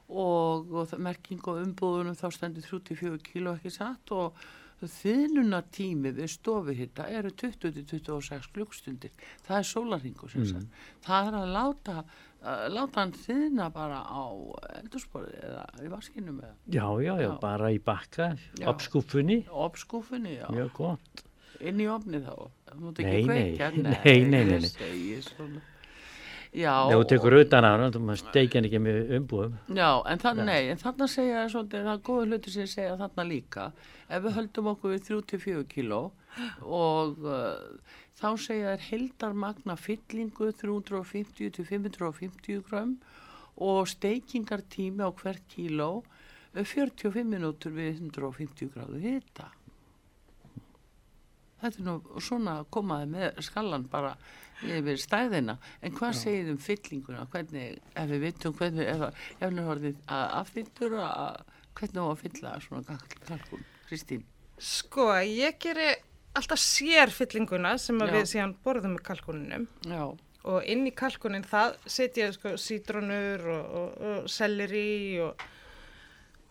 og, 0.08 0.70
og 0.72 0.86
það- 0.90 1.02
merking 1.04 1.42
og 1.50 1.58
umbúðunum 1.64 2.16
þá 2.16 2.28
stendur 2.32 2.64
34 2.70 3.18
kíló 3.26 3.56
ekki 3.58 3.72
satt. 3.74 4.12
Og 4.16 4.38
þiðnuna 4.80 5.62
tími 5.72 6.10
við 6.16 6.28
stofuhitta 6.34 7.06
eru 7.08 7.30
20-26 7.32 8.50
klukkstundir 8.52 9.12
það 9.46 9.58
er 9.62 9.68
sólarhingur 9.70 10.28
sem 10.32 10.44
sagt. 10.50 10.66
Það 11.06 11.30
er 11.30 11.36
að 11.38 11.52
láta 11.54 11.94
uh, 12.04 12.66
láta 12.72 13.00
hann 13.04 13.14
þiðna 13.16 13.70
bara 13.72 14.02
á 14.04 14.24
eldursporði 14.82 15.38
eða 15.48 15.64
í 15.80 15.92
vaskinum 15.94 16.42
eða 16.44 16.52
Já, 16.76 16.86
já, 17.06 17.14
já, 17.22 17.28
Já. 17.30 17.30
bara 17.40 17.70
í 17.72 17.80
bakka, 17.80 18.28
Já. 18.60 18.68
uppskúfunni, 18.74 19.38
opskúfunni, 19.48 20.36
já, 20.42 20.46
mjög 20.52 20.74
gott. 20.76 21.25
Inn 21.60 21.80
í 21.80 21.86
opni 21.90 22.20
þá? 22.24 22.34
Nei, 22.76 22.92
nei. 23.00 23.22
kveikja? 23.24 23.70
Nei, 23.86 24.20
nei, 24.28 24.44
nei, 24.44 24.60
nei. 24.60 24.92
ég 25.12 25.28
já, 26.56 26.72
Þegar 26.88 27.02
þú 27.02 27.08
tekur 27.10 27.36
utan 27.40 27.66
á 27.66 27.70
hann, 27.74 27.92
þú 27.92 28.16
steikja 28.20 28.60
hann 28.60 28.68
ekki 28.68 28.80
með 28.80 29.12
umbúðum. 29.18 29.56
Já, 29.76 29.90
en, 30.08 30.22
það, 30.22 30.42
nei, 30.48 30.60
en 30.72 30.80
þarna 30.80 31.08
segja 31.12 31.44
svolítið, 31.52 31.84
það 31.88 31.92
er 31.92 32.02
góða 32.08 32.26
hluti 32.30 32.54
sem 32.54 32.70
segja 32.72 32.96
þarna 33.02 33.26
líka. 33.28 33.66
Ef 34.08 34.24
við 34.24 34.36
höldum 34.38 34.70
okkur 34.72 34.94
við 34.94 35.04
34 35.10 35.66
kíló 35.72 36.00
og 36.62 37.22
uh, 37.24 38.00
þá 38.20 38.28
segja 38.40 38.74
þær 38.74 38.86
heldarmagna 38.90 39.76
fyllingu 39.80 40.50
350 40.62 41.54
til 41.56 41.68
550 41.68 42.64
grömm 42.68 42.98
og 43.56 43.88
steikingartími 43.88 45.04
á 45.04 45.10
hvert 45.16 45.44
kíló 45.52 45.90
uh, 46.00 46.64
45 46.64 47.24
minútur 47.28 47.74
við 47.76 48.00
150 48.00 48.72
gráðu 48.72 49.00
hita 49.02 49.50
Þetta 51.60 51.80
er 51.80 51.86
nú 51.86 52.20
svona 52.22 52.56
komaði 52.72 53.10
með 53.14 53.40
skallan 53.46 53.86
bara 53.92 54.16
yfir 54.64 55.00
stæðina. 55.00 55.56
En 55.84 55.94
hvað 55.96 56.18
segið 56.20 56.52
um 56.54 56.60
fyllinguna? 56.62 57.26
Hvernig, 57.32 57.78
ef 57.96 58.10
við 58.12 58.24
vittum 58.24 58.56
hvernig, 58.56 58.88
ef 58.88 59.40
hann 59.42 59.60
er 59.60 59.70
orðið 59.74 60.02
afþýttur, 60.16 60.98
hvernig 61.76 62.02
á 62.02 62.06
að 62.08 62.20
fylla 62.24 62.58
svona 62.64 62.98
kalkun? 63.28 63.64
Kristín? 63.86 64.24
Sko, 64.56 65.10
ég 65.20 65.58
geri 65.60 65.90
alltaf 66.36 66.60
sérfyllinguna 66.60 67.76
sem 67.80 67.98
að 68.00 68.12
Já. 68.12 68.16
við 68.16 68.30
síðan 68.32 68.54
borðum 68.64 68.96
með 68.96 69.04
kalkuninum 69.08 69.66
Já, 69.88 70.02
og 70.46 70.70
inn 70.72 70.86
í 70.88 70.92
kalkunin 70.96 71.46
það 71.46 71.76
setja 71.88 72.28
ég 72.28 72.36
sko 72.36 72.54
sítrónur 72.60 73.44
og, 73.52 73.76
og, 73.80 74.00
og 74.10 74.30
selleri 74.32 74.88
og, 75.24 75.44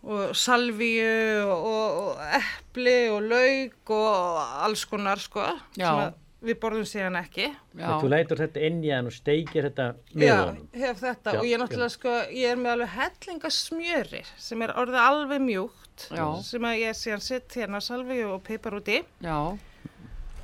og 0.06 0.36
salvíu 0.38 1.42
og, 1.46 1.66
og, 1.66 1.96
og 2.04 2.36
epli 2.38 2.94
og 3.10 3.24
lauk 3.26 3.90
og 3.96 4.38
alls 4.66 4.84
konar 4.86 5.18
sko 5.22 5.42
Já. 5.76 5.88
sem 5.90 6.14
við 6.46 6.58
borðum 6.62 6.84
síðan 6.86 7.16
ekki. 7.18 7.46
já, 7.74 7.88
Þú 7.98 8.08
lætur 8.12 8.38
þetta 8.44 8.60
inn 8.68 8.82
í 8.86 8.90
hann 8.94 9.08
og 9.08 9.14
steikir 9.16 9.66
þetta 9.66 9.86
með 10.14 10.28
Já, 10.28 10.34
honum. 10.44 10.66
hef 10.78 11.00
þetta 11.00 11.32
Já, 11.34 11.38
og 11.40 11.46
ég 11.48 11.58
náttúrulega 11.62 11.94
sko, 11.96 12.12
ég 12.30 12.52
er 12.52 12.60
með 12.60 12.74
alveg 12.76 12.92
hellinga 13.00 13.50
smjöri 13.56 14.20
sem 14.38 14.62
er 14.62 14.74
orðið 14.78 15.00
alveg 15.02 15.42
mjúkt 15.48 16.06
Já. 16.12 16.26
sem 16.46 16.68
að 16.70 16.78
ég 16.84 16.98
síðan 17.00 17.24
sett 17.24 17.56
hérna 17.58 17.80
salvíu 17.82 18.28
og 18.36 18.44
pipar 18.46 18.76
úti 18.78 19.00
já, 19.24 19.38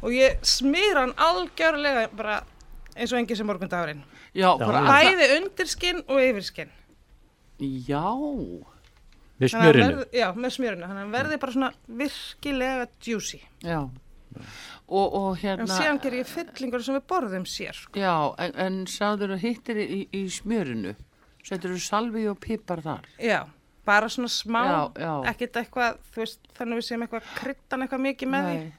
og 0.02 0.10
ég 0.16 0.40
smýr 0.42 0.98
hann 1.04 1.14
algjörlega 1.22 2.08
bara 2.16 2.40
eins 2.96 3.12
og 3.12 3.20
engi 3.20 3.36
sem 3.38 3.46
morgundagurinn. 3.46 4.02
já, 4.34 4.48
já. 4.58 4.82
Bæði 4.88 5.28
undirskinn 5.38 6.02
og 6.08 6.18
yfirskinn. 6.24 6.72
Já, 7.86 8.02
Með 9.42 9.50
að 9.50 9.62
smjörinu. 9.62 9.86
verði- 9.96 10.18
Já, 10.20 10.28
með 10.34 10.54
smjörinu. 10.56 10.86
Þannig 10.86 10.96
að 10.96 11.02
hann 11.02 11.12
verði 11.16 11.38
bara 11.42 11.52
svona 11.52 11.72
virkilega 12.02 12.86
juicy. 13.06 13.40
já. 13.62 13.80
Og, 14.92 15.14
og 15.14 15.36
En 15.36 15.42
hérna, 15.42 15.66
síðan 15.68 15.98
ger 16.02 16.12
ég 16.18 16.26
fyllingur 16.28 16.82
sem 16.84 16.94
við 16.96 17.04
borðum 17.08 17.44
sér. 17.48 17.72
sko. 17.76 17.98
já, 18.00 18.34
en, 18.38 18.52
en 18.56 18.78
sáður 18.86 19.34
að 19.36 19.42
hittir 19.46 19.76
í, 19.80 20.08
í 20.12 20.22
smjörinu, 20.28 20.94
setur 21.44 21.70
þú 21.72 21.80
salvi 21.80 22.26
og 22.28 22.38
pipar 22.40 22.80
þar? 22.84 23.06
Já, 23.20 23.46
bara 23.88 24.08
svona 24.12 24.28
smá, 24.32 24.62
Já, 24.64 25.00
já. 25.00 25.12
ekkert 25.32 25.56
eitthvað, 25.62 25.98
þú 26.12 26.22
veist, 26.24 26.40
þannig 26.58 26.80
við 26.80 26.86
séum 26.88 27.04
eitthvað 27.06 27.28
kryddan 27.38 27.84
eitthvað 27.86 28.04
mikið 28.08 28.32
með 28.34 28.48
því. 28.48 28.56
Nei. 28.58 28.72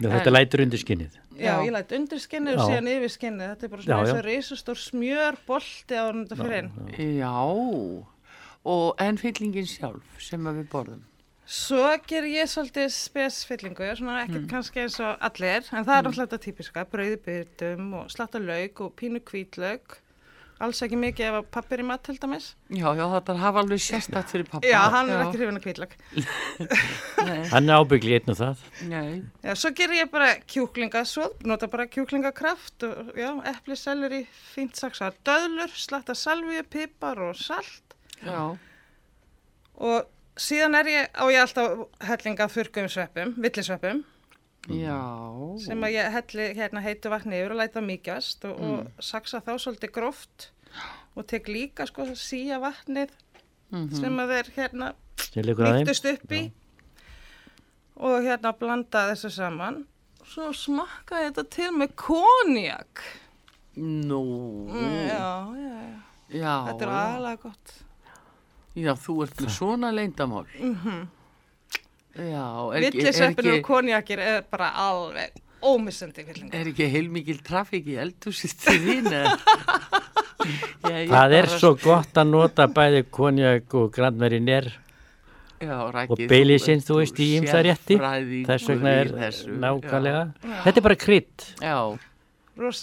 Já, 0.00 0.08
þetta 0.10 0.32
lætur 0.34 0.64
undir 0.64 0.82
skinnið. 0.82 1.18
Já, 1.34 1.44
Já. 1.44 1.54
ég 1.64 1.72
læt 1.74 1.92
undir 1.94 2.18
skinnið 2.24 2.56
og 2.58 2.68
síðan 2.70 2.88
yfir 2.90 3.12
skinnið. 3.14 3.48
Þetta 3.54 3.64
er 3.64 3.68
bara 3.72 3.82
svona 3.82 4.00
eins 4.00 4.10
já. 4.10 4.18
og 4.18 4.24
reisastór 4.26 4.78
smjör 4.84 5.38
bolti 5.46 5.94
á 5.94 6.04
þetta 6.10 6.36
fyrir 6.40 6.58
inn. 6.58 6.70
Já, 7.20 7.32
og 8.64 8.94
en 9.02 9.18
fyllingin 9.20 9.66
sjálf 9.68 10.20
sem 10.22 10.46
að 10.50 10.62
við 10.62 10.70
borðum. 10.72 11.02
Svo 11.44 11.82
ger 12.08 12.24
ég 12.24 12.48
svolítið 12.48 12.86
spesfyllingu, 12.94 13.90
svona 13.98 14.22
ekkert 14.24 14.46
kannski 14.48 14.80
eins 14.86 14.96
og 15.04 15.18
allir, 15.28 15.66
en 15.76 15.84
það 15.84 15.98
er 15.98 16.06
alltaf 16.08 16.22
þetta 16.22 16.38
típiska, 16.46 16.86
brauði 16.88 17.18
byrtum 17.26 17.90
og 18.00 18.06
slatta 18.14 18.40
lauk 18.40 18.80
og 18.86 18.94
pínu 18.96 19.20
hvítlauk. 19.28 19.98
Alls 20.62 20.78
ekki 20.86 20.96
mikið 20.96 21.26
ef 21.26 21.36
að 21.40 21.46
pappi 21.52 21.74
er 21.74 21.80
í 21.82 21.84
mat 21.84 22.02
til 22.06 22.14
dæmis. 22.22 22.44
Já, 22.70 22.86
já, 22.96 23.02
þetta 23.10 23.34
hafa 23.42 23.60
alveg 23.64 23.80
sérstætt 23.82 24.30
fyrir 24.30 24.46
pappa. 24.48 24.68
Já, 24.70 24.78
hann 24.94 25.10
er 25.10 25.24
ekki 25.24 25.40
hrifin 25.40 25.58
að 25.58 25.64
hvítlauk. 25.66 25.96
Nei, 27.26 27.40
Hann 27.50 27.68
er 27.68 27.80
ábyggli 27.82 28.14
einn 28.16 28.30
og 28.32 28.38
það. 28.38 28.62
nei, 28.88 29.08
Já, 29.44 29.52
svo 29.58 29.72
ger 29.76 29.92
ég 29.98 30.12
bara 30.14 30.30
kjúklingasóð, 30.54 31.34
nota 31.50 31.68
bara 31.72 31.88
kjúklingakraft 31.90 32.86
og 32.86 33.10
já, 33.18 33.32
epli, 33.50 33.76
selleri, 33.76 34.22
fínt 34.54 34.78
saksa 34.80 35.10
döðlur, 35.26 35.74
slatta 35.74 36.14
salvíu, 36.16 36.62
pipar 36.70 37.20
og 37.26 37.34
salt. 37.36 37.93
Já, 38.26 38.56
Og 39.74 40.06
síðan 40.38 40.74
er 40.78 40.86
ég, 40.90 41.08
á 41.18 41.24
ég 41.34 41.40
alltaf 41.42 41.88
hellinga 42.06 42.46
þurrkum 42.50 42.88
sveppum, 42.90 43.32
villisveppum, 43.42 44.04
já. 44.70 44.98
sem 45.64 45.82
að 45.86 45.94
ég 45.96 46.10
helli 46.14 46.46
hérna 46.58 46.82
heitu 46.84 47.10
vatni 47.10 47.40
yfir 47.40 47.54
og 47.56 47.58
læta 47.62 47.82
mýkjast 47.82 48.46
og, 48.50 48.60
og 48.60 49.02
saksa 49.02 49.40
þá 49.44 49.56
svolítið 49.58 49.92
gróft 49.96 50.48
og 51.14 51.26
tek 51.30 51.46
líka 51.50 51.86
sko 51.86 52.06
síja 52.18 52.60
vatnið 52.62 53.10
sem 53.98 54.18
að 54.22 54.32
þeir 54.36 54.52
hérna 54.56 54.92
mýktust 55.34 56.06
upp 56.12 56.32
í 56.38 56.44
og 57.98 58.22
hérna 58.26 58.50
blanda 58.58 59.04
þessu 59.12 59.30
saman. 59.34 59.84
Svo 60.26 60.48
smakka 60.56 61.20
ég 61.24 61.32
þetta 61.34 61.44
til 61.52 61.70
með 61.78 61.92
konjak. 62.00 63.02
Nú, 63.76 64.20
Mm, 64.70 64.94
Já, 65.08 65.50
já, 65.58 65.74
já. 65.74 65.98
já. 66.40 66.54
Þetta 66.70 66.86
er 66.86 66.92
aðalega 66.94 67.42
gott. 67.42 67.74
Já, 68.74 68.92
þú 68.98 69.14
ert 69.22 69.38
með 69.44 69.50
svona. 69.54 69.92
Já, 72.14 72.46
er 72.74 72.86
ekki, 72.86 72.86
er 72.86 72.90
Villisveppinu 72.94 73.52
og 73.58 73.64
konjakir 73.66 74.20
er 74.22 74.42
bara 74.50 74.68
alveg 74.84 75.40
ómissandi 75.64 76.24
fyllingar. 76.26 76.60
er 76.60 76.70
ekki 76.70 76.86
heilmikil 76.92 77.38
trafík 77.46 77.86
í 77.90 77.96
eldhúsið 77.98 78.54
til 78.64 78.78
þín? 78.84 79.08
Já, 80.84 81.06
Það 81.08 81.32
er 81.38 81.46
bara- 81.48 81.58
svo 81.58 81.70
gott 81.80 82.18
að 82.20 82.28
nota 82.28 82.66
bæði 82.68 83.04
konjak 83.10 83.74
og 83.80 83.92
Já, 85.64 85.76
Raggi, 85.94 86.10
og 86.12 86.18
þú 86.18 86.26
beilisinn, 86.28 86.82
ert 86.82 86.88
þú 86.90 86.96
veist, 86.98 87.20
í 87.24 87.28
ymsa 87.38 87.60
rétti. 87.64 87.96
sérfræðingur 87.96 88.46
Þess 88.50 88.68
vegna 88.68 88.90
er 89.00 89.08
þessu. 89.22 89.54
nákvæmlega. 89.62 90.24
Þetta 90.66 90.76
er 90.76 90.84
bara 90.84 90.98
krydd. 91.00 91.46
Já, 91.62 91.76
gott. 92.58 92.82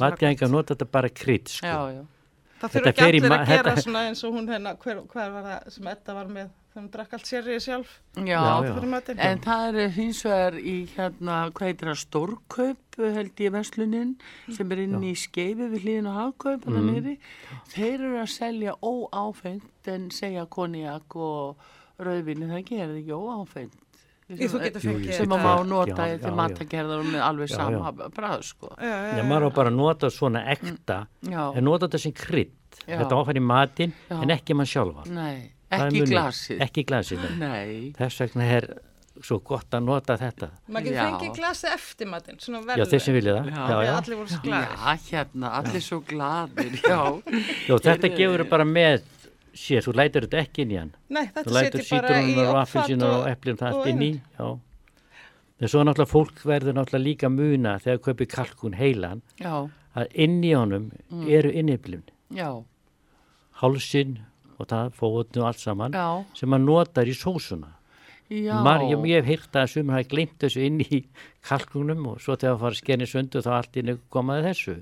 nota 0.56 0.74
þetta 0.76 0.88
bara 0.92 1.10
krydd, 1.10 1.48
sko. 1.52 1.68
já, 1.68 1.78
já. 2.00 2.02
Það 2.62 2.74
fyrir 2.76 2.90
ekki 2.92 3.06
allir 3.08 3.34
að 3.36 3.46
gera 3.50 3.72
þetta- 3.72 3.86
svona 3.86 4.02
eins 4.10 4.24
og 4.28 4.34
hún 4.36 4.50
hérna, 4.52 4.76
hver, 4.78 5.00
hver 5.12 5.32
var 5.34 5.48
það 5.48 5.72
sem 5.76 5.88
Edda 5.92 6.14
var 6.18 6.30
með 6.32 6.50
þegar 6.72 6.84
hún 6.84 6.92
drakk 6.94 7.14
allt 7.18 7.28
sérrið 7.28 7.60
sjálf 7.66 7.90
Já, 8.16 8.38
Já, 8.38 8.54
já. 8.64 9.18
En 9.18 9.42
það 9.44 9.80
er 9.84 9.90
hins 9.98 10.22
vegar 10.24 10.58
í 10.60 10.76
hérna, 10.94 11.38
hvað 11.52 11.68
heitir 11.68 11.92
það, 11.92 12.00
stórkaup 12.06 13.00
held 13.02 13.44
ég 13.44 13.52
verslunin 13.56 14.16
sem 14.56 14.72
er 14.72 14.84
inn 14.86 15.04
í 15.04 15.14
skeifi 15.18 15.68
við 15.74 15.86
hlýðin 15.86 16.10
og 16.12 16.18
hagkaup 16.20 16.66
mm. 16.70 17.18
Þeir 17.74 17.98
eru 17.98 18.18
að 18.22 18.32
selja 18.38 18.76
óáfengt 18.80 19.92
en 19.92 20.10
segja 20.14 20.46
konjak 20.46 21.16
og 21.16 21.58
rauðvinni, 22.02 22.50
það 22.50 22.68
gerir 22.70 23.00
ekki 23.02 23.18
óáfengt. 23.18 23.80
Í 24.32 24.48
þú 24.48 24.62
getur 24.64 24.84
Jú, 24.84 24.92
jú, 24.92 24.98
fengið 24.98 25.18
sem 25.18 25.34
að 25.36 25.42
Já, 25.42 25.46
má 25.46 25.64
nota 25.68 26.08
já, 26.08 26.18
til 26.22 26.34
matagerðar 26.40 27.02
og 27.04 27.10
með 27.12 27.24
alveg 27.28 27.50
Já, 27.52 27.56
sama 27.58 27.92
bræð 28.16 28.46
sko. 28.48 28.70
Já, 28.78 28.92
já, 28.92 29.18
Já, 29.18 29.24
maður 29.28 29.48
á 29.48 29.50
bara 29.58 29.72
að 29.74 29.80
nota 29.80 30.12
svona 30.14 30.44
ekta 30.54 31.00
Já, 31.28 31.42
en 31.52 31.68
nota 31.68 31.88
þetta 31.88 32.04
sem 32.06 32.16
krydd. 32.16 32.54
Þetta 32.86 33.18
áfæri 33.18 33.42
Já. 33.42 34.22
en 34.22 34.36
ekki 34.38 34.56
mann 34.56 34.70
sjálfa. 34.70 35.04
nei, 35.12 35.52
ekki 35.72 36.06
glasið. 36.08 36.64
Ekki 36.68 36.86
glasið. 36.88 37.28
nei. 37.28 37.38
Nei, 37.42 37.92
Þess 38.00 38.24
vegna 38.24 38.48
er 38.58 38.70
svo 39.22 39.40
gott 39.46 39.76
að 39.76 39.86
nota 39.86 40.16
þetta. 40.20 40.50
Maður 40.72 40.88
getur 40.88 41.02
fengið 41.06 41.34
glasi 41.38 41.70
eftir 41.72 42.10
matinn, 42.10 42.40
svona 42.42 42.78
Já, 42.80 42.86
þeir 42.90 43.04
sem 43.04 43.18
vilja 43.18 43.36
það. 43.38 43.50
Já. 43.52 43.66
Já, 43.86 43.94
allir 43.98 44.20
voru 44.20 44.32
svo 44.32 44.42
glaðir. 44.46 44.78
já, 44.78 44.94
hérna, 45.10 45.52
allir 45.60 45.86
svo 45.86 46.00
gladir, 46.08 46.78
þetta 47.86 48.14
gefur 48.16 48.46
bara 48.50 48.68
með 48.68 49.04
sér, 49.54 49.82
þú 49.86 49.94
lætur 49.98 50.26
þetta 50.28 50.40
ekki 50.46 50.62
inn 50.66 50.72
í 50.72 50.78
hann. 50.80 50.92
Nei, 51.10 51.26
þetta 51.28 51.44
setjum 51.52 52.02
bara 52.02 52.22
í 52.22 52.34
sítrónunar 52.36 53.16
og 53.20 53.28
eplum 53.32 53.58
það 53.60 53.74
allt 53.74 53.88
inn 53.92 54.02
í. 54.02 54.12
En 55.62 55.70
svo 55.70 55.84
náttúrulega 55.86 56.10
fólk 56.10 56.40
verður 56.48 56.74
náttúrulega 56.74 57.04
líka 57.06 57.30
muna 57.30 57.76
þegar 57.84 58.00
kaupir 58.08 58.28
kalkun 58.32 58.74
heilan 58.80 59.22
Já, 59.40 59.70
að 59.96 60.08
inn 60.16 60.40
í 60.44 60.54
honum 60.58 60.92
Mm. 61.12 61.28
eru 61.30 61.52
inniblun, 61.52 62.04
já, 62.34 62.64
hálsin 63.62 64.20
og 64.58 64.68
það 64.72 64.92
fóðnu 64.98 65.42
og 65.42 65.48
allt 65.50 65.60
saman 65.62 65.92
já, 65.94 66.08
sem 66.38 66.50
maður 66.50 66.66
notar 66.66 67.06
í 67.10 67.14
sósuna. 67.18 67.68
Já. 68.32 68.54
Mar, 68.64 68.84
ég, 68.88 69.04
ég 69.12 69.20
hef 69.20 69.28
heyrt 69.28 69.58
að 69.60 69.68
sumur 69.74 69.98
hafi 69.98 70.08
gleymt 70.14 70.38
þessu 70.40 70.64
inn 70.64 70.80
í 70.86 71.02
kalkunum 71.48 72.06
og 72.14 72.22
svo 72.24 72.38
þegar 72.38 72.56
það 72.56 72.62
fara 72.64 72.76
að 72.76 72.80
skenni 72.80 73.08
sundu 73.12 73.44
þá 73.44 73.52
allt 73.58 73.80
inn 73.82 73.92
komaði 74.14 74.46
þessu. 74.48 74.76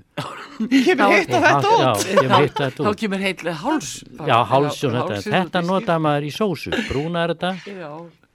Kemur 0.60 1.14
hitt 1.16 1.34
að 1.34 1.46
þetta 1.48 1.74
út. 1.74 2.86
Þá 2.86 2.90
kemur 3.02 3.24
heitlega 3.24 3.56
háls. 3.64 3.90
Já, 4.30 4.36
háls 4.52 4.80
og 4.86 4.94
þetta. 4.94 5.18
hálsinn 5.18 5.36
Þetta 5.36 5.62
út 5.62 5.68
í 5.68 5.70
nota 5.72 5.98
maður 6.06 6.28
í 6.28 6.32
sósu, 6.36 6.72
brúnar 6.90 7.34
þetta. 7.34 7.52
Já, 7.66 7.90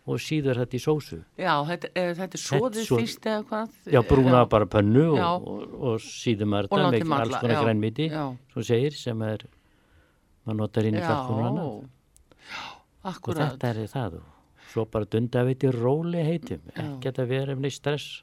og 0.06 0.22
síður 0.22 0.62
þetta 0.62 0.78
í 0.78 0.84
sósu. 0.84 1.22
já 1.42 1.54
þetta, 1.72 1.90
e, 1.96 2.06
þetta 2.20 2.38
er 2.38 2.44
svo- 2.44 3.00
fyrst 3.00 3.26
eða 3.26 3.42
hvað? 3.50 3.72
Já, 3.96 4.02
brúnar 4.06 4.46
bara 4.50 4.68
pönnu 4.70 5.08
og, 5.16 5.48
og, 5.48 5.74
og 5.82 6.04
síður 6.04 6.52
maður 6.52 6.70
þetta 6.76 6.92
með 6.94 7.18
alls 7.22 7.40
konar 7.42 7.64
grænmiti, 7.64 8.12
svo 8.54 8.66
segir, 8.68 8.94
sem 8.94 9.22
er, 9.26 9.48
maður 10.46 10.60
notar 10.62 10.86
inn 10.92 11.00
í 11.00 11.02
kalkunum. 11.02 11.60
Og 13.06 13.34
þetta 13.34 13.74
er 13.74 13.86
það 13.90 14.20
og 14.22 14.35
svo 14.76 14.86
bara 14.92 15.08
dunda 15.16 15.42
að 15.42 15.50
veiti 15.54 15.72
róli 15.74 16.22
heitum, 16.28 16.62
ekki 16.76 17.16
að 17.16 17.26
vera 17.32 17.56
með 17.56 17.76
stress 17.80 18.22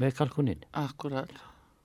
með 0.00 0.14
kalkunin. 0.18 0.66
Akkurat. 0.80 1.30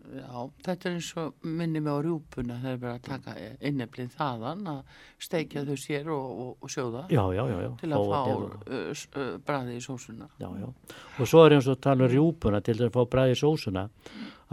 Já, 0.05 0.43
þetta 0.61 0.85
er 0.85 0.93
eins 0.99 1.07
og 1.17 1.45
minni 1.49 1.79
mig 1.81 1.89
á 1.89 1.97
rjúpuna 2.05 2.59
þegar 2.61 2.75
við 2.77 2.83
erum 2.85 2.91
að 2.99 3.05
taka 3.07 3.33
inneblið 3.65 4.11
þaðan 4.13 4.59
að 4.69 4.99
steikja 5.25 5.63
þau 5.65 5.77
sér 5.81 6.11
og, 6.13 6.27
og, 6.43 6.51
og 6.61 6.69
sjóða 6.69 7.01
Já, 7.09 7.23
já, 7.33 7.41
já, 7.49 7.69
til 7.81 7.89
að 7.89 8.11
Fá 8.11 8.19
uh, 8.29 9.31
bræði 9.47 9.79
í 9.79 9.81
sósuna. 9.81 10.27
Og 10.45 11.25
svo 11.25 11.41
er 11.47 11.55
eins 11.57 11.69
og 11.73 11.79
tala 11.81 12.05
um 12.05 12.13
rjúpuna 12.13 12.61
til 12.61 12.77
að 12.85 12.93
fá 12.93 13.01
bræði 13.15 13.39
sósuna 13.41 13.87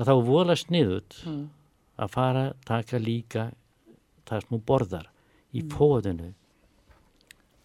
að 0.01 0.09
þá 0.09 0.15
vola 0.31 0.57
sniðut 0.57 1.19
Mm. 1.29 1.45
að 2.01 2.09
fara 2.17 2.47
að 2.49 2.57
taka 2.73 2.99
líka 3.05 3.45
það 4.25 4.41
sem 4.47 4.57
hún 4.57 4.65
borðar 4.73 5.11
í 5.53 5.61
Mm. 5.61 5.69
fóðinu 5.77 6.33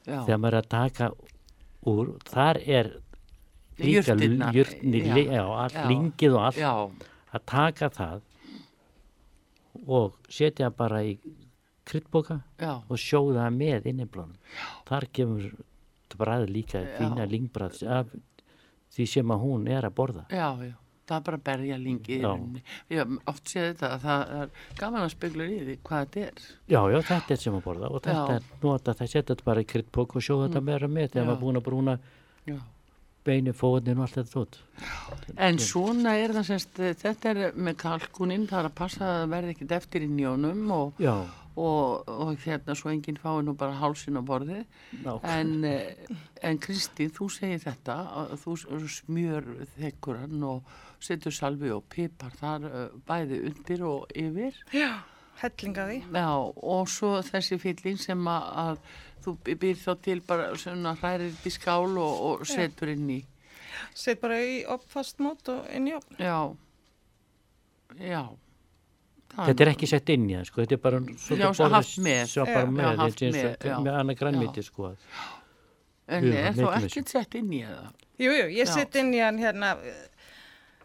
Já, 0.07 0.25
þegar 0.27 0.39
maður 0.43 0.57
er 0.57 0.61
að 0.61 0.69
taka 0.75 1.09
úr, 1.85 2.15
þar 2.25 2.59
er 2.65 2.91
líka 3.77 4.15
jurtni, 4.53 5.03
já, 5.05 5.43
allt, 5.45 5.77
lingið 5.89 6.33
og 6.37 6.45
allt. 6.49 6.61
Já, 6.61 6.73
að 7.37 7.45
taka 7.45 7.89
það 7.93 8.21
og 9.87 10.15
setja 10.33 10.71
bara 10.73 11.03
í 11.05 11.17
kryddboka 11.87 12.41
og 12.89 12.97
sjóða 12.99 13.47
með 13.53 13.91
inniblónum 13.91 14.35
þar 14.87 15.05
kemur 15.13 15.51
bræð 16.17 16.47
líka 16.49 16.81
fína 16.97 17.27
lingbræð 17.29 17.83
af 17.85 18.09
því 18.95 19.05
sem 19.11 19.31
að 19.31 19.43
hún 19.43 19.67
er 19.69 19.85
að 19.85 19.93
borða. 19.99 20.25
Já, 20.33 20.49
já. 20.65 20.73
Það 21.07 21.17
er 21.17 21.25
bara 21.27 21.37
að 21.39 21.43
berja 21.47 21.77
lingi 21.79 22.13
í 22.17 22.19
Já. 22.21 22.27
rauninni. 22.27 22.63
Ég 22.91 22.99
hef 23.03 23.31
oft 23.31 23.51
séð 23.53 23.67
þetta 23.69 23.91
að 23.95 24.01
það 24.07 24.33
er 24.41 24.49
gaman 24.81 25.05
að 25.05 25.11
spegla 25.15 25.45
í 25.47 25.59
því 25.63 25.75
hvað 25.87 26.01
þetta 26.05 26.23
er. 26.27 26.47
já, 26.67 26.81
já, 26.91 26.97
þetta 27.11 27.33
er 27.37 27.43
sem 27.47 27.55
að 27.59 27.63
borða 27.69 27.91
og 27.91 28.01
þetta 28.03 28.33
Já. 28.33 28.35
er 28.41 28.49
nota, 28.67 28.93
það 28.99 29.11
setja 29.13 29.27
þetta 29.33 29.47
bara 29.47 29.63
í 29.63 29.69
kryddboka 29.71 30.19
og 30.19 30.25
sjóða 30.27 30.49
þetta 30.49 30.65
meira 30.71 30.87
með 30.91 31.11
þegar 31.13 31.29
maður 31.31 31.41
búin 31.45 31.61
að 31.61 31.65
brúna 31.69 31.97
Já. 32.47 32.57
beinu, 33.27 33.53
fóðnin 33.55 33.97
og 33.99 34.05
allt 34.07 34.19
þetta 34.19 34.35
tótt 34.35 34.59
En 35.47 35.57
svona 35.59 36.13
er 36.19 36.31
það 36.35 36.45
semst, 36.51 36.77
þetta 37.01 37.31
er 37.33 37.41
með 37.55 37.75
kalkuninn, 37.81 38.47
það 38.47 38.59
er 38.65 38.69
að 38.69 38.77
passa 38.77 39.09
að 39.23 39.27
verði 39.33 39.55
ekkert 39.55 39.75
eftir 39.81 40.05
í 40.05 40.07
njónum 40.11 40.71
og, 40.71 41.01
og, 41.57 42.07
og 42.07 42.35
hérna 42.45 42.75
svo 42.77 42.91
enginn 42.93 43.17
fái 43.19 43.41
nú 43.43 43.55
bara 43.57 43.75
hálsin 43.81 44.19
á 44.19 44.23
borði. 44.23 44.61
En, 45.27 45.51
eh, 45.65 45.95
en 46.45 46.59
Kristín, 46.61 47.09
þú 47.11 47.27
segir 47.33 47.59
þetta, 47.65 47.97
þú 48.43 48.55
smjör 48.87 49.49
þekkur 49.75 50.21
hann 50.23 50.43
og 50.47 50.75
setur 51.03 51.33
salvi 51.35 51.69
og 51.73 51.83
pipar 51.93 52.33
þar 52.39 52.67
bæði 53.07 53.41
undir 53.51 53.83
og 53.87 54.07
yfir. 54.17 54.57
Já, 54.73 54.91
hellinga 55.41 55.85
því. 55.89 55.99
Já, 56.15 56.27
og 56.73 56.89
svo 56.91 57.17
þessi 57.27 57.59
fylling 57.61 57.99
sem 58.01 58.27
að, 58.31 58.47
að 58.63 58.79
þú 59.25 59.35
býr 59.61 59.77
þá 59.81 59.91
til 60.07 60.19
bara 60.27 60.49
svona 60.57 60.95
hrærir 60.97 61.33
í 61.45 61.53
skál 61.53 61.93
og, 61.97 62.15
og 62.31 62.47
setur 62.49 62.93
inn 62.95 63.09
í. 63.17 63.21
Sett 63.93 64.21
bara 64.21 64.39
í 64.41 64.63
uppfast 64.73 65.19
mót 65.21 65.49
og 65.53 65.67
inn 65.75 65.87
í 65.91 65.93
opn. 65.97 66.17
Já, 66.21 66.39
já. 68.01 68.23
Þetta 69.37 69.63
er 69.65 69.69
ekki 69.69 69.87
sett 69.89 70.09
inn 70.09 70.23
í 70.31 70.33
það 70.33 70.45
sko, 70.49 70.61
þetta 70.63 70.75
er 70.77 70.79
bara 70.81 70.99
svolítið 71.03 71.43
Já, 71.43 71.49
svo 71.53 71.65
með. 71.67 72.31
bara 72.47 72.61
Já, 72.63 72.69
með, 72.71 72.87
já, 72.87 72.93
og 73.03 73.35
með, 73.35 73.49
já. 73.69 73.75
með 73.85 73.97
annað 73.99 74.19
grænmiti 74.21 74.63
sko 74.65 74.87
En 76.07 76.23
Jú, 76.23 76.31
er 76.31 76.53
miklu 76.55 76.69
ekkert 76.71 77.11
sett 77.11 77.35
inn 77.35 77.51
í 77.51 77.59
það? 77.67 77.89
Jú, 78.23 78.31
jú, 78.31 78.45
ég 78.55 78.69
sett 78.71 78.95
inn 78.97 79.11
í 79.13 79.19
hann 79.21 79.37
hérna, 79.43 79.73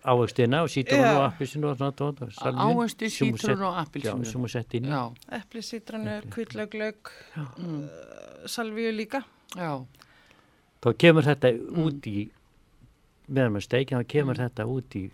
ávöxtina 0.04 0.62
og 0.62 0.68
sítrón 0.68 0.98
Já. 1.02 1.12
og 1.16 1.24
appisinu 1.32 1.68
og 1.70 1.76
svona 1.78 1.92
tótt 1.94 2.22
og 2.22 2.30
Ávexti, 2.32 3.08
sem 3.10 3.28
hún 3.28 4.48
sett- 4.48 4.74
inn 4.74 4.88
Epli, 5.30 5.62
sítranur, 5.62 6.22
kvítlauglaug, 6.30 7.10
mm, 7.58 7.88
salvíu 8.46 8.92
líka. 8.96 9.22
já, 9.56 9.84
Þá 10.82 10.92
kemur 10.98 11.22
þetta 11.22 11.52
Mm. 11.52 11.78
út 11.86 12.00
í, 12.10 12.28
meðan 13.30 13.52
maður 13.54 13.62
steikja, 13.68 13.98
þá 14.02 14.06
kemur 14.08 14.34
þetta 14.34 14.64
út 14.66 14.96
í, 14.98 15.10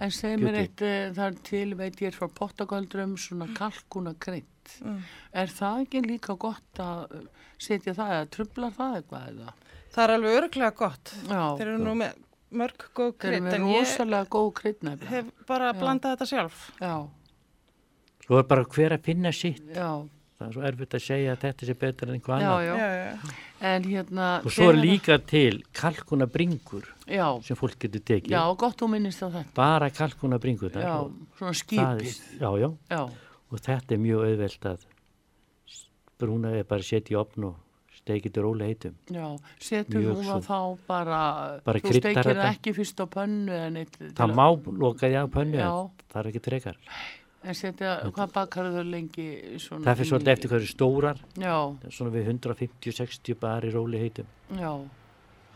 en 0.00 0.10
segir 0.10 0.38
mér 0.38 0.54
eitt, 0.60 0.76
það 1.16 1.26
er 1.26 1.38
til, 1.42 1.74
veit 1.74 1.96
ég 1.96 2.08
er 2.08 2.10
frá 2.12 2.28
Portugaldrum, 2.28 3.16
svona 3.16 3.46
kalkuna 3.54 4.14
krydd. 4.20 4.44
Mm. 4.84 5.00
Er 5.32 5.46
það 5.46 5.86
ekki 5.86 6.02
líka 6.04 6.36
gott 6.38 6.74
að 6.82 7.10
uh, 7.14 7.22
setja 7.58 7.94
það 7.94 8.12
eða 8.12 8.28
trublar 8.30 8.72
það 8.76 8.96
eitthvað 9.00 9.28
eða? 9.32 9.52
Það 9.94 10.04
er 10.04 10.14
alveg 10.18 10.36
öruglega 10.42 10.74
gott. 10.76 11.14
Já, 11.30 11.56
Þeir 11.56 11.66
eru 11.72 11.78
nú 11.78 11.94
með 11.96 12.14
mörg 12.56 12.84
góð 12.96 13.12
krydd 13.22 13.44
með 13.46 13.54
en 13.58 13.68
ég 13.70 13.80
rosalega 13.84 14.28
góð 14.36 14.50
krydd 14.60 14.82
nefnilega. 14.86 15.14
hef 15.14 15.46
bara 15.48 15.72
blandað 15.76 16.16
þetta 16.16 16.28
sjálf. 16.32 16.60
Já, 16.80 16.94
svo 18.26 18.38
er 18.40 18.46
bara 18.50 18.64
hver 18.76 18.96
að 18.98 19.08
finna 19.10 19.32
sitt. 19.32 19.62
já, 19.74 19.90
Það 20.36 20.48
er 20.50 20.52
svo 20.52 20.62
erfitt 20.68 20.94
að 20.98 21.00
segja 21.00 21.32
að 21.32 21.38
þetta 21.46 21.66
sé 21.66 21.74
betur 21.80 22.10
en 22.10 22.16
einhvað 22.18 22.42
já, 22.42 22.48
annað. 22.50 22.64
já. 22.66 22.74
Já, 22.76 22.88
já. 23.06 23.36
En 23.70 23.84
hérna... 23.88 24.24
Og 24.44 24.52
svo 24.52 24.66
er 24.68 24.76
líka 24.76 25.16
til 25.24 25.62
kalkuna 25.72 26.26
bringur 26.28 26.84
Já, 27.08 27.28
sem 27.46 27.56
fólk 27.56 27.78
getur 27.80 28.02
tekið. 28.04 28.34
já, 28.34 28.42
gott 28.60 28.76
þú 28.82 28.88
minnist 28.92 29.22
á 29.24 29.32
þetta. 29.32 29.54
Bara 29.56 29.88
kalkuna 29.96 30.36
bringur. 30.38 30.76
Já, 30.76 31.08
svona 31.38 31.54
skipið. 31.56 32.20
Já, 32.42 32.50
já. 32.60 32.68
Já, 32.92 33.00
Og 33.48 33.62
þetta 33.64 33.94
er 33.96 34.02
mjög 34.04 34.26
auðvelt 34.26 34.68
að 34.74 34.84
brúna 36.20 36.52
eða 36.52 36.68
bara 36.68 36.82
setja 36.84 37.14
í 37.16 37.18
opn 37.20 37.44
og 37.50 37.56
steikja 38.06 38.30
þetta 38.30 38.42
rólega 38.46 38.70
heitum. 38.70 38.94
já, 39.10 39.26
setur 39.58 40.06
þú 40.06 40.24
það 40.30 40.46
þá 40.46 40.58
bara, 40.86 41.20
Bara 41.66 41.80
þú 41.82 41.94
steikir 41.98 42.30
það 42.32 42.42
ekki 42.54 42.74
fyrst 42.78 43.02
á 43.02 43.06
pönnu 43.10 43.60
eitt, 43.82 43.98
Það 44.14 44.24
að- 44.30 44.36
má 44.38 44.46
loka 44.78 45.06
því 45.10 45.16
á 45.18 45.24
pönnu 45.26 45.62
það 46.06 46.20
er 46.22 46.28
ekki 46.30 46.42
trekar. 46.46 46.76
En 47.46 47.54
setja, 47.54 47.90
hvað 48.10 48.32
bakar 48.34 48.64
þau 48.74 48.82
lengi 48.90 49.58
svona 49.62 49.84
Það 49.86 49.98
fyrir 50.00 50.08
svolítið 50.10 50.32
eftir 50.32 50.50
hvað 50.50 50.56
eru 50.62 50.70
stórar, 50.72 51.18
Já, 51.38 51.56
svona 51.94 52.10
við 52.10 52.24
150-60 52.32 53.36
bara 53.38 53.66
í 53.68 53.70
rólega 53.74 54.02
heitum. 54.02 54.26
já, 54.50 54.72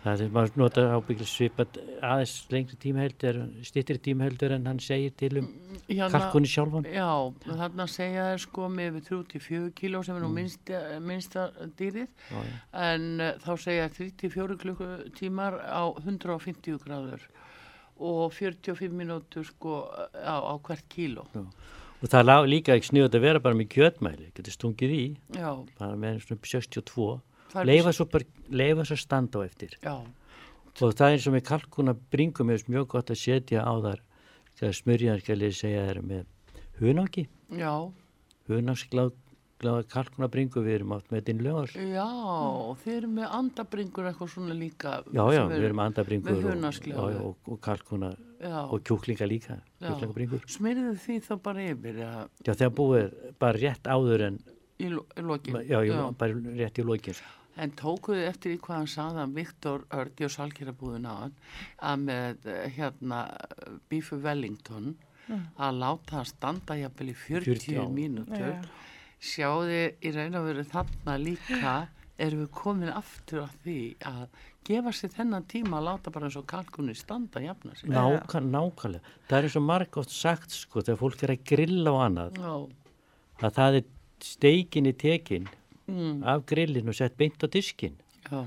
Það 0.01 0.23
er 0.25 0.31
maður 0.33 0.55
nota 0.57 0.83
ábygglega 0.97 1.29
svipat 1.29 1.75
aðeins 2.01 2.35
lengri 2.49 2.77
tímaheldur, 2.81 3.39
stýttri 3.69 3.99
tímaheldur 4.01 4.55
en 4.57 4.69
hann 4.71 4.79
segir 4.81 5.13
til 5.21 5.43
um 5.43 5.51
hérna, 5.91 6.09
kalkunni 6.15 6.49
sjálfan. 6.49 6.87
Já, 6.89 7.11
þarna 7.45 7.87
segja 7.93 8.31
þær 8.31 8.43
sko 8.47 8.71
með 8.73 8.95
við 8.97 9.11
34 9.11 9.75
kíló 9.77 10.01
sem 10.07 10.17
er 10.17 10.25
nú 10.25 10.31
minnsta, 10.33 10.81
minnsta 11.05 11.51
dýrið 11.77 12.09
Já, 12.09 12.39
já. 12.39 12.57
en 12.87 13.07
uh, 13.21 13.35
þá 13.45 13.53
segja 13.67 13.91
34 13.99 14.59
klukkutímar 14.65 15.61
á 15.69 15.83
150 15.93 16.81
gráður 16.87 17.29
og 18.01 18.33
45 18.33 18.97
mínútur 18.97 19.45
sko 19.45 19.83
á, 20.17 20.41
á 20.41 20.55
hvert 20.65 20.89
kíló. 20.89 21.29
Og 22.01 22.09
það 22.09 22.33
er 22.33 22.49
líka 22.49 22.73
ekki 22.73 22.95
sniðut 22.95 23.19
að 23.19 23.27
vera 23.27 23.43
bara 23.45 23.59
með 23.59 23.75
kjötmæli, 23.75 24.31
getur 24.33 24.57
stungið 24.57 24.95
í, 24.97 25.03
Já, 25.37 25.51
bara 25.77 25.99
með 26.01 26.23
svona 26.25 26.41
upp 26.41 26.49
í 26.49 26.53
62, 26.57 27.11
það 27.13 27.19
er 27.21 27.30
leifa 27.71 27.93
svo, 27.97 28.07
svo 28.89 28.97
standa 28.97 29.43
á 29.43 29.47
eftir. 29.47 29.77
Já, 29.83 29.97
Og 30.81 30.95
það 30.97 31.13
er 31.13 31.19
og 31.19 31.33
með 31.35 31.43
kalkuna 31.45 31.93
bringum 32.15 32.51
er 32.55 32.63
mjög 32.71 32.87
gott 32.95 33.11
að 33.11 33.19
setja 33.21 33.65
á 33.67 33.73
þar, 33.85 34.01
þegar 34.57 34.77
smurjanskjalið 34.79 35.57
segja 35.59 35.83
þeir 35.89 35.99
með 36.07 36.23
hunáki, 36.81 37.25
já, 37.53 37.73
hunáksgláð 38.49 39.11
kalkuna 39.93 40.29
bringu 40.33 40.63
við 40.65 40.79
erum 40.79 40.95
átt 40.97 41.11
með 41.13 41.19
þetta 41.21 41.33
innlögar. 41.35 41.73
já, 41.77 42.07
þeir 42.81 42.95
eru 42.97 43.11
með 43.19 43.35
andabringur 43.41 44.07
eitthvað 44.09 44.31
svona 44.33 44.55
líka. 44.57 44.93
Já, 45.13 45.25
já, 45.35 45.43
við 45.51 45.67
erum 45.69 45.83
andabringur 45.85 46.39
og, 46.41 46.79
já, 46.87 47.19
og, 47.21 47.37
og 47.51 47.61
kalkuna 47.61 48.13
Já, 48.41 48.63
og 48.65 48.81
kjúklinga 48.89 49.27
líka, 49.29 49.59
smirðu 50.49 50.95
því 50.97 51.19
þá 51.27 51.35
bara 51.45 51.67
yfir 51.75 51.99
ja, 52.01 52.13
Já, 52.47 52.55
þegar 52.55 52.73
búið 52.79 53.19
bara 53.43 53.59
rétt 53.61 53.91
áður 53.93 54.25
en, 54.31 54.39
í, 54.81 54.89
lo- 54.89 55.05
í 55.13 55.21
lokin. 55.29 55.59
já, 55.69 55.83
já, 55.85 55.99
bara 56.17 56.41
rétt 56.57 56.81
í 56.81 56.87
lokin. 56.89 57.21
En 57.61 57.75
tókuðu 57.77 58.25
eftir 58.25 58.55
í 58.57 58.59
hvað 58.63 58.79
hann 58.79 58.91
sagði 58.91 59.23
að 59.25 59.37
Viktor 59.37 59.87
Ördi 60.01 60.27
og 60.27 60.35
Salkjærabúðin 60.35 61.09
á 61.09 61.15
hann 61.19 61.35
að 61.91 62.05
með 62.07 62.51
hérna 62.77 63.21
Bífu 63.93 64.21
Wellington 64.25 64.95
að 65.31 65.81
láta 65.83 66.19
hann 66.19 66.29
standa 66.29 66.77
jafnvel 66.79 67.13
í 67.13 67.17
40, 67.17 67.45
40, 67.53 67.75
já. 67.77 67.83
mínútur 67.95 68.55
Já. 68.57 68.69
sjáði 69.21 69.83
í 70.01 70.13
raun 70.17 70.39
og 70.41 70.47
veru 70.49 70.65
þarna 70.73 71.17
líka 71.21 71.75
erum 72.21 72.43
við 72.45 72.51
komin 72.57 72.93
aftur 72.93 73.45
að 73.45 73.53
því 73.65 73.77
að 74.11 74.25
gefa 74.69 74.93
sér 74.97 75.15
þennan 75.15 75.47
tíma 75.49 75.79
að 75.79 75.87
láta 75.87 76.13
bara 76.13 76.29
eins 76.29 76.37
og 76.41 76.49
kalkunni 76.51 76.97
standa 76.99 77.41
jafna 77.41 77.77
sig. 77.77 77.89
Nákvæm, 77.93 78.51
nákvæmlega. 78.53 79.15
Það 79.29 79.39
er 79.39 79.49
eins 79.49 79.57
og 79.57 79.65
margótt 79.65 80.13
sagt, 80.13 80.53
sko, 80.53 80.83
þegar 80.85 81.01
fólk 81.01 81.25
er 81.25 81.33
að 81.37 81.47
grilla 81.53 81.95
og 81.95 82.03
annað, 82.05 82.37
Já, 82.37 82.53
að 83.41 83.57
það 83.57 83.79
er 83.81 83.89
steikinni 84.21 84.93
tekin 85.01 85.49
mm, 85.91 86.23
af 86.25 86.45
grillin 86.47 86.89
og 86.89 86.95
sett 86.97 87.17
beint 87.21 87.43
á 87.43 87.47
diskin. 87.51 87.97
já, 88.31 88.45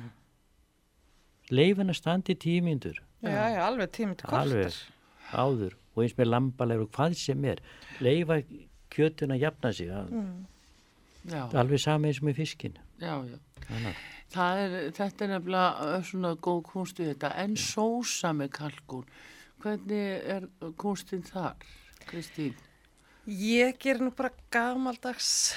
Leifin 1.52 1.92
að 1.92 1.98
standi 2.00 2.36
tímyndur, 2.40 3.02
Já, 3.24 3.50
já, 3.56 3.62
alveg 3.68 3.92
tími 3.96 4.16
til 4.20 4.28
Alveg. 4.36 4.74
áður, 5.32 5.76
og 5.96 6.02
eins 6.04 6.16
með 6.18 6.28
lambalega 6.32 6.84
og 6.84 6.90
hvað 6.96 7.14
sem 7.20 7.46
er. 7.46 7.60
Leifa 8.04 8.42
kjötun 8.92 9.32
að 9.36 9.44
jafna 9.46 9.72
sig, 9.74 9.92
að, 9.92 10.10
já, 11.30 11.44
alveg 11.62 11.80
sama 11.80 12.08
eins 12.10 12.22
með 12.24 12.36
fiskin. 12.42 12.78
já, 13.00 13.14
já. 13.28 13.38
Er, 14.34 14.92
þetta 14.98 15.24
er 15.26 15.30
nefnilega 15.30 15.86
uh, 16.00 16.04
svona 16.04 16.34
góð 16.36 16.64
kunstu 16.72 17.06
þetta, 17.06 17.30
en 17.44 17.54
sósa 17.56 18.32
með 18.34 18.50
kalkun, 18.58 19.06
hvernig 19.62 20.24
er 20.36 20.48
kunstin 20.82 21.22
þar, 21.24 21.56
Kristín? 22.10 22.56
Ég 23.28 23.78
ger 23.80 24.02
nú 24.04 24.10
bara 24.12 24.34
gamaldags 24.52 25.54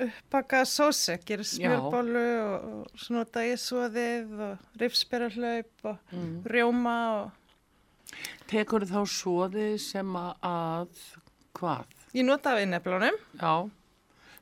uppbakað 0.00 0.64
sósi, 0.66 1.14
gerir 1.26 1.46
smjörbólu 1.46 2.24
og, 2.42 2.64
og 2.80 2.98
svona 2.98 3.24
dagisóðið 3.34 4.32
og 4.48 4.80
rifsberjarhlaup 4.80 5.84
og 5.92 5.98
Mm. 6.12 6.42
rjóma 6.50 6.96
og 7.22 7.30
Tekur 8.46 8.84
þá 8.86 9.00
svoði 9.10 9.78
sem 9.80 10.06
að, 10.14 10.34
að 10.42 11.00
hvað? 11.58 11.84
ég 12.14 12.24
nota 12.26 12.52
af 12.54 12.60
inneflunum. 12.62 13.16
Já, 13.40 13.54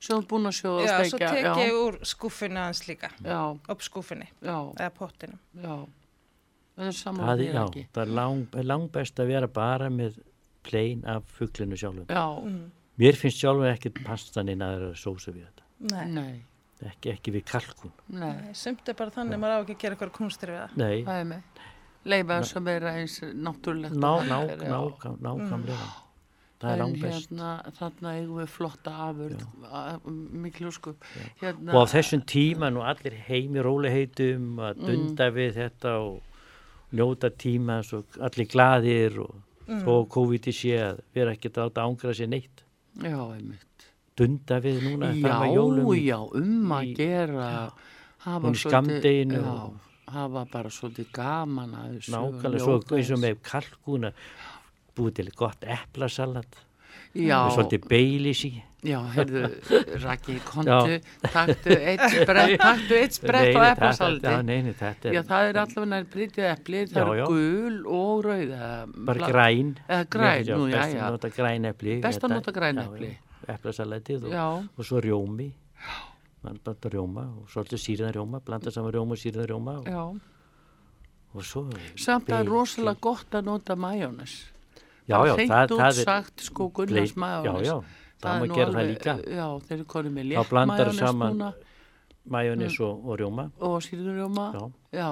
svo 0.03 0.19
þú 0.21 0.27
búin 0.29 0.49
að 0.51 0.57
sjóða 0.59 0.83
og 0.83 0.89
Já, 0.89 0.97
svo 0.99 1.17
steikja. 1.17 1.31
tek 1.33 1.45
já, 1.45 1.55
ég 1.63 1.73
úr 1.79 1.99
skúfunni 2.05 2.61
aðeins 2.61 2.83
líka, 2.89 3.11
já, 3.25 3.39
upp 3.69 3.81
skúfunni 3.87 4.29
já, 4.43 4.57
eða 4.77 4.91
pottinum. 4.99 5.39
já. 5.57 5.77
Það 6.77 6.87
er 6.89 6.93
saman 6.93 7.27
Það 7.29 7.39
því 7.39 7.47
er, 7.49 7.55
já, 7.55 7.63
ekki. 7.69 7.87
það 7.93 8.03
er 8.03 8.13
lang, 8.19 8.47
er 8.57 8.65
langbest 8.65 9.19
að 9.21 9.27
vera 9.29 9.47
bara 9.49 9.89
með 9.91 10.19
plein 10.65 11.05
af 11.07 11.23
fugglinu 11.39 11.77
sjálfum. 11.77 12.07
Já, 12.09 12.27
Mm. 12.45 12.71
Mér 13.01 13.17
finnst 13.17 13.39
sjálfur 13.41 13.71
ekkert 13.73 14.03
pastaninn 14.05 14.61
að 14.63 14.73
það 14.75 14.83
er 14.83 14.89
að 14.91 14.99
sósa 15.01 15.33
við 15.33 15.45
þetta. 15.47 15.63
Nei, 15.93 16.07
nei, 16.13 16.43
Ekki, 16.83 17.13
ekki 17.15 17.33
við 17.33 17.45
kalkun. 17.47 17.93
nei, 18.11 18.53
sumt 18.59 18.89
er 18.89 18.95
bara 18.99 19.11
þannig, 19.15 19.39
maður 19.39 19.55
á 19.55 19.63
ekki 19.63 19.75
að 19.77 19.83
gera 19.85 19.95
eitthvað 19.97 20.13
kunstir 20.17 20.51
við 20.51 20.63
það. 20.63 20.77
Nei. 20.77 21.43
Leifa 22.05 22.39
þess 22.43 22.57
að 22.59 22.65
vera 22.67 22.93
eins 22.99 23.21
náttúrulegt. 23.23 23.95
ná, 23.95 24.09
og 24.19 24.25
ná, 24.27 24.39
er, 24.51 24.59
já. 24.59 24.71
ná, 24.73 25.13
nákvæmlega. 25.23 25.91
Það 26.63 26.71
er 26.71 26.75
En 26.75 26.79
langbest. 26.83 27.31
hérna, 27.31 27.73
þarna 27.79 28.11
eigum 28.19 28.37
við 28.43 28.49
flotta 28.49 28.91
afurð, 29.07 29.47
miklu 30.43 30.71
sko. 30.73 30.95
Hérna, 31.41 31.73
Og 31.75 31.87
á 31.87 31.93
þessum 31.95 32.23
tíma 32.27 32.71
nú 32.71 32.83
allir 32.87 33.15
heimi 33.29 33.59
róliheitum 33.63 34.59
að 34.59 34.77
Mm. 34.77 34.87
dunda 34.87 35.31
við 35.31 35.55
þetta 35.55 35.95
og 36.03 36.23
njóta 36.93 37.31
tíma 37.31 37.83
svo 37.85 38.05
allir 38.21 38.47
glaðir 38.47 39.19
og 39.23 39.35
Mm. 39.69 39.83
þó 39.85 40.09
COVID 40.09 40.43
sé 40.53 40.75
að 40.79 41.01
vera 41.15 41.31
ekkert 41.33 41.55
að 41.55 41.71
láta 41.71 41.83
ángra 41.87 42.11
sér 42.15 42.29
neitt. 42.29 42.63
Já, 43.01 43.19
einmitt. 43.35 43.87
Dunda 44.17 44.59
við 44.61 44.83
núna 44.85 45.13
Já, 45.15 45.23
fram 45.23 45.43
að 45.47 45.55
jólum. 45.57 45.93
já, 46.05 46.19
um 46.37 46.73
að 46.77 46.85
í- 46.91 46.97
gera 46.97 47.73
hafa 48.27 48.53
skammdeginu 48.55 49.41
já, 49.41 49.71
hafa 50.13 50.45
bara 50.53 50.69
svolítið 50.71 51.09
gaman 51.13 51.73
að 51.75 51.95
þessu 51.97 52.13
Nákvæmlega 52.13 52.61
svo 52.67 52.77
njóta 52.77 52.97
eins 52.99 53.11
og 53.11 53.19
með 53.25 53.41
kalkuna 53.43 54.13
búið 54.97 55.15
til 55.15 55.31
gott 55.35 55.65
eplasalat 55.65 56.53
já, 56.53 56.61
svolítið 57.13 57.89
beilis 57.91 58.45
í. 58.49 58.53
já, 58.83 58.99
heyrðu, 59.15 59.43
Raki, 60.03 60.37
kontu 60.43 60.97
taktu 61.23 61.75
eitt 61.77 62.03
sprett 62.11 62.55
taktu 62.59 62.97
eitt 62.99 63.15
sprett 63.15 63.55
á 63.55 63.63
eplasaldi 63.73 64.27
Já, 64.27 64.41
neini, 64.43 64.73
þetta 64.75 65.11
er 65.11 65.15
já, 65.15 65.23
það 65.29 65.49
er 65.51 65.59
allavega 65.63 65.91
nær 65.93 66.07
brytið 66.11 66.49
epli 66.51 66.81
það 66.91 66.99
Já, 66.99 67.05
er 67.13 67.21
já. 67.21 67.25
gul 67.31 67.77
og 67.87 68.25
rauð 68.27 68.55
eða 68.57 68.71
bara 69.11 69.29
græn. 69.31 69.71
eða 69.87 70.09
græn, 70.17 70.47
Já, 70.49 70.57
nú, 70.59 70.67
já, 70.73 70.79
best 70.81 70.97
já 70.97 71.03
að 71.07 71.15
nota 71.19 71.31
græn 71.37 71.69
epli. 71.71 71.99
Best 72.03 72.25
að 72.27 72.35
nota 72.35 72.55
græn 72.57 72.81
já, 72.83 72.87
epli. 72.89 73.13
já, 73.13 73.55
Eplasalatið 73.55 74.27
og, 74.27 74.35
já, 74.35 74.47
og 74.79 74.87
svo 74.87 75.01
rjómi. 75.03 75.49
Man 76.43 76.59
blanda 76.65 76.91
rjóma 76.91 77.23
og 77.39 77.47
svolítið 77.55 77.79
síðan 77.85 78.13
rjóma, 78.17 78.41
blanda 78.43 78.71
saman 78.75 78.91
rjóma 78.97 79.15
og 79.15 79.21
síðan 79.23 79.47
rjóma 79.47 79.77
og, 79.79 79.87
já 79.87 80.03
og 81.33 81.45
svo... 81.47 81.63
samt 81.97 82.29
að 82.35 82.51
rosalega 82.51 82.99
gott 83.01 83.33
að 83.39 83.47
nota 83.47 83.77
majónes 83.79 84.35
Já, 85.09 85.19
já, 85.27 85.35
það, 85.37 85.69
það 85.75 85.87
er... 85.89 86.05
sagt 86.05 86.41
sko 86.47 86.69
Gunnars 86.71 87.11
Já, 87.13 87.19
majónes 87.25 87.67
já, 87.67 87.77
það 88.23 88.41
má 88.41 88.47
nú 88.47 88.55
gera 88.55 88.71
það 88.71 88.81
alveg- 88.83 88.93
líka. 88.93 89.15
já, 89.35 89.47
þeir 89.67 89.77
eru 89.79 89.85
konið 89.95 90.13
með 90.13 90.23
Þá 90.23 90.39
létt 90.39 90.53
saman 91.03 91.33
núna 91.37 91.53
Majónis 92.33 92.77
og, 92.81 93.01
og 93.11 93.17
rjóma. 93.19 93.49
og 93.61 93.81
síðurjóma 93.83 94.45
Já, 94.55 94.63
já 95.01 95.09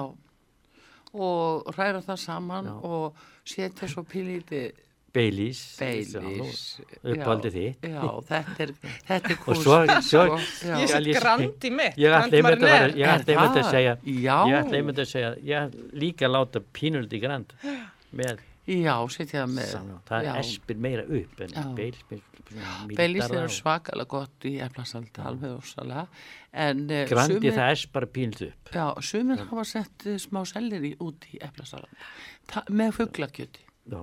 og 1.13 1.73
hræra 1.75 1.99
það 2.05 2.19
saman 2.23 2.65
Já. 2.69 2.75
og 2.87 3.15
setja 3.43 3.87
svo 3.91 4.03
pílítið 4.07 4.71
Baileys 5.11 5.59
beilis. 5.75 6.79
uppáldið 7.03 7.51
þitt 7.57 7.87
Já, 7.91 8.05
þetta 8.29 8.63
er, 8.63 8.69
þetta 9.09 9.33
er 9.33 9.41
Og 9.51 9.57
svo- 9.59 9.81
svo- 9.83 10.05
sko. 10.07 10.37
Já. 10.69 10.77
Ég 10.79 10.87
set 10.87 11.03
ég- 11.03 11.19
grand 11.19 11.67
í 11.67 11.71
mitt. 11.75 11.97
ég 11.99 12.15
ætla 12.15 12.39
einmitt 12.39 12.63
að, 12.63 12.95
að 13.35 13.57
það? 13.59 13.71
segja 13.73 13.97
Já. 14.07 14.37
ég 14.47 14.55
ætla 14.61 14.79
einmitt 14.79 15.01
að 15.03 15.09
segja 15.11 15.33
ég 15.51 15.75
líka 15.99 16.29
að 16.29 16.33
láta 16.37 16.63
pínuldi 16.79 17.19
grand 17.19 17.51
með 18.21 18.39
Já, 18.69 18.93
setja 19.09 19.41
það 19.41 19.53
með. 19.55 19.69
saman, 19.71 20.01
það 20.07 20.27
Já. 20.27 20.31
espir 20.43 20.77
meira 20.77 21.05
upp 21.07 21.41
en 21.41 21.55
Já. 21.55 21.63
Baileys 21.75 22.31
Beilis 22.97 23.29
eru 23.31 23.49
svakalega 23.51 24.09
gott 24.11 24.45
í 24.47 24.57
eflasaldi, 24.63 25.21
alveg 25.23 25.53
ósalega. 25.55 26.03
En 26.51 26.83
uh, 26.89 27.03
grandi 27.09 27.53
það 27.55 27.71
espar 27.77 28.07
pínuldi 28.11 28.49
upp 28.51 28.73
Já, 28.75 28.85
sumir 29.07 29.43
hafa 29.47 29.65
sett 29.67 30.05
uh, 30.09 30.17
smá 30.19 30.41
selleri 30.49 30.93
út 31.03 31.27
í 31.31 31.39
eflasalat 31.43 32.67
með 32.69 32.93
fugglakjöti. 32.99 33.65
Já. 33.91 34.01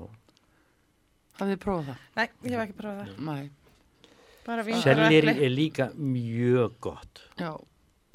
Hafið 1.38 1.54
þið 1.54 1.62
prófað 1.62 1.90
það? 1.90 2.04
Nei, 2.18 2.28
ég 2.48 2.54
hef 2.56 2.64
ekki 2.64 2.78
prófað 2.80 3.02
það. 3.04 3.24
Nei. 3.28 3.50
Bara 4.48 4.64
víngur 4.64 4.80
og 4.80 4.86
selleri 4.86 5.34
er 5.44 5.52
líka 5.52 5.90
mjög 6.00 6.78
gott 6.88 7.20
Já, 7.36 7.52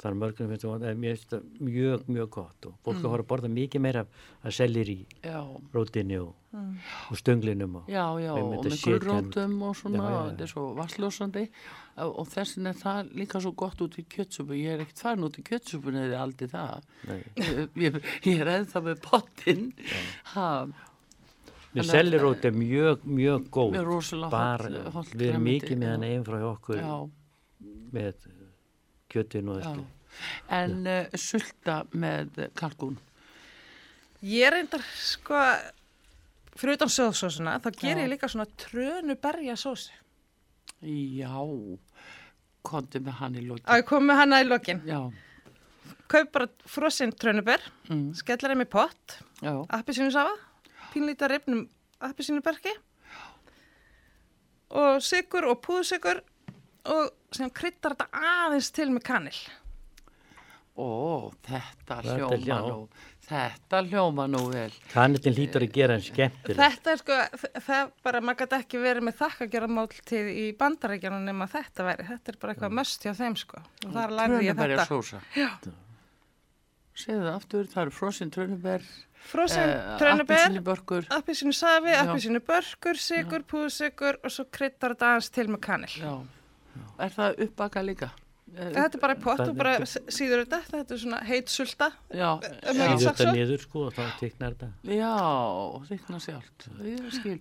það 0.04 0.10
er 0.12 0.16
mörgum 0.20 0.50
finnst 0.52 0.64
það 0.68 0.82
er 0.90 0.98
mjög, 1.00 1.36
mjög, 1.64 2.02
mjög 2.12 2.30
gott 2.36 2.66
og 2.68 2.74
fólk 2.84 2.98
Mm. 2.98 3.02
mm. 3.04 3.10
har 3.14 3.22
að 3.24 3.28
borða 3.32 3.48
mikið 3.54 3.80
meira 3.80 4.02
af 4.44 4.52
selleri 4.52 4.96
já, 5.24 5.38
rótinni 5.74 6.18
og, 6.20 6.34
og 7.10 7.16
stönglinum 7.18 7.78
og, 7.80 7.88
já, 7.88 8.04
já, 8.20 8.30
og 8.36 8.52
að 8.54 8.68
með 8.68 8.76
setja 8.76 8.98
gulrótum 8.98 9.56
og 9.70 9.74
svona, 9.80 10.04
Já, 10.04 10.20
þetta 10.28 10.44
er 10.46 10.52
svo 10.52 10.66
vasslósandi 10.78 11.44
og 12.04 12.26
þessin 12.34 12.66
er 12.70 12.78
það 12.84 13.12
líka 13.22 13.40
svo 13.40 13.52
gott 13.56 13.80
út 13.80 13.96
í 13.98 14.04
kjötsúpu. 14.10 14.56
Ég 14.58 14.74
er 14.74 14.80
ekkert 14.84 14.98
farin 15.04 15.24
út 15.28 15.36
í 15.38 15.44
kjötsúpun 15.46 15.94
eða 16.00 16.20
aldrei 16.24 16.48
það. 16.50 16.82
Ég, 17.78 17.98
ég, 18.26 18.40
er 18.40 18.50
eða 18.50 18.66
það 18.72 18.88
með 18.90 19.02
pottinn. 19.08 19.68
Ha, 20.34 20.48
Við 21.74 21.80
Þannig 21.82 21.90
að- 21.90 21.96
sellirót 21.96 22.44
er 22.46 22.52
mjög, 22.54 23.00
mjög 23.02 23.46
góð. 23.50 24.30
bara, 24.30 24.68
hollt 24.94 25.14
við 25.14 25.28
erum 25.32 25.42
mikið 25.48 25.78
með 25.80 25.88
hann 25.90 26.04
einn 26.06 26.24
frá 26.26 26.36
okkur 26.52 26.76
já, 26.78 26.98
með 27.94 28.28
kjötin 29.14 29.50
og 29.52 29.60
þessu 29.62 29.84
En 30.54 30.84
uh, 30.86 31.16
sulta 31.18 31.80
með 31.90 32.44
kalkún. 32.54 33.00
Ég 34.22 34.52
reyndar, 34.54 34.84
sko, 35.02 35.40
fyrir 36.54 36.78
utan 36.78 36.92
sóðsósuna, 36.94 37.56
þá 37.64 37.66
ger 37.80 37.98
ég 38.04 38.12
líka 38.12 38.30
svona 38.30 38.46
trönu 38.62 39.16
berja 39.18 39.56
sósi. 39.58 39.90
Já, 40.86 41.34
kondi 42.62 43.02
með 43.02 43.18
hann 43.18 43.40
í 43.40 43.42
lokin. 43.48 43.66
Að 43.66 43.82
ég 43.82 43.88
kom 43.90 44.06
með 44.06 44.20
hana 44.22 44.40
í 44.44 44.46
lokin. 44.46 44.84
Já, 44.86 45.00
Kaup 46.14 46.30
bara 46.30 46.46
frosinn 46.68 47.14
trönuber, 47.16 47.62
mm, 47.88 48.12
skellar 48.20 48.52
þeim 48.54 48.62
í 48.62 48.70
pott, 48.70 49.18
já, 49.42 49.54
appisínu 49.72 50.12
safa, 50.14 50.36
pínlítið 50.92 51.32
rifnum 51.32 51.64
appisínu 52.04 52.42
berki 52.44 52.72
og 54.74 55.02
sigur 55.04 55.46
og 55.50 55.60
púðsigur 55.64 56.20
og 56.84 57.12
sem 57.34 57.50
kryttar 57.54 57.94
þetta 57.94 58.24
aðeins 58.30 58.70
til 58.74 58.90
með 58.92 59.04
kanil. 59.08 59.36
ó, 60.74 61.30
þetta 61.46 62.00
hljóma 62.02 62.56
nú, 62.66 62.78
þetta 63.28 63.80
hljóma 63.86 64.26
nú 64.30 64.42
vel. 64.50 64.72
Kannitin 64.90 65.36
hlýtur 65.36 65.66
að 65.66 65.76
gera 65.76 65.94
hann 65.94 66.02
skemmtileg 66.02 66.58
Þetta 66.58 66.92
er 66.94 67.02
sko, 67.02 67.20
það 67.68 67.94
bara, 68.06 68.20
maður 68.26 68.40
gæti 68.42 68.58
ekki 68.58 68.82
verið 68.82 69.06
með 69.06 69.16
þakkagjörðamáltíð 69.22 70.32
í 70.34 70.44
bandarækjanum 70.58 71.24
nema 71.30 71.48
þetta 71.54 71.88
væri. 71.88 72.08
Þetta 72.10 72.34
er 72.34 72.40
bara 72.42 72.56
eitthvað 72.56 72.76
möst 72.80 73.06
hjá 73.06 73.14
þeim 73.22 73.38
sko. 73.38 73.62
Og 73.86 73.96
þar 73.96 74.18
lærði 74.18 74.44
ég 74.48 74.60
þetta. 74.60 74.86
sósa. 74.90 75.22
Já. 75.38 75.50
Segðu 76.94 77.24
það 77.24 77.34
aftur, 77.34 77.66
það 77.72 77.82
eru 77.82 77.92
frosinn 77.94 78.30
trönuber, 78.30 78.84
Frosin 79.24 79.70
eh, 79.72 80.04
appelsínubörkur, 80.20 81.06
appisínu 81.16 81.54
safi, 81.56 81.90
appisínu 81.96 82.42
börkur, 82.44 82.98
sigur, 83.00 83.42
púðsigur 83.50 84.18
og 84.20 84.30
svo 84.30 84.44
kryttar 84.52 84.94
þetta 84.94 85.14
aðeins 85.14 85.30
til 85.34 85.46
með 85.50 85.60
kanil. 85.64 85.94
já. 85.96 86.12
Er 86.98 87.10
það 87.14 87.40
uppbaka 87.48 87.82
líka? 87.84 88.10
Eh, 88.54 88.68
Þetta 88.70 88.98
er 88.98 89.00
bara 89.02 89.14
pott 89.18 89.40
og 89.42 89.56
bara 89.58 89.72
síður 89.84 90.44
þetta, 90.44 90.60
þetta 90.70 90.94
er 90.94 91.00
svona 91.02 91.20
heit 91.26 91.48
sulta. 91.50 91.88
Já, 92.14 92.28
Um 92.34 92.76
Síður 92.78 93.06
þetta 93.08 93.32
niður 93.34 93.62
sko 93.64 93.86
og 93.88 93.96
þá 93.96 94.02
tiknar 94.20 94.54
þetta 94.54 94.94
já, 94.94 95.14
þykna 95.88 96.20
sjálft, 96.22 96.68
ég 96.86 97.08
skil. 97.16 97.38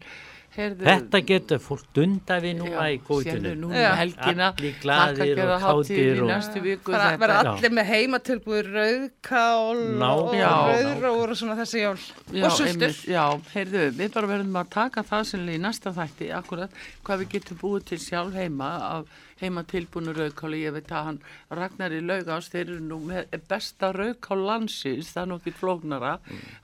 Heyrðu, 0.54 0.86
Þetta 0.86 1.20
getur 1.26 1.62
fólk 1.64 1.86
dunda 1.98 2.36
við 2.44 2.60
núna 2.60 2.84
já, 2.86 2.94
í 2.94 3.00
um 3.00 3.72
helgina, 3.98 4.50
Allir 4.54 4.76
glaðir 4.84 5.42
og 5.42 6.62
viku. 6.68 6.94
Það 6.94 7.24
Já. 7.34 7.40
allir 7.54 7.74
með 7.74 7.90
heimatilbúið 7.90 8.70
rauðkál 8.76 9.82
Ná, 9.98 10.08
og 10.14 10.38
rauðróur 10.38 11.34
og 11.34 11.42
svona 11.42 11.58
þessi 11.58 11.82
jól. 11.82 11.98
Já, 12.30 12.46
og 12.46 12.54
sultur. 12.54 12.70
einmitt, 12.70 13.02
já, 13.10 13.26
heyrðu, 13.56 13.84
við 13.98 14.14
bara 14.14 14.32
verðum 14.36 14.62
að 14.62 14.72
taka 14.78 15.06
það 15.10 15.28
sem 15.32 15.50
í 15.50 15.60
næsta 15.66 15.96
þætti, 15.98 16.32
akkurat, 16.38 16.82
hvað 17.02 17.24
við 17.24 17.34
getum 17.38 17.62
búið 17.64 17.90
til 17.90 18.04
sjálf 18.06 18.38
heima 18.38 18.72
af 18.92 19.22
heima 19.44 19.64
tilbúinu 19.68 20.14
rauðkáli, 20.16 20.62
ég 20.64 20.76
veit 20.76 20.92
að 20.94 21.08
hann 21.08 21.20
Ragnar 21.54 21.96
í 21.96 22.02
laugás, 22.04 22.50
þeir 22.54 22.64
eru 22.64 22.80
nú 22.86 23.00
með 23.10 23.34
besta 23.50 23.92
rauðkál 23.96 24.40
landsins, 24.48 25.12
það 25.14 25.24
er 25.24 25.30
nú 25.32 25.40
ekki 25.42 25.56
flóknara, 25.60 26.14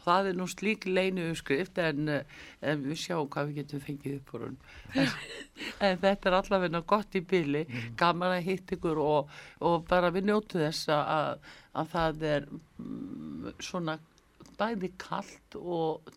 það 0.05 0.31
er 0.31 0.39
nú 0.39 0.47
slík 0.49 0.87
leinu 0.87 1.29
uppskrift 1.33 1.79
en, 1.83 2.09
eh, 2.09 2.23
en 2.61 2.85
við 2.85 3.01
sjáum 3.03 3.29
hvað 3.29 3.49
við 3.49 3.61
getum 3.63 3.78
fengið 3.83 4.19
upp 4.19 4.33
úr 4.35 4.45
hún. 4.47 4.59
En, 4.93 5.09
en 5.87 5.97
þetta 6.03 6.29
er 6.29 6.37
allavega 6.39 6.83
gott 6.93 7.17
í 7.17 7.23
byli, 7.25 7.63
gaman 7.99 8.37
að 8.37 8.45
hitt 8.49 8.75
ykkur 8.77 9.01
og, 9.03 9.33
og 9.65 9.83
bara 9.89 10.11
við 10.15 10.29
njótu 10.29 10.61
þess 10.61 10.91
að, 10.95 11.49
að 11.79 11.91
það 11.95 12.23
er 12.33 12.47
mm, 12.51 13.51
svona 13.63 13.99
bæði 14.59 14.91
kallt 14.99 15.59
og 15.59 16.07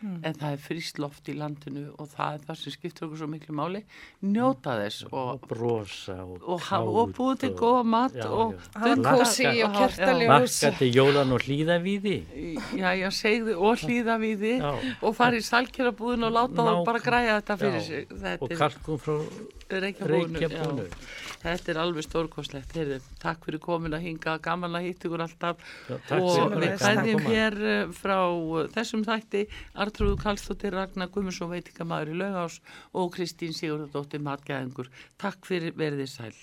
dimmt 0.00 0.26
en 0.26 0.34
það 0.40 0.52
er 0.56 0.62
fríst 0.64 0.98
loft 1.02 1.28
í 1.28 1.34
landinu 1.36 1.86
og 1.98 2.08
það 2.14 2.34
er 2.34 2.44
það 2.48 2.60
sem 2.60 2.74
skiptir 2.76 3.06
okkur 3.06 3.20
svo 3.20 3.28
miklu 3.30 3.56
máli 3.56 3.82
njóta 4.24 4.76
þess 4.80 5.06
og 5.10 5.20
og, 5.20 5.46
brosa 5.50 6.16
og, 6.24 6.40
og, 6.42 6.66
og, 6.72 6.90
og 7.02 7.14
búið 7.16 7.40
til 7.44 7.52
góða 7.58 7.84
mat 7.84 8.16
Já, 8.16 8.26
og 8.30 8.54
kósí 8.74 9.46
og 9.64 9.76
kertaljós. 9.76 10.58
Lakka 10.62 10.72
til 10.78 10.90
jólan 10.94 11.34
og 11.36 11.46
hlýða 11.46 11.78
við 11.84 12.06
því 12.06 12.16
já, 12.80 12.90
já, 12.96 13.08
segðu 13.14 13.56
og 13.60 13.84
hlýða 13.84 14.18
við 14.22 14.46
Já. 14.50 14.70
og 15.02 15.16
fara 15.16 15.38
í 15.38 15.44
salkjörabúðin 15.44 16.28
og 16.28 16.36
láta 16.36 16.66
þá 16.66 16.84
bara 16.88 17.02
græja 17.04 17.40
þetta 17.40 17.58
fyrir 17.60 17.80
Já. 17.80 17.88
sig 17.88 18.06
og 18.10 18.22
þetta 18.24 18.60
kalkun 18.64 19.02
frá 19.04 19.16
reykjabúnu 19.84 20.86
þetta 21.40 21.72
er 21.72 21.80
alveg 21.80 22.06
stórkoslegt 22.06 22.74
Heyrðu, 22.76 23.00
takk 23.22 23.46
fyrir 23.46 23.62
komin 23.62 23.96
að 23.96 24.04
hinga 24.08 24.36
gaman 24.44 24.76
að 24.78 24.88
hitta 24.88 25.08
ykkur 25.08 25.24
alltaf 25.24 25.64
Já, 25.88 25.96
og 26.18 26.56
við 26.58 26.76
koma. 26.82 27.24
hér 27.28 27.58
eh, 27.72 27.96
frá 27.96 28.18
eh, 28.28 28.70
þessum 28.76 29.04
þætti 29.08 29.44
Artrúðu 29.84 30.20
Karlsdóttir, 30.20 30.76
Ragnar 30.76 31.12
Gummarsson 31.14 31.52
veitingamæður 31.54 32.14
í 32.14 32.20
Laugás 32.20 32.60
og 32.92 33.12
Kristín 33.16 33.56
Sigurðardóttir 33.56 34.24
matgæðingur. 34.24 34.90
Takk 35.20 35.46
fyrir 35.48 35.76
verðið 35.78 36.10
sæl. 36.12 36.34